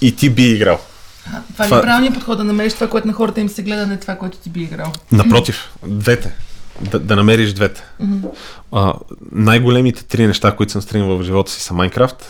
и 0.00 0.16
ти 0.16 0.30
би 0.30 0.50
играл. 0.50 0.80
А, 1.26 1.42
това, 1.52 1.64
това 1.64 1.78
е 1.78 1.82
правилният 1.82 2.14
подход 2.14 2.38
да 2.38 2.44
намериш 2.44 2.74
това, 2.74 2.88
което 2.88 3.06
на 3.06 3.12
хората 3.12 3.40
им 3.40 3.48
се 3.48 3.62
гледа, 3.62 3.86
не 3.86 4.00
това, 4.00 4.16
което 4.16 4.38
ти 4.38 4.50
би 4.50 4.62
играл. 4.62 4.92
Напротив, 5.12 5.70
двете. 5.86 6.34
да, 6.80 6.98
да 6.98 7.16
намериш 7.16 7.52
двете. 7.52 7.84
Мгм. 8.00 8.26
А, 8.72 8.94
най-големите 9.32 10.04
три 10.04 10.26
неща, 10.26 10.56
които 10.56 10.72
съм 10.72 10.82
стримал 10.82 11.18
в 11.18 11.22
живота 11.22 11.52
си 11.52 11.60
са 11.60 11.74
Minecraft, 11.74 12.22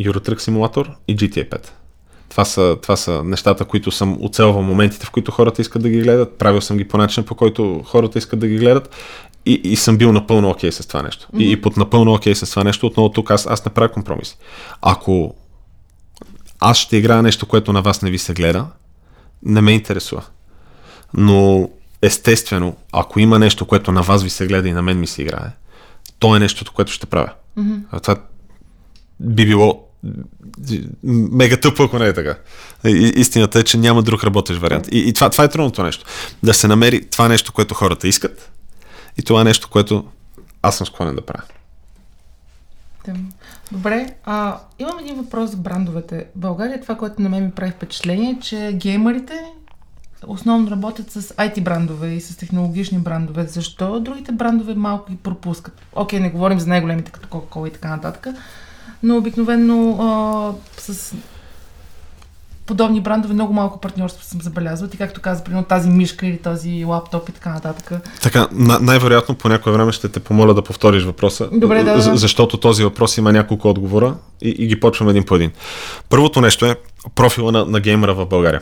Euro 0.00 0.28
Truck 0.28 0.38
Simulator 0.38 0.88
и 1.08 1.16
GTA 1.16 1.48
5. 1.48 1.68
Това 2.30 2.44
са, 2.44 2.76
това 2.82 2.96
са 2.96 3.24
нещата, 3.24 3.64
които 3.64 3.90
съм 3.90 4.18
оцелвал 4.20 4.62
моментите, 4.62 5.06
в 5.06 5.10
които 5.10 5.32
хората 5.32 5.62
искат 5.62 5.82
да 5.82 5.88
ги 5.88 6.00
гледат. 6.00 6.38
Правил 6.38 6.60
съм 6.60 6.76
ги 6.76 6.88
по 6.88 6.98
начин, 6.98 7.24
по 7.24 7.34
който 7.34 7.82
хората 7.84 8.18
искат 8.18 8.38
да 8.38 8.48
ги 8.48 8.58
гледат. 8.58 8.96
И, 9.46 9.52
и 9.52 9.76
съм 9.76 9.96
бил 9.96 10.12
напълно 10.12 10.50
окей 10.50 10.72
с 10.72 10.88
това 10.88 11.02
нещо. 11.02 11.28
И, 11.38 11.52
и 11.52 11.60
под 11.60 11.76
напълно 11.76 12.12
окей 12.12 12.34
с 12.34 12.50
това 12.50 12.64
нещо, 12.64 12.86
отново 12.86 13.08
тук 13.08 13.30
аз, 13.30 13.46
аз 13.46 13.64
не 13.64 13.72
правя 13.72 13.92
компромиси. 13.92 14.36
Ако 14.82 15.34
аз 16.60 16.78
ще 16.78 16.96
играя 16.96 17.22
нещо, 17.22 17.46
което 17.46 17.72
на 17.72 17.82
вас 17.82 18.02
не 18.02 18.10
ви 18.10 18.18
се 18.18 18.34
гледа, 18.34 18.66
не 19.42 19.60
ме 19.60 19.72
интересува. 19.72 20.22
Но 21.14 21.70
естествено, 22.02 22.76
ако 22.92 23.20
има 23.20 23.38
нещо, 23.38 23.66
което 23.66 23.92
на 23.92 24.02
вас 24.02 24.22
ви 24.22 24.30
се 24.30 24.46
гледа 24.46 24.68
и 24.68 24.72
на 24.72 24.82
мен 24.82 25.00
ми 25.00 25.06
се 25.06 25.22
играе, 25.22 25.50
то 26.18 26.36
е 26.36 26.38
нещото, 26.38 26.72
което 26.72 26.92
ще 26.92 27.06
правя. 27.06 27.32
Мгм. 27.56 27.74
А 27.90 28.00
това 28.00 28.16
би 29.20 29.46
било 29.46 29.89
мега 31.02 31.56
тъпо, 31.56 31.82
ако 31.82 31.98
не 31.98 32.06
е 32.06 32.12
така. 32.12 32.38
И, 32.86 33.12
истината 33.16 33.58
е, 33.58 33.62
че 33.62 33.78
няма 33.78 34.02
друг 34.02 34.24
работещ 34.24 34.60
вариант. 34.60 34.88
И, 34.92 34.98
и 35.08 35.12
това, 35.12 35.30
това 35.30 35.44
е 35.44 35.48
трудното 35.48 35.82
нещо. 35.82 36.04
Да 36.42 36.54
се 36.54 36.68
намери 36.68 37.06
това 37.06 37.28
нещо, 37.28 37.52
което 37.52 37.74
хората 37.74 38.08
искат 38.08 38.50
и 39.18 39.22
това 39.22 39.44
нещо, 39.44 39.68
което 39.70 40.04
аз 40.62 40.76
съм 40.76 40.86
склонен 40.86 41.14
да 41.14 41.26
правя. 41.26 41.42
Добре, 43.72 44.14
а, 44.24 44.58
имам 44.78 44.98
един 44.98 45.16
въпрос 45.16 45.50
за 45.50 45.56
брандовете. 45.56 46.26
България 46.34 46.80
това, 46.80 46.96
което 46.96 47.22
на 47.22 47.28
мен 47.28 47.44
ми 47.44 47.50
прави 47.50 47.70
впечатление, 47.70 48.30
е, 48.30 48.40
че 48.40 48.72
геймерите 48.74 49.34
основно 50.26 50.70
работят 50.70 51.10
с 51.10 51.22
IT 51.22 51.62
брандове 51.62 52.08
и 52.08 52.20
с 52.20 52.36
технологични 52.36 52.98
брандове. 52.98 53.46
Защо 53.46 54.00
другите 54.00 54.32
брандове 54.32 54.74
малко 54.74 55.10
ги 55.10 55.16
пропускат? 55.16 55.82
Окей, 55.92 56.20
не 56.20 56.30
говорим 56.30 56.60
за 56.60 56.66
най-големите 56.66 57.10
като 57.10 57.28
Coca-Cola 57.28 57.68
и 57.68 57.72
така 57.72 57.88
нататък, 57.88 58.26
но 59.02 59.16
обикновено 59.16 59.96
а, 60.00 60.80
с 60.80 61.14
подобни 62.66 63.00
брандове 63.00 63.34
много 63.34 63.52
малко 63.52 63.80
партньорство 63.80 64.24
съм 64.24 64.40
забелязвала. 64.42 64.90
И 64.94 64.98
както 64.98 65.20
каза, 65.20 65.44
примерно 65.44 65.64
тази 65.64 65.90
мишка 65.90 66.26
или 66.26 66.38
този 66.38 66.84
лаптоп 66.84 67.28
и 67.28 67.32
така 67.32 67.50
нататък. 67.50 67.92
Така, 68.22 68.48
на, 68.52 68.78
най-вероятно 68.80 69.34
по 69.34 69.48
някое 69.48 69.72
време 69.72 69.92
ще 69.92 70.08
те 70.08 70.20
помоля 70.20 70.54
да 70.54 70.62
повториш 70.62 71.02
въпроса, 71.04 71.48
Добре, 71.52 71.82
да, 71.84 71.94
да. 71.94 72.00
за- 72.00 72.14
защото 72.14 72.56
този 72.56 72.84
въпрос 72.84 73.16
има 73.16 73.32
няколко 73.32 73.68
отговора 73.70 74.14
и, 74.42 74.48
и 74.48 74.66
ги 74.66 74.80
почваме 74.80 75.10
един 75.10 75.24
по 75.24 75.34
един. 75.36 75.50
Първото 76.08 76.40
нещо 76.40 76.66
е 76.66 76.76
профила 77.14 77.52
на, 77.52 77.64
на 77.64 77.80
геймера 77.80 78.14
в 78.14 78.26
България. 78.26 78.60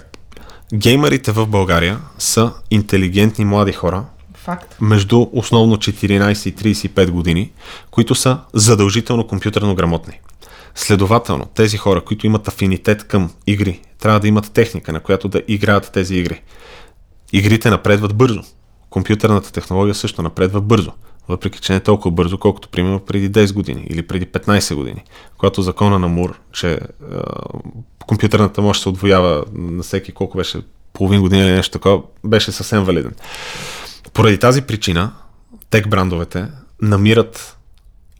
Геймерите 0.74 1.32
в 1.32 1.46
България 1.46 1.98
са 2.18 2.52
интелигентни 2.70 3.44
млади 3.44 3.72
хора, 3.72 4.04
Факт. 4.48 4.76
между 4.80 5.26
основно 5.32 5.76
14 5.76 6.48
и 6.48 6.74
35 6.74 7.10
години, 7.10 7.52
които 7.90 8.14
са 8.14 8.38
задължително 8.54 9.26
компютърно 9.26 9.74
грамотни. 9.74 10.20
Следователно, 10.74 11.46
тези 11.54 11.76
хора, 11.76 12.00
които 12.00 12.26
имат 12.26 12.48
афинитет 12.48 13.04
към 13.04 13.30
игри, 13.46 13.80
трябва 13.98 14.20
да 14.20 14.28
имат 14.28 14.52
техника, 14.52 14.92
на 14.92 15.00
която 15.00 15.28
да 15.28 15.42
играят 15.48 15.90
тези 15.92 16.16
игри. 16.16 16.42
Игрите 17.32 17.70
напредват 17.70 18.14
бързо. 18.14 18.42
Компютърната 18.90 19.52
технология 19.52 19.94
също 19.94 20.22
напредва 20.22 20.60
бързо, 20.60 20.92
въпреки 21.28 21.60
че 21.60 21.72
не 21.72 21.80
толкова 21.80 22.10
бързо, 22.10 22.38
колкото 22.38 22.68
примерно 22.68 23.00
преди 23.00 23.30
10 23.30 23.52
години 23.52 23.86
или 23.90 24.06
преди 24.06 24.26
15 24.26 24.74
години, 24.74 25.04
когато 25.38 25.62
закона 25.62 25.98
на 25.98 26.08
Мур, 26.08 26.38
че 26.52 26.72
е, 26.72 26.78
компютърната 28.06 28.62
мощ 28.62 28.82
се 28.82 28.88
отвоява 28.88 29.44
на 29.54 29.82
всеки 29.82 30.12
колко 30.12 30.36
беше 30.36 30.60
половин 30.92 31.20
година 31.20 31.42
или 31.42 31.52
нещо 31.52 31.72
такова, 31.72 32.02
беше 32.24 32.52
съвсем 32.52 32.84
валиден. 32.84 33.12
Поради 34.12 34.38
тази 34.38 34.62
причина, 34.62 35.12
тек 35.70 35.88
брандовете 35.88 36.46
намират 36.82 37.56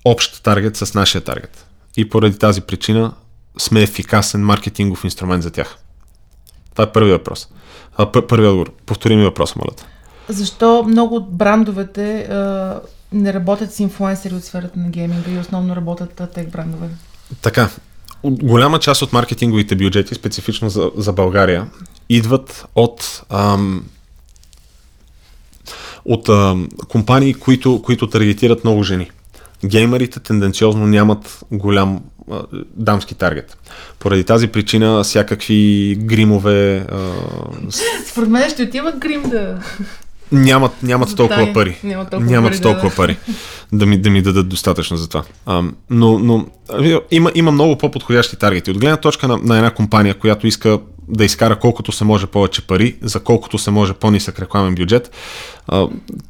общ 0.04 0.42
таргет 0.42 0.76
с 0.76 0.94
нашия 0.94 1.20
таргет. 1.20 1.66
И 1.96 2.08
поради 2.08 2.38
тази 2.38 2.60
причина 2.60 3.12
сме 3.58 3.82
ефикасен 3.82 4.44
маркетингов 4.44 5.04
инструмент 5.04 5.42
за 5.42 5.50
тях. 5.50 5.76
Това 6.72 6.84
е 6.84 6.92
първият 6.92 7.18
въпрос. 7.20 7.48
А, 7.96 8.06
пър- 8.12 8.26
първият 8.26 8.50
отговор. 8.50 8.72
Повтори 8.86 9.16
ми 9.16 9.24
въпроса, 9.24 9.54
моля. 9.56 9.74
те. 9.76 9.84
Защо 10.28 10.84
много 10.88 11.14
от 11.16 11.32
брандовете 11.32 12.20
а, 12.20 12.80
не 13.12 13.32
работят 13.32 13.74
с 13.74 13.80
инфлуенсъри 13.80 14.34
от 14.34 14.44
сферата 14.44 14.78
на 14.78 14.88
гейминга 14.88 15.30
и 15.30 15.38
основно 15.38 15.76
работят 15.76 16.20
а, 16.20 16.26
тех 16.26 16.50
брандове? 16.50 16.88
Така, 17.42 17.70
голяма 18.24 18.78
част 18.78 19.02
от 19.02 19.12
маркетинговите 19.12 19.76
бюджети, 19.76 20.14
специфично 20.14 20.68
за, 20.70 20.90
за 20.96 21.12
България, 21.12 21.66
идват 22.08 22.66
от, 22.74 23.22
ам, 23.28 23.84
от 26.08 26.28
ам, 26.28 26.68
компании, 26.88 27.34
които, 27.34 27.82
които 27.82 28.06
таргетират 28.06 28.64
много 28.64 28.82
жени. 28.82 29.10
Геймерите 29.64 30.20
тенденциозно 30.20 30.86
нямат 30.86 31.40
голям 31.50 32.00
а, 32.30 32.42
дамски 32.76 33.14
таргет. 33.14 33.56
Поради 33.98 34.24
тази 34.24 34.48
причина 34.48 35.04
всякакви 35.04 35.94
гримове 36.00 36.76
а, 36.76 37.10
Според 38.06 38.28
мен 38.28 38.50
ще 38.50 38.62
отива 38.62 38.92
грим 38.92 39.22
да... 39.22 39.58
нямат, 40.32 40.82
нямат 40.82 41.16
толкова 41.16 41.42
тая. 41.42 41.52
пари. 41.52 41.78
Нямат 41.84 42.10
толкова 42.10 42.30
нямат 42.30 42.50
пари, 42.50 42.58
да, 42.58 42.62
толкова 42.62 42.88
да. 42.90 42.96
пари 42.96 43.16
да 43.72 43.86
ми, 43.86 43.98
да 43.98 44.10
ми 44.10 44.22
дадат 44.22 44.48
достатъчно 44.48 44.96
за 44.96 45.08
това. 45.08 45.24
А, 45.46 45.62
но 45.90 46.18
но 46.18 46.46
а, 46.68 47.00
има, 47.10 47.32
има 47.34 47.50
много 47.50 47.78
по-подходящи 47.78 48.36
таргети. 48.36 48.70
От 48.70 48.78
гледна 48.78 48.96
точка 48.96 49.28
на, 49.28 49.36
на 49.36 49.56
една 49.56 49.70
компания, 49.70 50.14
която 50.14 50.46
иска 50.46 50.78
да 51.08 51.24
изкара 51.24 51.58
колкото 51.58 51.92
се 51.92 52.04
може 52.04 52.26
повече 52.26 52.66
пари, 52.66 52.96
за 53.02 53.20
колкото 53.20 53.58
се 53.58 53.70
може 53.70 53.94
по-нисък 53.94 54.38
рекламен 54.40 54.74
бюджет, 54.74 55.10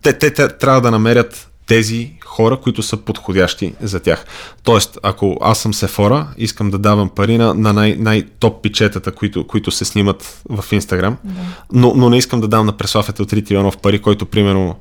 те, 0.02 0.12
те, 0.18 0.30
те 0.30 0.48
трябва 0.48 0.80
да 0.80 0.90
намерят 0.90 1.48
тези 1.66 2.12
хора, 2.24 2.56
които 2.56 2.82
са 2.82 2.96
подходящи 2.96 3.74
за 3.80 4.00
тях. 4.00 4.24
Тоест, 4.62 4.98
ако 5.02 5.36
аз 5.40 5.58
съм 5.58 5.74
Сефора, 5.74 6.26
искам 6.36 6.70
да 6.70 6.78
давам 6.78 7.08
пари 7.08 7.38
на, 7.38 7.54
на 7.54 7.72
най- 7.72 7.96
най-топ 7.98 8.62
пичетата, 8.62 9.12
които, 9.12 9.46
които 9.46 9.70
се 9.70 9.84
снимат 9.84 10.42
в 10.50 10.64
Инстаграм, 10.72 11.16
Да. 11.24 11.40
но, 11.72 11.92
но 11.96 12.10
не 12.10 12.18
искам 12.18 12.40
да 12.40 12.48
дам 12.48 12.66
на 12.66 12.72
Преслав 12.72 13.08
от 13.20 13.32
Рити 13.32 13.54
Иванов 13.54 13.78
пари, 13.78 13.98
който 13.98 14.26
примерно 14.26 14.76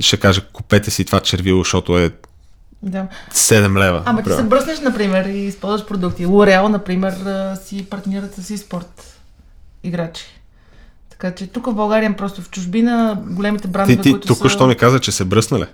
ще 0.00 0.16
каже 0.16 0.40
купете 0.52 0.90
си 0.90 1.04
това 1.04 1.20
червило, 1.20 1.58
защото 1.58 1.98
е 1.98 2.10
да. 2.82 3.06
7 3.32 3.78
лева. 3.78 4.02
Ама 4.04 4.22
ти 4.22 4.30
се 4.30 4.42
бръснеш, 4.42 4.80
например, 4.80 5.24
и 5.24 5.38
използваш 5.38 5.86
продукти. 5.86 6.26
Лореал, 6.26 6.68
например, 6.68 7.14
си 7.62 7.86
партнират 7.90 8.34
с 8.34 8.48
e-спорт 8.48 9.02
играчи. 9.84 10.24
Така 11.10 11.34
че 11.34 11.46
тук 11.46 11.66
в 11.66 11.74
България, 11.74 12.16
просто 12.16 12.42
в 12.42 12.50
чужбина, 12.50 13.22
големите 13.26 13.68
брандове, 13.68 13.96
Ти, 13.96 14.02
ти 14.02 14.10
които 14.10 14.26
тук 14.26 14.38
са... 14.38 14.48
що 14.48 14.66
ми 14.66 14.76
каза, 14.76 15.00
че 15.00 15.12
се 15.12 15.24
бръснали. 15.24 15.64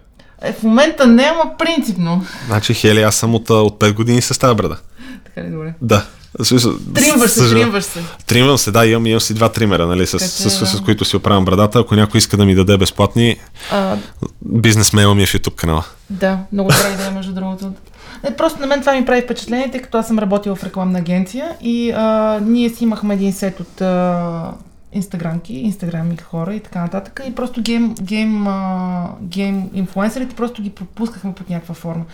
Е, 0.43 0.53
в 0.53 0.63
момента 0.63 1.07
не, 1.07 1.23
ама 1.23 1.57
принципно. 1.59 2.25
Значи, 2.47 2.75
Хели, 2.75 3.03
аз 3.03 3.17
съм 3.17 3.35
от, 3.35 3.51
от 3.51 3.81
5 3.81 3.95
години 3.95 4.23
с 4.23 4.39
тази 4.39 4.57
брада. 4.57 4.79
Така 5.25 5.47
ли, 5.47 5.51
добре. 5.51 5.75
Да. 5.83 6.07
Смисъл, 6.43 6.73
Тримваш 6.95 7.31
се, 7.31 7.49
тримваш 7.49 7.85
се. 7.85 8.01
Тримвам 8.27 8.59
се, 8.59 8.71
да, 8.71 8.87
имам, 8.87 9.07
имам 9.07 9.21
си 9.21 9.35
два 9.35 9.49
тримера, 9.49 9.87
нали, 9.87 10.07
с, 10.07 10.19
с, 10.19 10.51
с, 10.51 10.67
с, 10.67 10.81
които 10.81 11.05
си 11.05 11.17
оправям 11.17 11.45
брадата. 11.45 11.79
Ако 11.79 11.95
някой 11.95 12.19
иска 12.19 12.37
да 12.37 12.45
ми 12.45 12.55
даде 12.55 12.79
безплатни, 12.79 13.37
А, 13.73 13.97
бизнес 14.43 14.93
мейла 14.93 15.15
ми 15.15 15.23
е 15.23 15.27
в 15.27 15.33
YouTube 15.33 15.55
канала. 15.55 15.85
Да, 16.11 16.39
много 16.53 16.71
добра 16.71 16.95
идея, 16.95 17.11
между 17.11 17.33
другото. 17.33 17.73
Не, 18.25 18.37
просто 18.37 18.61
на 18.61 18.67
мен 18.67 18.81
това 18.81 18.93
ми 18.93 19.05
прави 19.05 19.23
впечатление, 19.23 19.71
тъй 19.71 19.83
като 19.83 19.99
аз 19.99 20.07
съм 20.07 20.19
работила 20.19 20.57
в 20.57 20.65
рекламна 20.65 20.99
агенция 20.99 21.51
и 21.63 21.91
а, 21.91 22.39
ние 22.43 22.71
си 22.71 22.85
имахме 22.85 23.15
един 23.15 23.33
сет 23.33 23.61
от 23.61 23.81
а, 23.81 24.53
инстаграмки, 24.93 25.55
инстаграмни 25.55 26.17
хора 26.17 26.55
и 26.55 26.61
така 26.61 26.81
нататък. 26.81 27.21
И 27.29 27.35
просто 27.35 27.63
гейм, 27.63 27.95
гейм, 28.03 28.47
а, 28.47 29.09
гейм 29.23 29.71
инфлуенсърите 29.75 30.37
просто 30.37 30.63
ги 30.63 30.71
пропускахме 30.71 31.35
под 31.35 31.51
някаква 31.51 31.75
форма. 31.75 32.05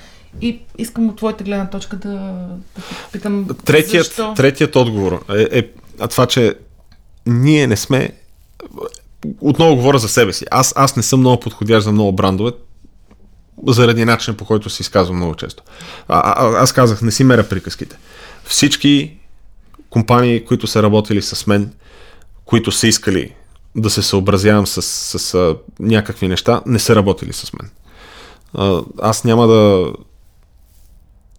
И 0.40 0.60
искам 0.78 1.08
от 1.08 1.16
твоята 1.16 1.44
гледна 1.44 1.70
точка 1.70 1.96
да, 1.96 2.08
да 2.08 2.82
питам 3.12 3.46
Третият, 3.64 4.06
защо. 4.06 4.34
третият 4.34 4.76
отговор 4.76 5.24
е, 5.30 5.58
е 5.58 5.68
а 5.98 6.08
това, 6.08 6.26
че 6.26 6.54
ние 7.26 7.66
не 7.66 7.76
сме. 7.76 8.10
Отново 9.40 9.76
говоря 9.76 9.98
за 9.98 10.08
себе 10.08 10.32
си. 10.32 10.44
Аз, 10.50 10.72
аз 10.76 10.96
не 10.96 11.02
съм 11.02 11.20
много 11.20 11.40
подходящ 11.40 11.84
за 11.84 11.92
много 11.92 12.12
брандове, 12.12 12.50
заради 13.66 14.04
начина 14.04 14.36
по 14.36 14.44
който 14.44 14.70
се 14.70 14.82
изказвам 14.82 15.16
много 15.16 15.34
често. 15.34 15.62
А, 16.08 16.18
а, 16.18 16.62
аз 16.62 16.72
казах, 16.72 17.02
не 17.02 17.10
си 17.10 17.24
меря 17.24 17.48
приказките. 17.48 17.96
Всички 18.44 19.16
компании, 19.90 20.44
които 20.44 20.66
са 20.66 20.82
работили 20.82 21.22
с 21.22 21.46
мен, 21.46 21.72
които 22.44 22.72
са 22.72 22.86
искали 22.86 23.34
да 23.76 23.90
се 23.90 24.02
съобразявам 24.02 24.66
с, 24.66 24.82
с, 24.82 25.18
с 25.18 25.56
някакви 25.80 26.28
неща, 26.28 26.62
не 26.66 26.78
са 26.78 26.96
работили 26.96 27.32
с 27.32 27.52
мен. 27.52 27.70
Аз 29.02 29.24
няма 29.24 29.46
да 29.46 29.92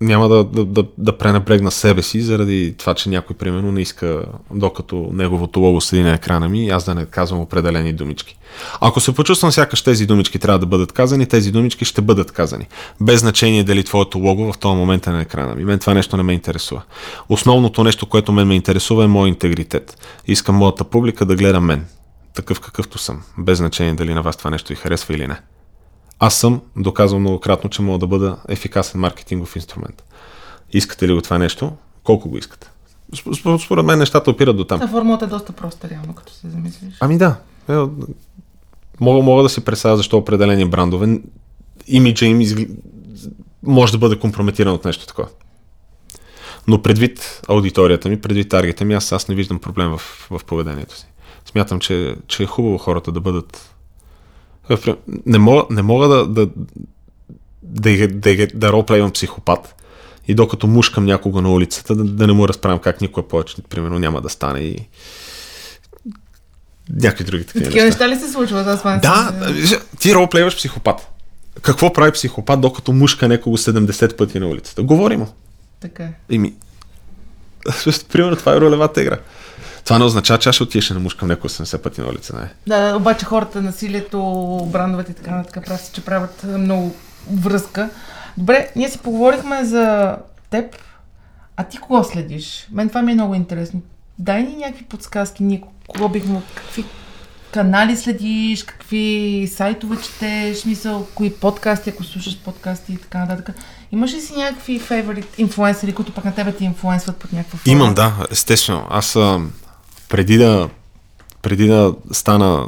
няма 0.04 0.30
да, 0.30 0.44
да, 0.44 0.66
да, 0.66 0.86
да 0.98 1.18
пренебрегна 1.18 1.72
себе 1.72 2.02
си 2.02 2.22
заради 2.22 2.76
това, 2.78 2.94
че 2.94 3.10
някой 3.10 3.36
примерно 3.36 3.72
не 3.72 3.82
иска, 3.82 4.24
докато 4.54 5.10
неговото 5.14 5.60
лого 5.60 5.82
седи 5.82 6.04
на 6.04 6.14
екрана 6.14 6.50
ми, 6.50 6.70
аз 6.70 6.86
да 6.86 6.96
не 6.96 7.06
казвам 7.06 7.40
определени 7.40 7.94
думички. 7.94 8.38
Ако 8.82 9.00
се 9.00 9.16
почувствам 9.16 9.52
сякаш 9.52 9.82
тези 9.82 10.06
думички 10.06 10.40
трябва 10.40 10.60
да 10.60 10.66
бъдат 10.66 10.92
казани, 10.92 11.26
тези 11.26 11.52
думички 11.52 11.86
ще 11.86 12.02
бъдат 12.02 12.32
казани. 12.32 12.68
Без 13.02 13.20
значение 13.20 13.64
дали 13.64 13.84
твоето 13.84 14.20
лого 14.20 14.54
в 14.54 14.58
този 14.58 14.76
момент 14.76 15.08
е 15.08 15.10
на 15.10 15.22
екрана 15.22 15.56
ми. 15.56 15.66
Мен 15.66 15.80
това 15.80 15.94
нещо 15.94 16.18
не 16.18 16.24
ме 16.24 16.34
интересува. 16.34 16.82
Основното 17.30 17.84
нещо, 17.84 18.06
което 18.06 18.32
мен 18.32 18.48
ме 18.48 18.56
интересува 18.56 19.04
е 19.04 19.08
моят 19.08 19.34
интегритет. 19.34 19.98
Искам 20.28 20.56
моята 20.56 20.84
публика 20.84 21.26
да 21.26 21.36
гледа 21.36 21.60
мен. 21.60 21.86
такъв 22.34 22.60
какъвто 22.60 22.98
съм, 22.98 23.22
без 23.38 23.58
значение 23.58 23.94
дали 23.94 24.14
на 24.14 24.22
вас 24.22 24.38
това 24.38 24.50
нещо 24.50 24.70
ви 24.70 24.76
харесва 24.76 25.14
или 25.14 25.28
не. 25.28 25.38
Аз 26.20 26.36
съм 26.36 26.62
доказал 26.76 27.20
многократно, 27.20 27.70
че 27.70 27.82
мога 27.82 28.00
да 28.00 28.08
бъда 28.08 28.38
ефикасен 28.48 29.02
маркетингов 29.02 29.56
инструмент. 29.56 30.04
Искате 30.74 31.08
ли 31.08 31.14
го 31.14 31.22
това 31.22 31.38
нещо? 31.38 31.72
Колко 32.04 32.30
го 32.30 32.38
искате? 32.38 32.70
Според 33.66 33.86
мен 33.86 34.00
нещата 34.00 34.32
опират 34.32 34.58
до 34.58 34.64
там. 34.64 34.82
А 34.82 34.88
формулата 34.88 35.26
е 35.26 35.28
доста 35.28 35.54
проста, 35.54 35.90
реално, 35.90 36.14
като 36.16 36.34
се 36.34 36.50
замислиш. 36.50 36.96
Ами 37.00 37.18
да. 37.18 37.36
Е, 37.70 37.74
мога, 39.00 39.24
мога 39.24 39.44
да 39.44 39.50
си 39.50 39.66
представя 39.66 39.98
защо 39.98 40.18
определени 40.18 40.66
брандове 40.66 41.20
имиджа 41.88 42.26
им 42.26 42.42
изгл... 42.42 42.62
може 43.64 43.92
да 43.92 43.98
бъде 43.98 44.20
компрометиран 44.20 44.74
от 44.74 44.86
нещо 44.86 45.08
такова. 45.08 45.28
Но 46.68 46.82
предвид 46.82 47.42
аудиторията 47.48 48.10
ми, 48.10 48.22
предвид 48.22 48.50
таргета 48.50 48.86
ми, 48.86 48.94
аз, 48.94 49.12
аз 49.12 49.28
не 49.28 49.36
виждам 49.36 49.60
проблем 49.60 49.90
в, 49.90 50.28
в 50.32 50.46
поведението 50.46 50.98
си. 50.98 51.08
Смятам, 51.46 51.80
че, 51.80 52.16
че 52.28 52.44
е 52.44 52.46
хубаво 52.46 52.78
хората 52.78 53.12
да 53.12 53.22
бъдат... 53.22 53.73
Не 55.26 55.38
мога, 55.38 55.64
не 55.70 55.82
мога 55.82 56.08
да, 56.08 56.28
да, 56.28 56.50
да, 57.64 58.08
да, 58.08 58.08
да, 58.08 58.48
да 58.54 58.72
ролплейвам 58.72 59.12
психопат 59.12 59.76
и 60.28 60.36
докато 60.36 60.68
мушкам 60.68 61.06
някого 61.06 61.42
на 61.42 61.52
улицата, 61.52 61.96
да, 61.96 62.04
да 62.04 62.28
не 62.28 62.34
му 62.34 62.48
разправям 62.48 62.80
как 62.80 63.02
никога 63.02 63.28
повече, 63.28 63.56
примерно, 63.70 64.00
няма 64.00 64.22
да 64.22 64.30
стане 64.30 64.60
и 64.60 64.88
някакви 66.90 67.24
други 67.24 67.46
такива 67.46 67.66
Такива 67.66 67.86
неща 67.86 68.10
ли 68.10 68.16
се 68.16 68.32
случват? 68.32 68.68
Аз 68.68 68.84
да, 69.02 69.34
ти 70.00 70.16
ролплейваш 70.16 70.58
психопат. 70.58 71.08
Какво 71.62 71.94
прави 71.94 72.12
психопат, 72.12 72.62
докато 72.62 72.94
мушка 72.94 73.28
някого 73.28 73.58
70 73.58 74.16
пъти 74.16 74.40
на 74.40 74.48
улицата? 74.48 74.84
Говори 74.84 75.18
му. 75.18 75.28
Така 75.80 76.04
е. 76.04 76.14
Ими, 76.30 76.54
примерно 78.12 78.36
това 78.36 78.56
е 78.56 78.60
ролевата 78.60 79.02
игра. 79.02 79.18
Това 79.84 80.00
не 80.00 80.06
означава, 80.06 80.40
че 80.40 80.50
аз 80.50 80.56
ще 80.56 80.64
отиеш 80.64 80.90
на 80.90 81.00
мушкам 81.00 81.28
някого 81.28 81.50
70 81.50 81.78
пъти 81.78 82.02
на 82.02 82.08
улица, 82.08 82.36
не? 82.36 82.50
Да, 82.68 82.96
обаче 82.96 83.26
хората, 83.26 83.62
насилието, 83.62 84.20
брандовете 84.72 85.12
и 85.12 85.16
така 85.16 85.36
нататък, 85.36 85.66
прави 85.66 85.82
че 85.94 86.06
правят 86.06 86.44
много 86.44 86.96
връзка. 87.32 87.90
Добре, 88.38 88.70
ние 88.76 88.90
си 88.90 88.98
поговорихме 88.98 89.66
за 89.66 90.16
теб, 90.50 90.76
а 91.58 91.64
ти 91.64 91.78
кого 91.78 92.04
следиш? 92.04 92.68
Мен 92.72 92.88
това 92.88 93.02
ми 93.02 93.12
е 93.12 93.16
много 93.16 93.36
интересно. 93.36 93.82
Дай 94.20 94.44
ни 94.44 94.56
някакви 94.56 94.86
подсказки, 94.86 95.44
ние 95.44 95.64
кого 95.88 96.10
бихме, 96.10 96.42
какви 96.56 96.86
канали 97.54 97.98
следиш, 97.98 98.64
какви 98.64 99.50
сайтове 99.56 100.02
четеш, 100.02 100.66
мисъл, 100.66 101.08
кои 101.16 101.34
подкасти, 101.34 101.90
ако 101.90 102.04
слушаш 102.04 102.38
подкасти 102.38 102.94
и 102.94 102.98
така 102.98 103.18
нататък. 103.18 103.56
Имаш 103.92 104.14
ли 104.14 104.22
си 104.22 104.34
някакви 104.38 104.80
фейворит 104.80 105.40
инфлуенсъри, 105.40 105.94
които 105.94 106.14
пък 106.14 106.26
на 106.26 106.36
тебе 106.36 106.52
ти 106.52 106.64
инфлуенсват 106.64 107.18
под 107.18 107.34
някаква 107.34 107.60
форма? 107.60 107.72
Имам, 107.72 107.94
да, 107.94 108.14
естествено. 108.32 108.88
Аз 108.90 109.16
а, 109.16 109.40
преди 110.14 110.38
да 110.38 110.70
преди 111.42 111.68
да 111.68 111.94
стана 112.12 112.68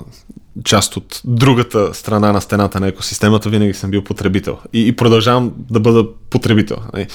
част 0.64 0.98
от 0.98 1.22
другата 1.26 1.94
страна 1.94 2.32
на 2.32 2.42
стената 2.42 2.80
на 2.80 2.88
екосистемата, 2.88 3.50
винаги 3.50 3.74
съм 3.74 3.92
бил 3.92 4.04
потребител. 4.04 4.58
И, 4.74 4.88
и 4.88 4.96
продължавам 4.96 5.54
да 5.70 5.80
бъда 5.80 6.08
потребител. 6.30 6.78
Нали? 6.94 7.08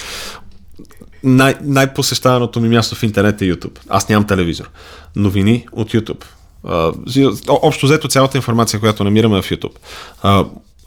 Най- 1.22 1.54
най-посещаваното 1.62 2.60
ми 2.60 2.68
място 2.68 2.94
в 2.94 3.02
интернет 3.02 3.42
е 3.42 3.44
YouTube. 3.44 3.78
Аз 3.88 4.08
нямам 4.08 4.26
телевизор. 4.26 4.70
Новини 5.16 5.66
от 5.72 5.92
YouTube. 5.92 6.24
Общо 7.48 7.86
взето 7.86 8.08
цялата 8.08 8.38
информация, 8.38 8.80
която 8.80 9.04
намираме 9.04 9.42
в 9.42 9.50
YouTube. 9.50 9.76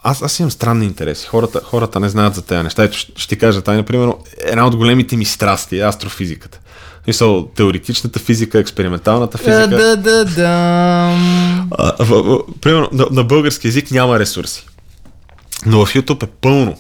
Аз, 0.04 0.22
аз 0.22 0.40
имам 0.40 0.52
странни 0.52 0.86
интереси. 0.86 1.28
Хората, 1.28 1.62
хората 1.64 2.00
не 2.00 2.10
знаят 2.10 2.36
за 2.36 2.42
тези 2.42 2.64
неща. 2.64 2.84
Ето 2.84 2.98
ще, 2.98 3.28
ти 3.28 3.38
кажа, 3.38 3.62
тай, 3.62 3.78
например, 3.78 4.14
една 4.46 4.68
от 4.68 4.76
големите 4.76 5.18
ми 5.18 5.26
страсти 5.26 5.80
е 5.80 5.88
астрофизиката. 5.88 6.60
Мисъл, 7.08 7.48
теоретичната 7.48 8.20
физика, 8.20 8.60
експерименталната 8.60 9.38
физика. 9.38 9.68
Да, 9.68 9.98
да, 9.98 10.26
да. 10.26 10.50
А, 11.72 11.96
в, 12.00 12.24
в, 12.24 12.40
примерно, 12.62 12.90
на, 12.92 13.08
на 13.12 13.24
български 13.24 13.68
язик 13.68 13.92
няма 13.92 14.20
ресурси. 14.20 14.68
Но 15.66 15.86
в 15.86 15.94
YouTube 15.94 16.24
е 16.24 16.28
пълно. 16.28 16.78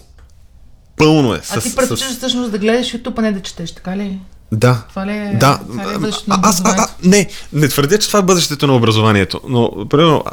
Пълно 0.98 1.34
е. 1.34 1.42
А 1.50 1.62
ти 1.62 1.76
предпочиташ 1.76 2.18
всъщност 2.18 2.52
да 2.52 2.58
гледаш 2.58 2.94
YouTube, 2.94 3.14
а 3.18 3.22
не 3.22 3.32
да 3.32 3.42
четеш, 3.42 3.72
така 3.72 3.98
ли? 3.98 4.20
Да. 4.54 4.84
Това 4.90 5.06
ли 5.06 5.12
е, 5.12 5.38
да. 5.40 5.60
това 5.68 6.00
ли 6.00 6.06
е 6.06 6.12
а, 6.30 6.40
аз, 6.44 6.62
а, 6.66 6.76
а, 6.78 6.88
не, 7.04 7.28
не 7.54 7.68
твърдя, 7.68 7.98
че 7.98 8.08
това 8.08 8.20
е 8.20 8.24
бъдещето 8.24 8.68
на 8.68 8.76
образованието, 8.76 9.42
но, 9.48 9.86
примерно, 9.90 10.24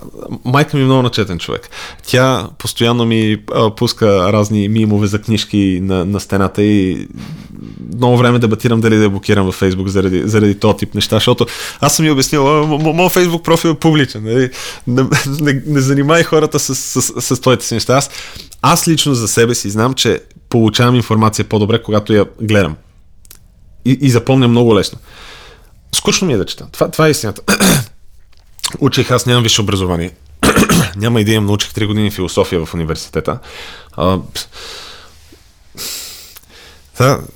майка 0.45 0.77
ми 0.77 0.83
е 0.83 0.87
много 0.87 1.03
начетен 1.03 1.39
човек. 1.39 1.69
Тя 2.07 2.49
постоянно 2.59 3.05
ми 3.07 3.37
а, 3.55 3.75
пуска 3.75 4.33
разни 4.33 4.69
мимове 4.69 5.07
за 5.07 5.23
книжки 5.23 5.79
на, 5.83 6.05
на 6.05 6.21
стената 6.21 6.63
и 6.63 7.09
много 7.97 8.17
време 8.17 8.39
дебатирам 8.39 8.81
дали 8.81 8.97
да 8.97 9.03
я 9.03 9.11
блокирам 9.11 9.47
във 9.47 9.55
Фейсбук 9.55 9.89
заради, 9.89 10.23
заради 10.25 10.55
този 10.55 10.77
тип 10.77 10.95
неща, 10.95 11.17
защото 11.17 11.47
аз 11.81 11.97
съм 11.97 12.05
ми 12.05 12.11
обяснил, 12.11 12.67
моят 12.67 13.13
Фейсбук 13.13 13.45
профил 13.45 13.69
е 13.69 13.75
публичен, 13.75 14.25
нали? 14.25 14.51
не, 14.87 15.03
не, 15.41 15.63
не 15.67 15.81
занимай 15.81 16.23
хората 16.23 16.59
с, 16.59 16.75
с, 16.75 17.03
с, 17.03 17.21
с 17.21 17.41
твоите 17.41 17.67
си 17.67 17.75
неща. 17.75 17.97
Аз, 17.97 18.11
аз 18.63 18.89
лично 18.89 19.15
за 19.15 19.29
себе 19.29 19.55
си 19.55 19.71
знам, 19.71 19.95
че 19.95 20.21
получавам 20.49 20.95
информация 20.95 21.45
по-добре, 21.45 21.83
когато 21.83 22.13
я 22.13 22.25
гледам 22.41 22.77
и, 23.85 23.99
и 24.01 24.11
запомня 24.11 24.49
много 24.49 24.75
лесно. 24.75 24.99
Скучно 25.95 26.27
ми 26.27 26.33
е 26.33 26.37
да 26.37 26.47
чета. 26.47 26.67
Това, 26.73 26.91
това 26.91 27.07
е 27.07 27.11
истината. 27.11 27.43
Учих, 28.79 29.11
аз 29.11 29.27
нямам 29.27 29.43
висше 29.43 29.61
образование. 29.61 30.11
Няма 30.97 31.21
идея, 31.21 31.41
научих 31.41 31.73
3 31.73 31.87
години 31.87 32.11
философия 32.11 32.67
в 32.67 32.75
университета. 32.75 33.39
А, 33.93 34.19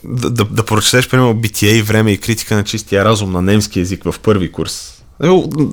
да, 0.05 0.31
да, 0.31 0.45
да 0.45 0.65
прочетеш, 0.65 1.09
примерно, 1.09 1.35
битие 1.35 1.77
и 1.77 1.83
време 1.83 2.13
и 2.13 2.19
критика 2.19 2.55
на 2.55 2.65
чистия 2.65 3.05
разум 3.05 3.33
на 3.33 3.43
немски 3.43 3.79
язик 3.79 4.05
в 4.05 4.15
първи 4.19 4.53
курс. 4.53 5.03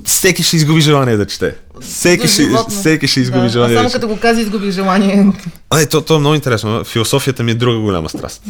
Всеки 0.04 0.42
ще 0.42 0.56
изгуби 0.56 0.80
желание 0.80 1.16
да 1.16 1.26
чете. 1.26 1.54
Всеки, 1.80 2.28
ще, 2.28 2.48
всеки 2.68 3.06
ще 3.06 3.20
изгуби 3.20 3.42
да. 3.42 3.48
желание. 3.48 3.76
А 3.76 3.78
само 3.78 3.88
да 3.88 3.94
като 3.94 4.08
го 4.08 4.20
каза, 4.20 4.40
изгубих 4.40 4.70
желание. 4.70 5.32
А, 5.70 5.86
то, 5.86 6.00
то 6.00 6.16
е 6.16 6.18
много 6.18 6.34
интересно. 6.34 6.84
Философията 6.84 7.42
ми 7.42 7.50
е 7.50 7.54
друга 7.54 7.78
голяма 7.78 8.08
страст, 8.08 8.42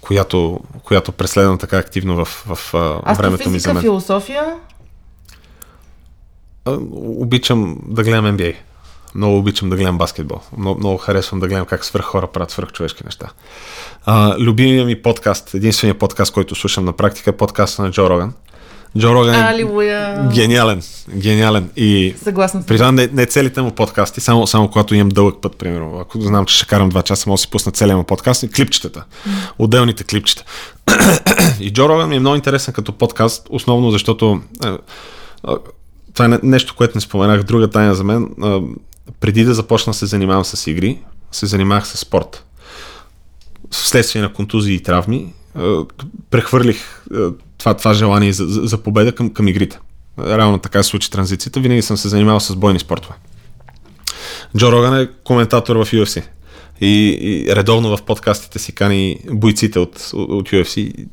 която, 0.00 0.60
която 0.84 1.12
преследвам 1.12 1.58
така 1.58 1.78
активно 1.78 2.24
в, 2.24 2.44
в 2.46 2.70
времето 3.18 3.50
ми 3.50 3.58
за 3.58 3.74
мен. 3.74 3.82
философия? 3.82 4.44
Обичам 6.92 7.78
да 7.88 8.02
гледам 8.02 8.36
NBA. 8.36 8.54
Много 9.14 9.38
обичам 9.38 9.70
да 9.70 9.76
гледам 9.76 9.98
баскетбол. 9.98 10.40
Много, 10.58 10.78
много 10.78 10.98
харесвам 10.98 11.40
да 11.40 11.48
гледам 11.48 11.66
как 11.66 11.84
свърх 11.84 12.04
хора 12.04 12.26
правят 12.26 12.50
свърхчовешки 12.50 13.04
неща. 13.04 13.26
А, 14.04 14.38
любимия 14.38 14.84
ми 14.84 15.02
подкаст, 15.02 15.54
единственият 15.54 15.98
подкаст, 15.98 16.32
който 16.32 16.54
слушам 16.54 16.84
на 16.84 16.92
практика 16.92 17.30
е 17.30 17.36
подкаста 17.36 17.82
на 17.82 17.90
Джо 17.90 18.10
Роган. 18.10 18.32
Джо 18.98 19.14
Роган 19.14 19.34
е 19.34 19.38
Алилуя. 19.38 20.28
гениален. 20.34 20.82
Гениален. 21.16 21.70
И 21.76 22.14
Съгласна 22.22 22.62
при 22.66 22.76
това 22.76 22.92
не, 22.92 23.08
не 23.12 23.26
целите 23.26 23.62
му 23.62 23.70
подкасти, 23.70 24.20
само, 24.20 24.46
само 24.46 24.68
когато 24.68 24.94
имам 24.94 25.08
дълъг 25.08 25.36
път, 25.42 25.56
примерно. 25.56 25.98
Ако 25.98 26.20
знам, 26.20 26.46
че 26.46 26.56
ще 26.56 26.66
карам 26.66 26.88
два 26.88 27.02
часа, 27.02 27.28
мога 27.28 27.34
да 27.36 27.40
си 27.40 27.50
пусна 27.50 27.72
целия 27.72 27.96
му 27.96 28.04
подкаст 28.04 28.42
и 28.42 28.50
клипчетата. 28.50 29.04
Отделните 29.58 30.04
клипчета. 30.04 30.44
и 31.60 31.72
Джо 31.72 31.88
Роган 31.88 32.08
ми 32.08 32.16
е 32.16 32.20
много 32.20 32.36
интересен 32.36 32.74
като 32.74 32.92
подкаст, 32.92 33.46
основно 33.50 33.90
защото 33.90 34.40
е, 34.64 34.68
това 36.14 36.24
е 36.24 36.38
нещо, 36.42 36.74
което 36.76 36.96
не 36.96 37.00
споменах. 37.00 37.42
Друга 37.42 37.70
тайна 37.70 37.94
за 37.94 38.04
мен. 38.04 38.28
Преди 39.20 39.44
да 39.44 39.54
започна 39.54 39.94
се 39.94 40.06
занимавам 40.06 40.44
с 40.44 40.70
игри, 40.70 40.98
се 41.32 41.46
занимавах 41.46 41.86
с 41.86 41.98
спорт. 41.98 42.44
Вследствие 43.70 44.22
на 44.22 44.32
контузии 44.32 44.74
и 44.74 44.82
травми, 44.82 45.32
прехвърлих 46.30 47.04
това, 47.60 47.74
това 47.74 47.94
желание 47.94 48.32
за, 48.32 48.44
за, 48.46 48.78
победа 48.78 49.14
към, 49.14 49.30
към 49.30 49.48
игрите. 49.48 49.78
Реално 50.18 50.58
така 50.58 50.82
се 50.82 50.88
случи 50.88 51.10
транзицията. 51.10 51.60
Винаги 51.60 51.82
съм 51.82 51.96
се 51.96 52.08
занимавал 52.08 52.40
с 52.40 52.56
бойни 52.56 52.78
спортове. 52.78 53.14
Джо 54.56 54.72
Роган 54.72 55.00
е 55.00 55.08
коментатор 55.24 55.76
в 55.76 55.90
UFC. 55.90 56.22
И, 56.80 57.18
и 57.20 57.56
редовно 57.56 57.96
в 57.96 58.02
подкастите 58.02 58.58
си 58.58 58.72
кани 58.72 59.18
бойците 59.30 59.78
от, 59.78 60.10
от 60.12 60.48
UFC. 60.48 61.06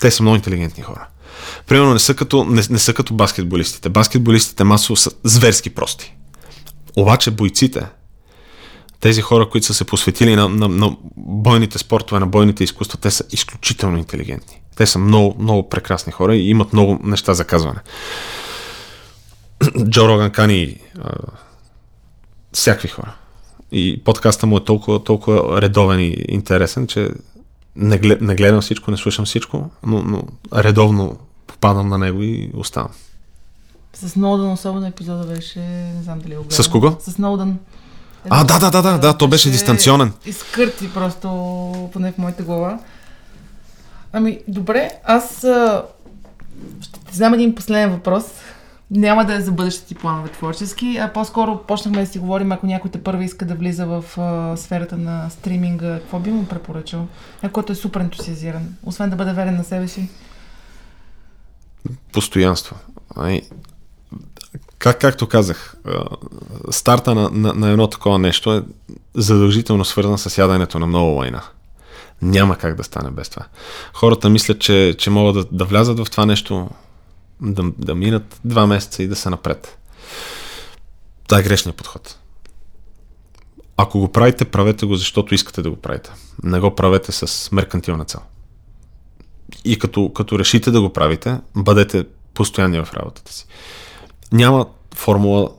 Те 0.00 0.10
са 0.10 0.22
много 0.22 0.36
интелигентни 0.36 0.82
хора. 0.82 1.06
Примерно 1.66 1.92
не 1.92 1.98
са 1.98 2.14
като, 2.14 2.44
не, 2.44 2.62
не 2.70 2.78
са 2.78 2.94
като 2.94 3.14
баскетболистите. 3.14 3.88
Баскетболистите 3.88 4.64
масово 4.64 4.96
са 4.96 5.10
зверски 5.24 5.70
прости. 5.70 6.14
Обаче 6.96 7.30
бойците, 7.30 7.86
тези 9.02 9.20
хора, 9.20 9.48
които 9.48 9.66
са 9.66 9.74
се 9.74 9.84
посветили 9.84 10.36
на, 10.36 10.48
на, 10.48 10.68
на 10.68 10.96
бойните 11.16 11.78
спортове, 11.78 12.20
на 12.20 12.26
бойните 12.26 12.64
изкуства, 12.64 12.98
те 12.98 13.10
са 13.10 13.24
изключително 13.30 13.98
интелигентни. 13.98 14.60
Те 14.76 14.86
са 14.86 14.98
много, 14.98 15.36
много 15.38 15.68
прекрасни 15.68 16.12
хора 16.12 16.36
и 16.36 16.48
имат 16.48 16.72
много 16.72 16.98
неща 17.02 17.34
за 17.34 17.44
казване. 17.44 17.80
Джо 19.88 20.08
Роган 20.08 20.30
кани 20.30 20.80
а, 21.00 21.10
всякакви 22.52 22.88
хора. 22.88 23.14
И 23.72 24.02
подкаста 24.04 24.46
му 24.46 24.56
е 24.56 24.64
толкова, 24.64 25.04
толкова 25.04 25.62
редовен 25.62 26.00
и 26.00 26.16
интересен, 26.28 26.86
че 26.86 27.08
не, 27.76 27.98
глед, 27.98 28.20
не 28.20 28.34
гледам 28.34 28.60
всичко, 28.60 28.90
не 28.90 28.96
слушам 28.96 29.24
всичко, 29.24 29.70
но, 29.86 30.02
но 30.02 30.22
редовно 30.54 31.16
попадам 31.46 31.88
на 31.88 31.98
него 31.98 32.22
и 32.22 32.50
оставам. 32.54 32.90
С 33.92 34.08
Сноудън 34.08 34.52
особено 34.52 34.86
епизода 34.86 35.24
беше, 35.24 35.60
не 35.60 36.02
знам 36.02 36.18
дали 36.18 36.34
е 36.34 36.36
С 36.48 36.68
кого? 36.68 36.96
С 37.00 37.12
Сноудън. 37.12 37.58
А, 38.30 38.44
да, 38.44 38.58
да, 38.58 38.70
да, 38.70 38.82
да, 38.82 38.98
да, 38.98 39.18
то 39.18 39.28
беше 39.28 39.50
дистанционен. 39.50 40.12
Изкърти 40.26 40.92
просто, 40.94 41.28
поне 41.92 42.12
в 42.12 42.18
моята 42.18 42.42
глава. 42.42 42.78
Ами, 44.12 44.40
добре, 44.48 44.90
аз 45.04 45.44
а, 45.44 45.84
ще 46.80 47.00
ти 47.00 47.16
знам 47.16 47.34
един 47.34 47.54
последен 47.54 47.90
въпрос. 47.90 48.24
Няма 48.90 49.24
да 49.24 49.34
е 49.34 49.40
за 49.40 49.52
бъдещите 49.52 49.86
ти 49.86 49.94
планове 49.94 50.28
творчески, 50.28 50.96
а 50.96 51.12
по-скоро 51.12 51.62
почнахме 51.68 52.00
да 52.00 52.06
си 52.06 52.18
говорим, 52.18 52.52
ако 52.52 52.66
някой 52.66 52.90
те 52.90 53.02
първа 53.02 53.24
иска 53.24 53.46
да 53.46 53.54
влиза 53.54 53.86
в 53.86 54.04
а, 54.18 54.56
сферата 54.56 54.96
на 54.96 55.30
стриминга, 55.30 55.98
какво 55.98 56.18
би 56.18 56.30
му 56.30 56.46
препоръчал? 56.46 57.06
Някой, 57.42 57.52
който 57.52 57.72
е 57.72 57.76
супер 57.76 58.00
ентусиазиран, 58.00 58.74
освен 58.84 59.10
да 59.10 59.16
бъде 59.16 59.32
верен 59.32 59.56
на 59.56 59.64
себе 59.64 59.88
си. 59.88 60.08
Постоянство. 62.12 62.76
Ай, 63.16 63.42
как, 64.82 65.00
както 65.00 65.26
казах, 65.26 65.76
старта 66.70 67.14
на, 67.14 67.30
на, 67.32 67.52
на 67.54 67.70
едно 67.70 67.86
такова 67.86 68.18
нещо 68.18 68.52
е 68.52 68.62
задължително 69.14 69.84
свързан 69.84 70.18
с 70.18 70.38
яденето 70.38 70.78
на 70.78 70.86
много 70.86 71.10
лайна. 71.10 71.42
Няма 72.22 72.58
как 72.58 72.76
да 72.76 72.84
стане 72.84 73.10
без 73.10 73.28
това. 73.28 73.46
Хората 73.94 74.30
мислят, 74.30 74.60
че, 74.60 74.94
че 74.98 75.10
могат 75.10 75.34
да, 75.34 75.56
да 75.56 75.64
влязат 75.64 75.98
в 75.98 76.10
това 76.10 76.26
нещо, 76.26 76.70
да, 77.40 77.62
да 77.78 77.94
минат 77.94 78.40
два 78.44 78.66
месеца 78.66 79.02
и 79.02 79.08
да 79.08 79.16
са 79.16 79.30
напред. 79.30 79.78
Това 81.28 81.40
е 81.40 81.42
грешният 81.42 81.76
подход. 81.76 82.18
Ако 83.76 83.98
го 83.98 84.12
правите, 84.12 84.44
правете 84.44 84.86
го, 84.86 84.94
защото 84.94 85.34
искате 85.34 85.62
да 85.62 85.70
го 85.70 85.76
правите. 85.76 86.10
Не 86.42 86.60
го 86.60 86.74
правете 86.74 87.12
с 87.12 87.52
меркантилна 87.52 88.04
цел. 88.04 88.20
И 89.64 89.78
като, 89.78 90.12
като 90.12 90.38
решите 90.38 90.70
да 90.70 90.80
го 90.80 90.92
правите, 90.92 91.40
бъдете 91.56 92.04
постоянни 92.34 92.84
в 92.84 92.94
работата 92.94 93.32
си. 93.32 93.46
Няма 94.32 94.66
формула 94.94 95.50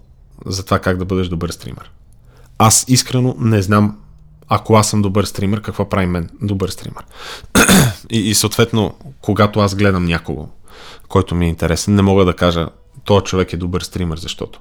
за 0.45 0.65
това 0.65 0.79
как 0.79 0.97
да 0.97 1.05
бъдеш 1.05 1.27
добър 1.27 1.49
стример. 1.49 1.91
Аз 2.57 2.85
искрено 2.87 3.35
не 3.39 3.61
знам, 3.61 3.97
ако 4.47 4.75
аз 4.75 4.89
съм 4.89 5.01
добър 5.01 5.25
стример, 5.25 5.61
какво 5.61 5.89
прави 5.89 6.05
мен 6.05 6.29
добър 6.41 6.69
стример. 6.69 7.03
и, 8.09 8.29
и 8.29 8.35
съответно, 8.35 8.95
когато 9.21 9.59
аз 9.59 9.75
гледам 9.75 10.05
някого, 10.05 10.47
който 11.07 11.35
ми 11.35 11.45
е 11.45 11.49
интересен, 11.49 11.95
не 11.95 12.01
мога 12.01 12.25
да 12.25 12.35
кажа, 12.35 12.69
този 13.03 13.23
човек 13.23 13.53
е 13.53 13.57
добър 13.57 13.81
стример, 13.81 14.17
защото. 14.17 14.59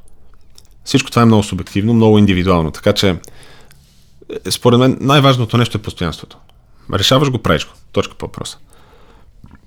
Всичко 0.85 1.11
това 1.11 1.23
е 1.23 1.27
много 1.27 1.43
субективно, 1.43 1.95
много 1.95 2.19
индивидуално, 2.19 2.71
така 2.71 2.93
че 2.93 3.21
е, 4.47 4.51
според 4.51 4.81
мен 4.81 4.99
най-важното 5.01 5.59
нещо 5.59 5.79
е 5.79 5.83
постоянството. 5.83 6.39
Решаваш 6.93 7.31
го, 7.31 7.39
правиш 7.39 7.67
го. 7.67 7.73
Точка 7.93 8.15
по 8.15 8.27
въпроса 8.27 8.59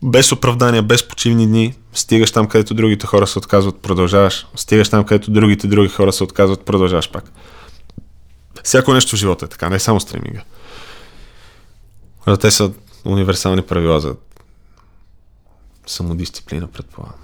без 0.05 0.31
оправдания, 0.31 0.83
без 0.83 1.07
почивни 1.07 1.47
дни, 1.47 1.75
стигаш 1.93 2.31
там, 2.31 2.47
където 2.47 2.73
другите 2.73 3.07
хора 3.07 3.27
се 3.27 3.39
отказват, 3.39 3.81
продължаваш. 3.81 4.47
Стигаш 4.55 4.89
там, 4.89 5.05
където 5.05 5.31
другите 5.31 5.67
други 5.67 5.89
хора 5.89 6.13
се 6.13 6.23
отказват, 6.23 6.65
продължаваш 6.65 7.11
пак. 7.11 7.31
Всяко 8.63 8.93
нещо 8.93 9.15
в 9.15 9.19
живота 9.19 9.45
е 9.45 9.47
така, 9.47 9.69
не 9.69 9.79
само 9.79 9.99
стриминга. 9.99 10.43
Те 12.41 12.51
са 12.51 12.71
универсални 13.05 13.61
правила 13.61 13.99
за 13.99 14.15
самодисциплина, 15.87 16.67
предполагам. 16.67 17.19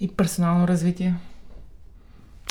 И 0.00 0.08
персонално 0.08 0.68
развитие. 0.68 1.14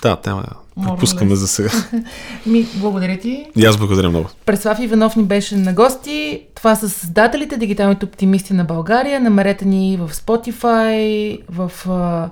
Да, 0.06 0.16
тема 0.16 0.44
пропускаме 0.84 1.36
за 1.36 1.48
сега. 1.48 1.70
Ми, 2.46 2.68
благодаря 2.76 3.20
ти. 3.20 3.46
И 3.56 3.66
аз 3.66 3.78
благодаря 3.78 4.10
много. 4.10 4.30
Преслав 4.46 4.80
Иванов 4.80 5.16
ни 5.16 5.24
беше 5.24 5.56
на 5.56 5.74
гости. 5.74 6.42
Това 6.56 6.76
са 6.76 6.90
създателите, 6.90 7.58
дигиталните 7.58 8.06
оптимисти 8.06 8.54
на 8.54 8.64
България. 8.64 9.20
Намерете 9.20 9.66
ни 9.66 9.98
в 9.98 10.10
Spotify, 10.14 11.40
в 11.50 11.72
uh, 11.88 12.30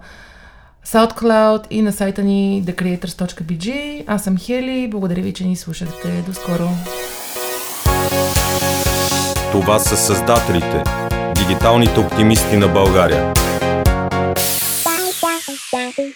SoundCloud 0.88 1.67
и 1.69 1.82
на 1.82 1.91
сайта 1.91 2.24
ни 2.24 2.63
thecreators.bg. 2.65 4.03
Аз 4.07 4.24
съм 4.24 4.38
Хели. 4.38 4.88
Благодаря 4.91 5.21
ви, 5.21 5.34
че 5.34 5.43
ни 5.43 5.55
слушахте. 5.55 6.24
До 6.28 6.34
скоро. 6.34 6.69
Това 9.51 9.80
са 9.80 9.97
създателите, 9.97 10.84
дигиталните 11.36 11.99
оптимисти 11.99 12.57
на 12.57 12.67
България. 12.67 13.34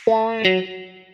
Bye. 0.07 1.06